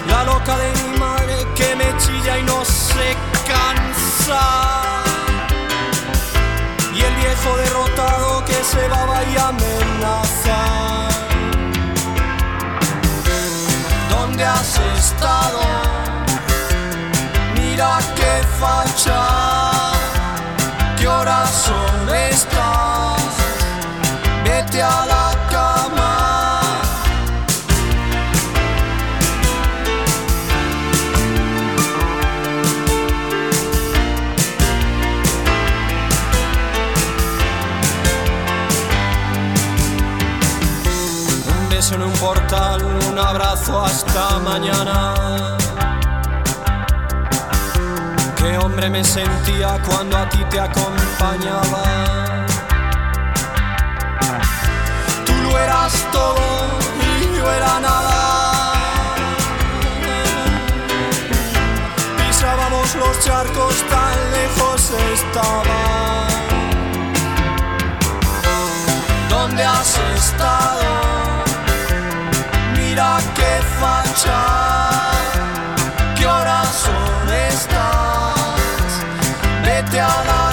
La 0.07 0.25
loca 0.25 0.57
de 0.59 0.71
mi 0.83 0.99
madre 0.99 1.47
que 1.55 1.75
me 1.77 1.97
chilla 1.99 2.39
y 2.39 2.43
no 2.43 2.65
se 2.65 3.17
cansa. 3.47 4.43
Y 6.95 7.01
el 7.01 7.15
viejo 7.15 7.57
derrotado 7.57 8.45
que 8.45 8.63
se 8.65 8.87
va 8.89 9.23
y 9.25 9.37
amenaza. 9.37 10.61
¿Dónde 14.11 14.45
has 14.45 14.79
estado? 14.99 15.61
Mira 17.55 17.99
qué 18.15 18.43
facha, 18.61 19.93
qué 20.99 21.09
horas 21.09 21.51
son 21.51 22.15
estas. 22.15 23.08
Hasta 43.67 44.39
mañana. 44.39 45.57
Qué 48.37 48.57
hombre 48.57 48.89
me 48.89 49.03
sentía 49.05 49.79
cuando 49.87 50.17
a 50.17 50.29
ti 50.29 50.39
te 50.51 50.61
acompañaba. 50.61 51.83
Tú 55.27 55.35
lo 55.43 55.59
eras 55.59 55.93
todo 56.13 56.41
y 57.21 57.37
yo 57.37 57.53
era 57.53 57.81
nada. 57.81 58.73
Pisábamos 62.17 62.95
los 62.95 63.21
charcos 63.25 63.75
tan 63.91 64.17
lejos 64.33 64.93
estaba. 65.13 66.27
¿Dónde 69.29 69.65
has 69.65 69.99
estado? 70.17 71.38
Mira 72.99 73.19
qué 73.37 73.63
facha, 73.79 74.41
qué 76.17 76.27
horas 76.27 76.67
son 76.67 77.33
estas. 77.49 78.91
Vete 79.65 80.01
a 80.01 80.25
la 80.27 80.48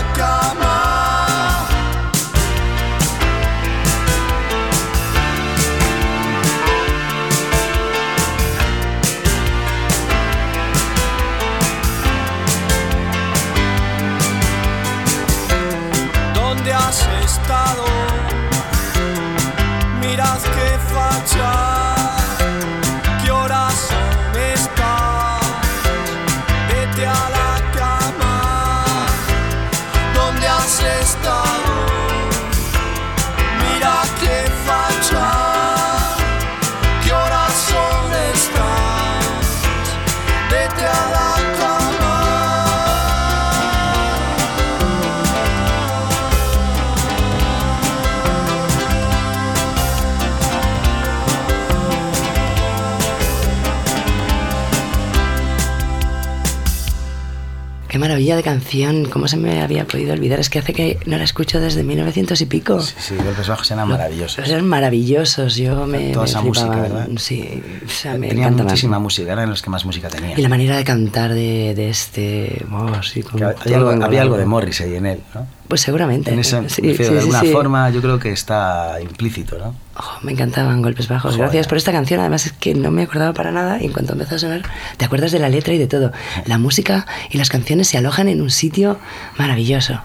maravilla 58.26 58.36
de 58.38 58.44
canción, 58.44 59.06
cómo 59.06 59.28
se 59.28 59.38
me 59.38 59.62
había 59.62 59.86
podido 59.86 60.14
olvidar. 60.14 60.40
Es 60.40 60.50
que 60.50 60.60
hace 60.60 60.74
que 60.74 60.98
no 61.06 61.18
la 61.18 61.24
escucho 61.24 61.60
desde 61.60 61.84
1900 61.84 62.42
y 62.42 62.46
pico. 62.46 62.82
Sí, 62.82 62.96
sí, 62.98 63.16
golpes 63.16 63.48
bajos 63.48 63.70
eran 63.70 63.88
maravillosos. 63.88 64.48
Eran 64.48 64.68
maravillosos, 64.68 65.56
yo 65.56 65.86
me, 65.86 66.12
Toda 66.12 66.26
me 66.26 66.30
esa 66.30 66.42
música. 66.42 66.76
¿verdad? 66.76 67.08
Sí, 67.18 67.62
o 67.86 67.90
sea, 67.90 68.18
me 68.18 68.32
encantaban. 68.32 68.66
muchísima 68.66 69.00
música, 69.00 69.32
eran 69.32 69.50
los 69.50 69.62
que 69.62 69.70
más 69.70 69.86
música 69.86 70.08
tenían. 70.10 70.40
Y 70.40 70.42
la 70.42 70.50
manera 70.50 70.76
de 70.76 70.84
cantar 70.84 71.34
de, 71.34 71.76
de 71.76 71.90
este... 71.90 72.66
oh, 72.72 73.04
sí, 73.04 73.24
había, 73.32 73.50
algo, 73.50 73.90
había 73.90 73.94
engolado. 73.94 74.22
algo 74.22 74.38
de 74.38 74.46
Morris 74.46 74.82
ahí 74.82 74.96
en 74.96 75.06
él, 75.06 75.20
¿no? 75.34 75.48
Pues 75.68 75.82
seguramente. 75.82 76.32
En 76.32 76.40
esa, 76.40 76.68
Sí, 76.70 76.82
me 76.84 76.90
refiero, 76.90 77.10
sí, 77.12 77.14
de 77.16 77.20
alguna 77.22 77.40
sí. 77.42 77.48
forma 77.52 77.90
yo 77.90 78.02
creo 78.02 78.20
que 78.20 78.32
está 78.32 78.98
implícito, 79.02 79.58
¿no? 79.58 79.76
Oh, 79.98 80.20
me 80.22 80.32
encantaban 80.34 80.82
golpes 80.82 81.08
bajos. 81.08 81.32
Joder. 81.32 81.46
Gracias 81.48 81.68
por 81.68 81.78
esta 81.78 81.92
canción. 81.92 82.20
Además 82.20 82.46
es 82.46 82.52
que 82.54 82.76
no 82.76 82.92
me 82.92 83.04
acordaba 83.04 83.34
para 83.34 83.52
nada 83.52 83.82
y 83.82 83.86
en 83.86 83.92
cuanto 83.92 84.14
empezó 84.14 84.36
a 84.36 84.40
sonar, 84.40 84.62
te 84.98 85.06
acuerdas 85.06 85.32
de 85.32 85.40
la 85.40 85.50
letra 85.50 85.74
y 85.74 85.78
de 85.80 85.88
todo. 85.88 86.12
La 86.46 86.58
música 86.60 87.08
y 87.32 87.38
las 87.40 87.50
canciones 87.50 87.88
se 87.88 87.98
alojan 87.98 88.28
en 88.30 88.42
un 88.42 88.52
sitio 88.52 89.00
maravilloso, 89.38 90.00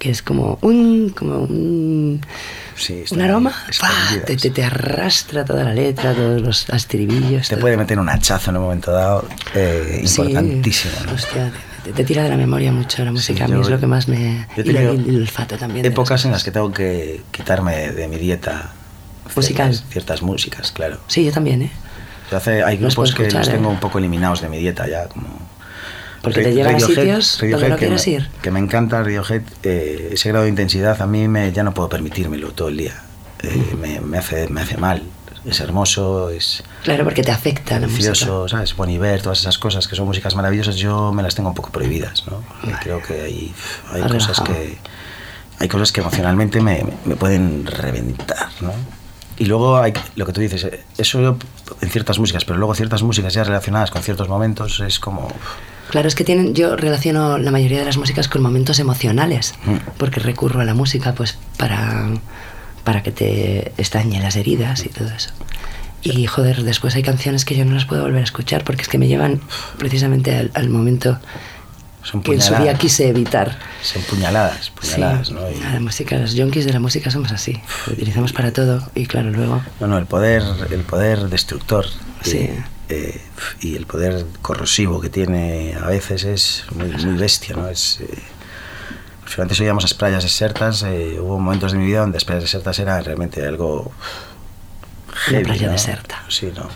que 0.00 0.10
es 0.10 0.22
como 0.22 0.58
un 0.62 1.10
como 1.10 1.38
un, 1.42 2.20
un 3.10 3.20
aroma. 3.20 3.52
Te, 4.26 4.36
te, 4.36 4.50
te 4.50 4.64
arrastra 4.64 5.44
toda 5.44 5.62
la 5.64 5.74
letra, 5.74 6.12
todos 6.14 6.40
los 6.40 6.68
estribillos. 6.70 7.48
Te 7.48 7.54
todo. 7.54 7.60
puede 7.60 7.76
meter 7.76 7.98
un 8.00 8.08
hachazo 8.08 8.50
en 8.50 8.56
un 8.56 8.62
momento 8.64 8.90
dado 8.92 9.28
eh, 9.54 10.00
importantísimo. 10.02 10.94
¿no? 11.06 11.12
hostia, 11.12 11.52
te, 11.88 11.92
te 11.92 12.04
tira 12.04 12.22
de 12.22 12.28
la 12.30 12.36
memoria 12.36 12.72
mucho 12.72 13.04
la 13.04 13.12
música. 13.12 13.44
a 13.44 13.48
mí 13.48 13.54
yo- 13.54 13.60
es 13.62 13.68
lo 13.68 13.80
que 13.80 13.86
más 13.86 14.08
me. 14.08 14.46
yo 14.56 14.62
Y, 14.64 14.72
la- 14.72 14.80
tenido 14.80 14.94
y 14.94 15.08
el 15.10 15.16
olfato 15.22 15.56
también. 15.56 15.84
Épocas 15.86 16.24
en 16.24 16.32
las 16.32 16.44
que 16.44 16.50
tengo 16.50 16.72
que 16.72 17.22
quitarme 17.30 17.92
de 17.92 18.08
mi 18.08 18.16
dieta 18.16 18.72
Musical. 19.34 19.72
ciertas, 19.74 19.90
ciertas 19.92 20.22
músicas, 20.22 20.72
claro. 20.72 20.98
Sí, 21.06 21.24
yo 21.24 21.32
también, 21.32 21.62
¿eh? 21.62 21.70
Yo 22.30 22.36
hace, 22.36 22.62
hay 22.62 22.76
grupos 22.76 22.94
puedo 22.94 23.14
que 23.14 23.22
escuchar, 23.22 23.40
los 23.40 23.48
¿eh? 23.48 23.52
tengo 23.52 23.68
un 23.70 23.80
poco 23.80 23.98
eliminados 23.98 24.40
de 24.42 24.48
mi 24.48 24.58
dieta 24.58 24.86
ya, 24.88 25.06
como... 25.08 25.48
Porque 26.22 26.42
te 26.42 26.52
llevan 26.52 26.74
a 26.74 26.78
Radiohead- 26.78 26.86
sitios 26.86 27.38
donde 27.40 27.52
Radiohead 27.52 27.68
no 27.70 27.76
que 27.76 27.86
quieres 27.86 28.06
me- 28.06 28.12
ir. 28.12 28.28
Que 28.42 28.50
me 28.50 28.58
encanta 28.58 29.02
Radiohead, 29.02 29.42
eh, 29.62 30.10
ese 30.12 30.28
grado 30.30 30.44
de 30.44 30.50
intensidad 30.50 31.00
a 31.00 31.06
mí 31.06 31.28
me, 31.28 31.52
ya 31.52 31.62
no 31.62 31.72
puedo 31.72 31.88
permitírmelo 31.88 32.50
todo 32.52 32.68
el 32.68 32.76
día. 32.78 32.94
Eh, 33.42 33.74
me, 33.80 34.00
me 34.00 34.18
hace, 34.18 34.48
me 34.48 34.60
hace 34.62 34.76
mal. 34.76 35.02
Es 35.44 35.60
hermoso, 35.60 36.30
es 36.30 36.62
Claro, 36.82 37.04
porque 37.04 37.22
te 37.22 37.30
afecta 37.30 37.78
la 37.80 37.86
música. 37.86 38.10
precioso, 38.10 38.48
¿sabes? 38.48 38.74
Bon 38.76 38.88
Iver, 38.90 39.22
todas 39.22 39.40
esas 39.40 39.58
cosas 39.58 39.86
que 39.88 39.96
son 39.96 40.06
músicas 40.06 40.34
maravillosas, 40.34 40.76
yo 40.76 41.12
me 41.12 41.22
las 41.22 41.34
tengo 41.34 41.48
un 41.50 41.54
poco 41.54 41.70
prohibidas, 41.70 42.24
¿no? 42.26 42.42
Creo 42.82 43.02
que 43.02 43.20
hay, 43.22 43.54
hay 43.92 44.02
cosas 44.02 44.40
que 44.40 44.78
hay 45.60 45.68
cosas 45.68 45.90
que 45.90 46.00
emocionalmente 46.00 46.60
me, 46.60 46.84
me 47.04 47.16
pueden 47.16 47.66
reventar, 47.66 48.48
¿no? 48.60 48.72
Y 49.38 49.44
luego 49.46 49.76
hay 49.78 49.92
lo 50.16 50.26
que 50.26 50.32
tú 50.32 50.40
dices, 50.40 50.66
eso 50.96 51.36
en 51.80 51.90
ciertas 51.90 52.18
músicas, 52.18 52.44
pero 52.44 52.58
luego 52.58 52.74
ciertas 52.74 53.02
músicas 53.02 53.32
ya 53.34 53.44
relacionadas 53.44 53.90
con 53.90 54.02
ciertos 54.02 54.28
momentos 54.28 54.80
es 54.80 54.98
como 54.98 55.28
Claro, 55.90 56.06
es 56.06 56.14
que 56.14 56.22
tienen, 56.24 56.54
yo 56.54 56.76
relaciono 56.76 57.38
la 57.38 57.50
mayoría 57.50 57.78
de 57.78 57.86
las 57.86 57.96
músicas 57.96 58.28
con 58.28 58.42
momentos 58.42 58.78
emocionales, 58.78 59.54
Mm. 59.64 59.76
porque 59.96 60.20
recurro 60.20 60.60
a 60.60 60.64
la 60.64 60.74
música 60.74 61.14
pues 61.14 61.38
para, 61.56 62.08
para 62.88 63.02
que 63.02 63.12
te 63.12 63.70
estañe 63.76 64.18
las 64.18 64.34
heridas 64.36 64.82
y 64.86 64.88
todo 64.88 65.08
eso. 65.10 65.28
Y 66.00 66.26
joder, 66.26 66.62
después 66.62 66.94
hay 66.94 67.02
canciones 67.02 67.44
que 67.44 67.54
yo 67.54 67.66
no 67.66 67.74
las 67.74 67.84
puedo 67.84 68.00
volver 68.02 68.22
a 68.22 68.24
escuchar 68.24 68.64
porque 68.64 68.80
es 68.80 68.88
que 68.88 68.96
me 68.96 69.06
llevan 69.08 69.42
precisamente 69.76 70.34
al, 70.34 70.50
al 70.54 70.70
momento 70.70 71.18
que 72.24 72.32
en 72.32 72.40
su 72.40 72.54
día 72.54 72.72
quise 72.78 73.08
evitar. 73.08 73.58
son 73.82 74.00
puñaladas, 74.04 74.70
puñaladas, 74.70 75.26
Sí, 75.28 75.34
¿no? 75.34 75.40
Y- 75.50 75.60
la 75.74 75.80
música, 75.80 76.16
los 76.16 76.34
junkies 76.34 76.64
de 76.64 76.72
la 76.72 76.80
música 76.80 77.10
somos 77.10 77.30
así, 77.30 77.60
lo 77.88 77.92
utilizamos 77.92 78.32
para 78.32 78.54
todo 78.54 78.90
y 78.94 79.04
claro, 79.04 79.28
luego 79.32 79.62
Bueno, 79.80 79.98
el 79.98 80.06
poder, 80.06 80.42
el 80.70 80.80
poder 80.80 81.28
destructor 81.28 81.84
y, 82.24 82.30
Sí. 82.30 82.48
eh, 82.88 83.20
y 83.60 83.76
el 83.76 83.84
poder 83.84 84.24
corrosivo 84.40 85.02
que 85.02 85.10
tiene 85.10 85.74
a 85.78 85.88
veces 85.88 86.24
es 86.24 86.64
muy, 86.74 86.88
muy 87.04 87.18
bestia, 87.18 87.54
¿no? 87.54 87.68
Es, 87.68 88.00
eh, 88.00 88.08
pues 89.28 89.38
antes 89.40 89.60
oíamos 89.60 89.84
las 89.84 89.94
playas 89.94 90.22
desertas, 90.22 90.82
eh, 90.82 91.18
hubo 91.20 91.38
momentos 91.38 91.72
de 91.72 91.78
mi 91.78 91.86
vida 91.86 92.00
donde 92.00 92.16
las 92.16 92.24
playas 92.24 92.44
desertas 92.44 92.78
era 92.78 93.00
realmente 93.00 93.46
algo 93.46 93.92
Una 95.30 95.40
playa 95.40 95.66
¿no? 95.66 95.72
deserta. 95.72 96.22
Sí, 96.28 96.52
¿no? 96.54 96.68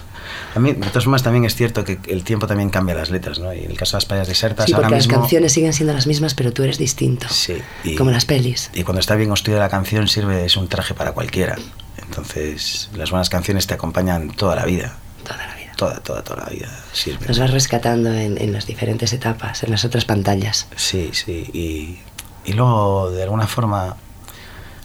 A 0.55 0.59
mí, 0.59 0.73
de 0.75 0.87
todas 0.89 1.05
formas, 1.05 1.23
también 1.23 1.45
es 1.47 1.55
cierto 1.55 1.83
que 1.85 1.99
el 2.09 2.25
tiempo 2.25 2.47
también 2.47 2.69
cambia 2.69 2.95
las 2.95 3.11
letras, 3.11 3.39
¿no? 3.39 3.53
Y 3.55 3.65
en 3.65 3.71
el 3.71 3.77
caso 3.79 3.93
de 3.93 3.99
las 3.99 4.05
playas 4.07 4.29
desertas, 4.29 4.67
Sí, 4.67 4.73
ahora 4.75 4.89
porque 4.89 4.97
las 4.99 5.07
mismo... 5.07 5.21
canciones 5.23 5.53
siguen 5.53 5.73
siendo 5.73 5.95
las 5.95 6.07
mismas, 6.07 6.35
pero 6.35 6.53
tú 6.53 6.63
eres 6.63 6.77
distinto. 6.79 7.27
Sí, 7.31 7.57
y- 7.85 7.95
Como 7.97 8.11
las 8.11 8.27
pelis. 8.27 8.71
Y 8.75 8.83
cuando 8.83 9.01
está 9.01 9.15
bien 9.15 9.29
construida 9.31 9.59
la 9.61 9.69
canción 9.71 10.09
sirve, 10.09 10.45
es 10.45 10.57
un 10.57 10.69
traje 10.69 10.93
para 10.95 11.13
cualquiera. 11.13 11.57
Entonces, 12.03 12.91
las 12.95 13.11
buenas 13.11 13.31
canciones 13.31 13.67
te 13.67 13.75
acompañan 13.75 14.31
toda 14.31 14.55
la 14.57 14.65
vida. 14.67 14.95
Toda 15.25 15.39
la 15.39 15.55
vida. 15.55 15.73
Toda, 15.77 16.01
toda, 16.01 16.23
toda 16.23 16.45
la 16.45 16.51
vida 16.51 16.69
sirve. 16.93 17.27
Los 17.27 17.39
vas 17.39 17.51
rescatando 17.51 18.13
en, 18.13 18.37
en 18.41 18.53
las 18.53 18.67
diferentes 18.67 19.13
etapas, 19.15 19.63
en 19.63 19.71
las 19.71 19.85
otras 19.87 20.05
pantallas. 20.05 20.67
Sí, 20.77 21.11
sí. 21.13 21.49
Y, 21.55 21.99
y 22.45 22.53
luego, 22.53 23.11
de 23.11 23.23
alguna 23.23 23.47
forma, 23.47 23.97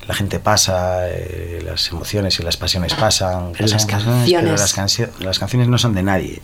la 0.08 0.14
gente 0.14 0.40
pasa, 0.40 1.10
eh, 1.10 1.62
las 1.66 1.90
emociones 1.90 2.40
y 2.40 2.44
las 2.44 2.56
pasiones 2.58 2.94
pasan. 2.94 3.54
Las 3.60 3.74
Pero 3.86 3.88
canciones- 3.88 4.60
las, 4.60 4.74
cancio- 4.74 5.10
las 5.20 5.38
canciones 5.40 5.68
no 5.68 5.78
son 5.78 5.94
de 5.94 6.04
nadie. 6.04 6.40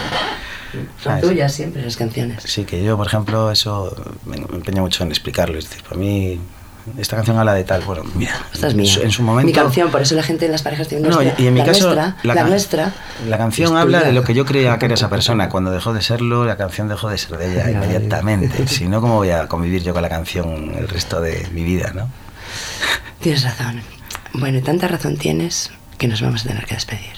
Son 1.03 1.21
tuyas 1.21 1.53
siempre 1.53 1.83
las 1.83 1.95
canciones. 1.95 2.43
Sí, 2.45 2.65
que 2.65 2.83
yo, 2.83 2.97
por 2.97 3.05
ejemplo, 3.07 3.51
eso 3.51 3.95
me, 4.25 4.37
me 4.37 4.55
empeño 4.55 4.81
mucho 4.81 5.03
en 5.03 5.09
explicarlo. 5.11 5.57
Es 5.59 5.69
decir, 5.69 5.83
para 5.83 5.97
mí, 5.97 6.39
esta 6.97 7.15
canción 7.15 7.37
habla 7.37 7.53
de 7.53 7.63
tal. 7.63 7.81
Bueno, 7.83 8.03
mira, 8.15 8.33
Esta 8.53 8.67
es 8.67 8.73
en 8.73 8.79
mía. 8.79 8.93
su- 8.93 9.01
en 9.01 9.11
su 9.11 9.23
momento. 9.23 9.45
Mi 9.47 9.53
canción, 9.53 9.89
por 9.91 10.01
eso 10.01 10.15
la 10.15 10.23
gente 10.23 10.45
en 10.45 10.51
las 10.51 10.61
parejas 10.61 10.87
tiene 10.87 11.07
No, 11.07 11.21
y, 11.21 11.25
nuestra. 11.25 11.43
y 11.43 11.47
en 11.47 11.53
mi 11.53 11.59
la 11.61 11.65
caso, 11.65 11.85
nuestra, 11.93 12.15
la, 12.23 12.43
nuestra. 12.43 12.93
la 13.27 13.37
canción 13.37 13.77
habla 13.77 14.01
de 14.01 14.11
lo 14.13 14.23
que 14.23 14.33
yo 14.33 14.45
creía 14.45 14.77
que 14.77 14.85
era 14.85 14.95
esa 14.95 15.09
persona. 15.09 15.49
Cuando 15.49 15.71
dejó 15.71 15.93
de 15.93 16.01
serlo, 16.01 16.45
la 16.45 16.57
canción 16.57 16.87
dejó 16.89 17.09
de 17.09 17.17
ser 17.17 17.37
de 17.37 17.51
ella 17.53 17.63
Ay, 17.67 17.73
inmediatamente. 17.73 18.67
si 18.67 18.85
no, 18.87 19.01
¿cómo 19.01 19.15
voy 19.15 19.29
a 19.31 19.47
convivir 19.47 19.83
yo 19.83 19.93
con 19.93 20.01
la 20.01 20.09
canción 20.09 20.73
el 20.77 20.87
resto 20.87 21.21
de 21.21 21.47
mi 21.53 21.63
vida, 21.63 21.91
no? 21.95 22.09
Tienes 23.19 23.43
razón. 23.43 23.81
Bueno, 24.33 24.57
y 24.57 24.61
tanta 24.61 24.87
razón 24.87 25.17
tienes 25.17 25.71
que 25.97 26.07
nos 26.07 26.21
vamos 26.21 26.43
a 26.45 26.49
tener 26.49 26.65
que 26.65 26.75
despedir. 26.75 27.13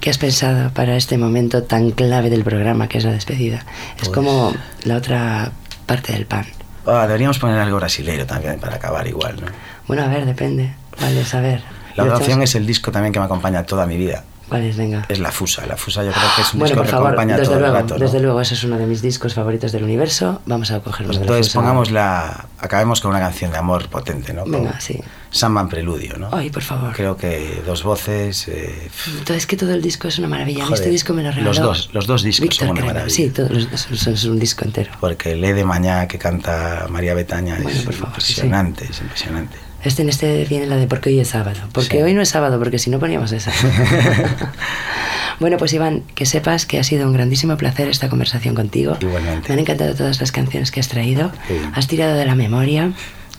¿Qué 0.00 0.10
has 0.10 0.18
pensado 0.18 0.70
para 0.72 0.96
este 0.96 1.18
momento 1.18 1.64
tan 1.64 1.90
clave 1.90 2.30
del 2.30 2.44
programa 2.44 2.88
que 2.88 2.98
es 2.98 3.04
la 3.04 3.12
despedida? 3.12 3.64
Es 3.96 4.02
Pues- 4.04 4.10
como 4.10 4.54
la 4.84 4.96
otra 4.96 5.50
parte 5.86 6.12
del 6.12 6.24
pan. 6.26 6.46
Ah, 6.86 7.06
deberíamos 7.06 7.38
poner 7.38 7.58
algo 7.58 7.76
brasileiro 7.76 8.26
también 8.26 8.60
para 8.60 8.76
acabar 8.76 9.06
igual, 9.06 9.40
¿no? 9.40 9.46
Bueno, 9.86 10.04
a 10.04 10.08
ver, 10.08 10.24
depende. 10.24 10.72
Vale, 11.00 11.24
a 11.30 11.40
ver. 11.40 11.62
La 11.96 12.04
otra 12.04 12.16
opción 12.18 12.42
es 12.42 12.54
el 12.54 12.66
disco 12.66 12.92
también 12.92 13.12
que 13.12 13.18
me 13.18 13.24
acompaña 13.24 13.64
toda 13.64 13.86
mi 13.86 13.96
vida. 13.96 14.24
¿Cuál 14.48 14.62
es? 14.62 14.76
Venga. 14.76 15.04
Es 15.08 15.18
La 15.18 15.32
Fusa. 15.32 15.66
La 15.66 15.76
Fusa 15.76 16.04
yo 16.04 16.12
creo 16.12 16.24
que 16.36 16.42
es 16.42 16.52
un 16.54 16.60
Bueno, 16.60 16.66
disco 16.70 16.76
por 16.76 16.86
que 16.86 16.90
favor, 16.92 17.06
acompaña 17.08 17.36
desde 17.36 17.46
todo 17.50 17.58
luego, 17.60 17.76
el 17.76 17.82
rato, 17.82 17.94
¿no? 17.94 18.00
desde 18.04 18.20
luego, 18.20 18.40
ese 18.40 18.54
es 18.54 18.62
uno 18.64 18.78
de 18.78 18.86
mis 18.86 19.02
discos 19.02 19.34
favoritos 19.34 19.72
del 19.72 19.82
universo. 19.82 20.40
Vamos 20.46 20.70
a 20.70 20.80
coger 20.80 21.06
Pues 21.06 21.16
uno 21.18 21.24
de 21.26 21.30
la 21.30 21.36
entonces 21.36 21.52
pongamos 21.54 21.90
la... 21.90 22.46
Acabemos 22.58 23.00
con 23.00 23.10
una 23.10 23.18
canción 23.20 23.50
de 23.50 23.58
amor 23.58 23.88
potente, 23.88 24.32
¿no? 24.32 24.42
Con 24.42 24.52
Venga, 24.52 24.80
sí. 24.80 25.00
Samba 25.30 25.60
en 25.62 25.68
Preludio, 25.68 26.16
¿no? 26.16 26.28
Ay, 26.32 26.50
por 26.50 26.62
favor. 26.62 26.92
Creo 26.94 27.16
que 27.16 27.60
dos 27.66 27.82
voces... 27.82 28.46
eh, 28.48 28.88
Entonces 29.18 29.46
que 29.48 29.56
todo 29.56 29.74
el 29.74 29.82
disco 29.82 30.06
es 30.08 30.18
una 30.20 30.28
maravilla. 30.28 30.62
A 30.62 30.66
este 30.66 30.76
Joder, 30.76 30.90
disco 30.92 31.12
me 31.12 31.22
lo 31.24 31.30
regaló. 31.30 31.46
los 31.48 31.58
dos- 31.60 31.90
los 31.92 32.06
dos 32.06 32.22
discos 32.22 32.48
Víctor 32.48 32.68
son 32.68 32.76
una 32.78 32.86
maravilla. 32.86 33.14
Sí, 33.14 33.28
todos 33.30 33.50
los 33.50 33.68
dos 33.70 33.80
son- 33.80 34.16
son 34.16 34.30
un 34.30 34.38
disco 34.38 34.64
entero. 34.64 34.92
Porque 35.00 35.34
Le 35.34 35.54
de 35.54 35.64
Mañá 35.64 36.06
que 36.06 36.18
canta 36.18 36.86
María 36.88 37.14
Betaña 37.14 37.56
Bueno, 37.60 37.70
es 37.78 37.84
por 37.84 37.94
favor, 37.94 38.14
sí, 38.22 38.32
sí. 38.34 38.40
impresionante, 38.40 38.84
es 38.88 39.00
impresionante. 39.00 39.56
Este 39.86 40.02
en 40.02 40.08
este 40.08 40.44
viene 40.44 40.66
la 40.66 40.76
de 40.76 40.86
porque 40.86 41.10
hoy 41.10 41.20
es 41.20 41.28
sábado. 41.28 41.60
Porque 41.72 41.96
Sí. 41.98 42.02
hoy 42.02 42.12
no 42.14 42.20
es 42.22 42.28
sábado, 42.28 42.58
porque 42.58 42.78
si 42.78 42.90
no 42.90 42.98
poníamos 42.98 43.32
esa. 43.32 43.52
bueno, 45.40 45.56
pues 45.58 45.72
Iván, 45.72 46.02
que 46.14 46.26
sepas 46.26 46.66
que 46.66 46.78
ha 46.78 46.84
sido 46.84 47.06
un 47.06 47.12
grandísimo 47.12 47.56
placer 47.56 47.88
esta 47.88 48.08
conversación 48.08 48.54
contigo. 48.54 48.96
Igualmente. 49.00 49.48
Me 49.48 49.54
han 49.54 49.58
encantado 49.60 49.94
todas 49.94 50.20
las 50.20 50.32
canciones 50.32 50.70
que 50.70 50.80
has 50.80 50.88
traído. 50.88 51.30
Bien. 51.48 51.70
Has 51.74 51.86
tirado 51.86 52.14
de 52.16 52.24
la 52.26 52.34
memoria, 52.34 52.92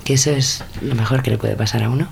que 0.03 0.13
eso 0.13 0.31
es 0.31 0.63
lo 0.81 0.95
mejor 0.95 1.21
que 1.23 1.31
le 1.31 1.37
puede 1.37 1.55
pasar 1.55 1.83
a 1.83 1.89
uno. 1.89 2.07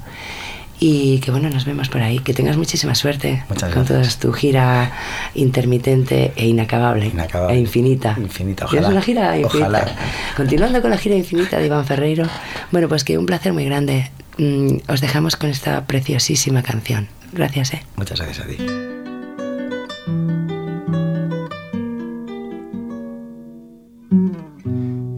Y 0.78 1.20
que 1.20 1.32
bueno, 1.32 1.50
nos 1.50 1.64
vemos 1.64 1.88
por 1.88 2.02
ahí. 2.02 2.20
Que 2.20 2.34
tengas 2.34 2.58
muchísima 2.58 2.96
suerte 2.96 3.46
Muchas 3.48 3.74
con 3.74 3.86
toda 3.86 4.04
tu 4.20 4.34
gira 4.34 4.92
intermitente 5.34 6.34
e 6.36 6.48
inacabable. 6.48 7.06
Inacabable. 7.08 7.56
E 7.56 7.60
infinita. 7.62 8.16
Infinita, 8.20 8.66
¿Tienes 8.66 8.84
ojalá. 8.84 8.96
una 8.98 9.02
gira 9.02 9.38
infinita? 9.38 9.68
Ojalá. 9.70 9.96
Continuando 10.36 10.82
con 10.82 10.90
la 10.92 10.98
gira 10.98 11.16
infinita 11.16 11.60
de 11.60 11.68
Iván 11.68 11.86
Ferreiro. 11.86 12.28
Bueno, 12.72 12.90
pues 12.90 13.06
que 13.06 13.18
un 13.18 13.26
placer 13.26 13.54
muy 13.54 13.64
grande. 13.64 14.12
Mm, 14.38 14.78
os 14.92 15.02
dejamos 15.02 15.36
con 15.36 15.50
esta 15.50 15.86
preciosísima 15.86 16.62
canción. 16.62 17.08
Gracias, 17.32 17.74
¿eh? 17.74 17.84
Muchas 17.96 18.20
gracias 18.20 18.46
a 18.46 18.50
ti. 18.50 18.58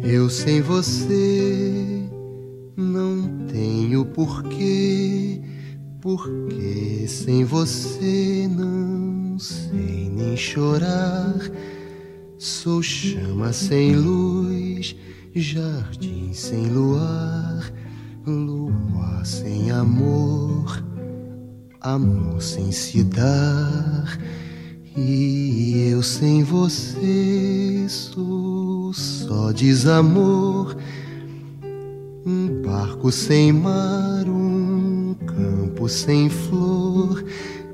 Eu 0.03 0.29
sem 0.29 0.61
você 0.61 2.07
não 2.75 3.45
tenho 3.47 4.05
porquê, 4.05 5.41
porque 6.01 7.05
sem 7.07 7.43
você 7.43 8.47
não 8.49 9.37
sei 9.39 10.09
nem 10.09 10.37
chorar. 10.37 11.35
Sou 12.37 12.83
chama 12.83 13.51
sem 13.51 13.95
luz, 13.95 14.95
jardim 15.35 16.33
sem 16.33 16.67
luar, 16.67 17.71
lua 18.31 19.23
sem 19.23 19.71
amor, 19.71 20.83
amor 21.79 22.41
sem 22.41 22.71
se 22.71 23.03
dar. 23.03 24.19
E 24.95 25.89
eu 25.91 26.03
sem 26.03 26.43
você 26.43 27.85
sou 27.87 28.91
só 28.93 29.51
desamor, 29.51 30.75
um 32.25 32.61
barco 32.65 33.11
sem 33.11 33.53
mar, 33.53 34.27
um 34.27 35.15
campo 35.25 35.87
sem 35.87 36.29
flor, 36.29 37.23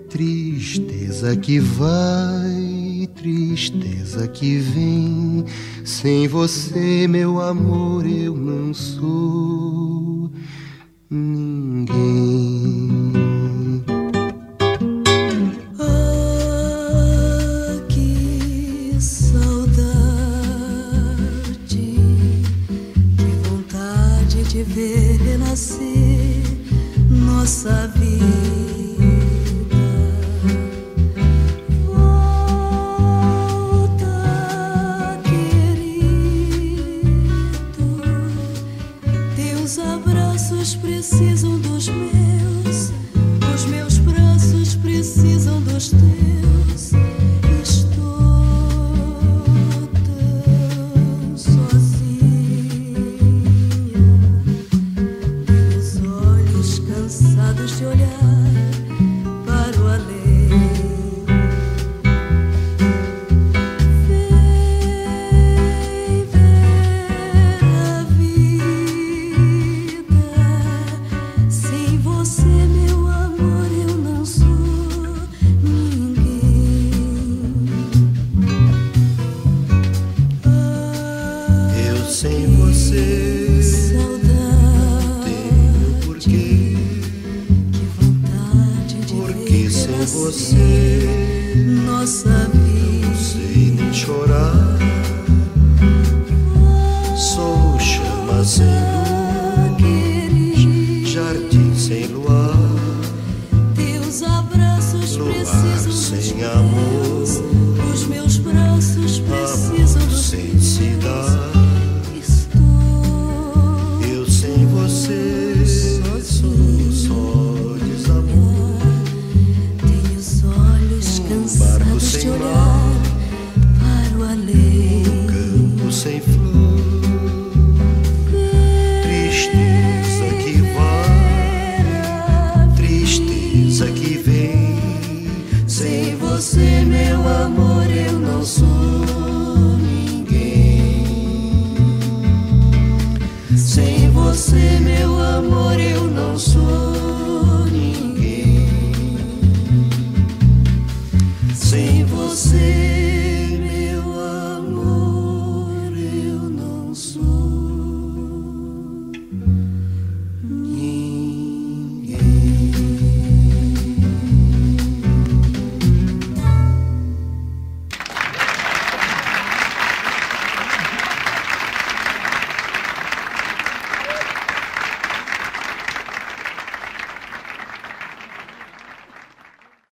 tristeza 0.09 1.35
que 1.35 1.59
vai, 1.59 2.82
tristeza 3.07 4.27
que 4.27 4.57
vem. 4.57 5.45
Sem 5.83 6.27
você, 6.27 7.07
meu 7.07 7.41
amor, 7.41 8.05
eu 8.05 8.35
não 8.35 8.73
sou 8.73 10.31
ninguém. 11.09 11.93
Ah, 15.79 16.23
ver 24.63 25.17
renascer 25.21 26.41
nossa 27.09 27.87
vida. 27.95 28.52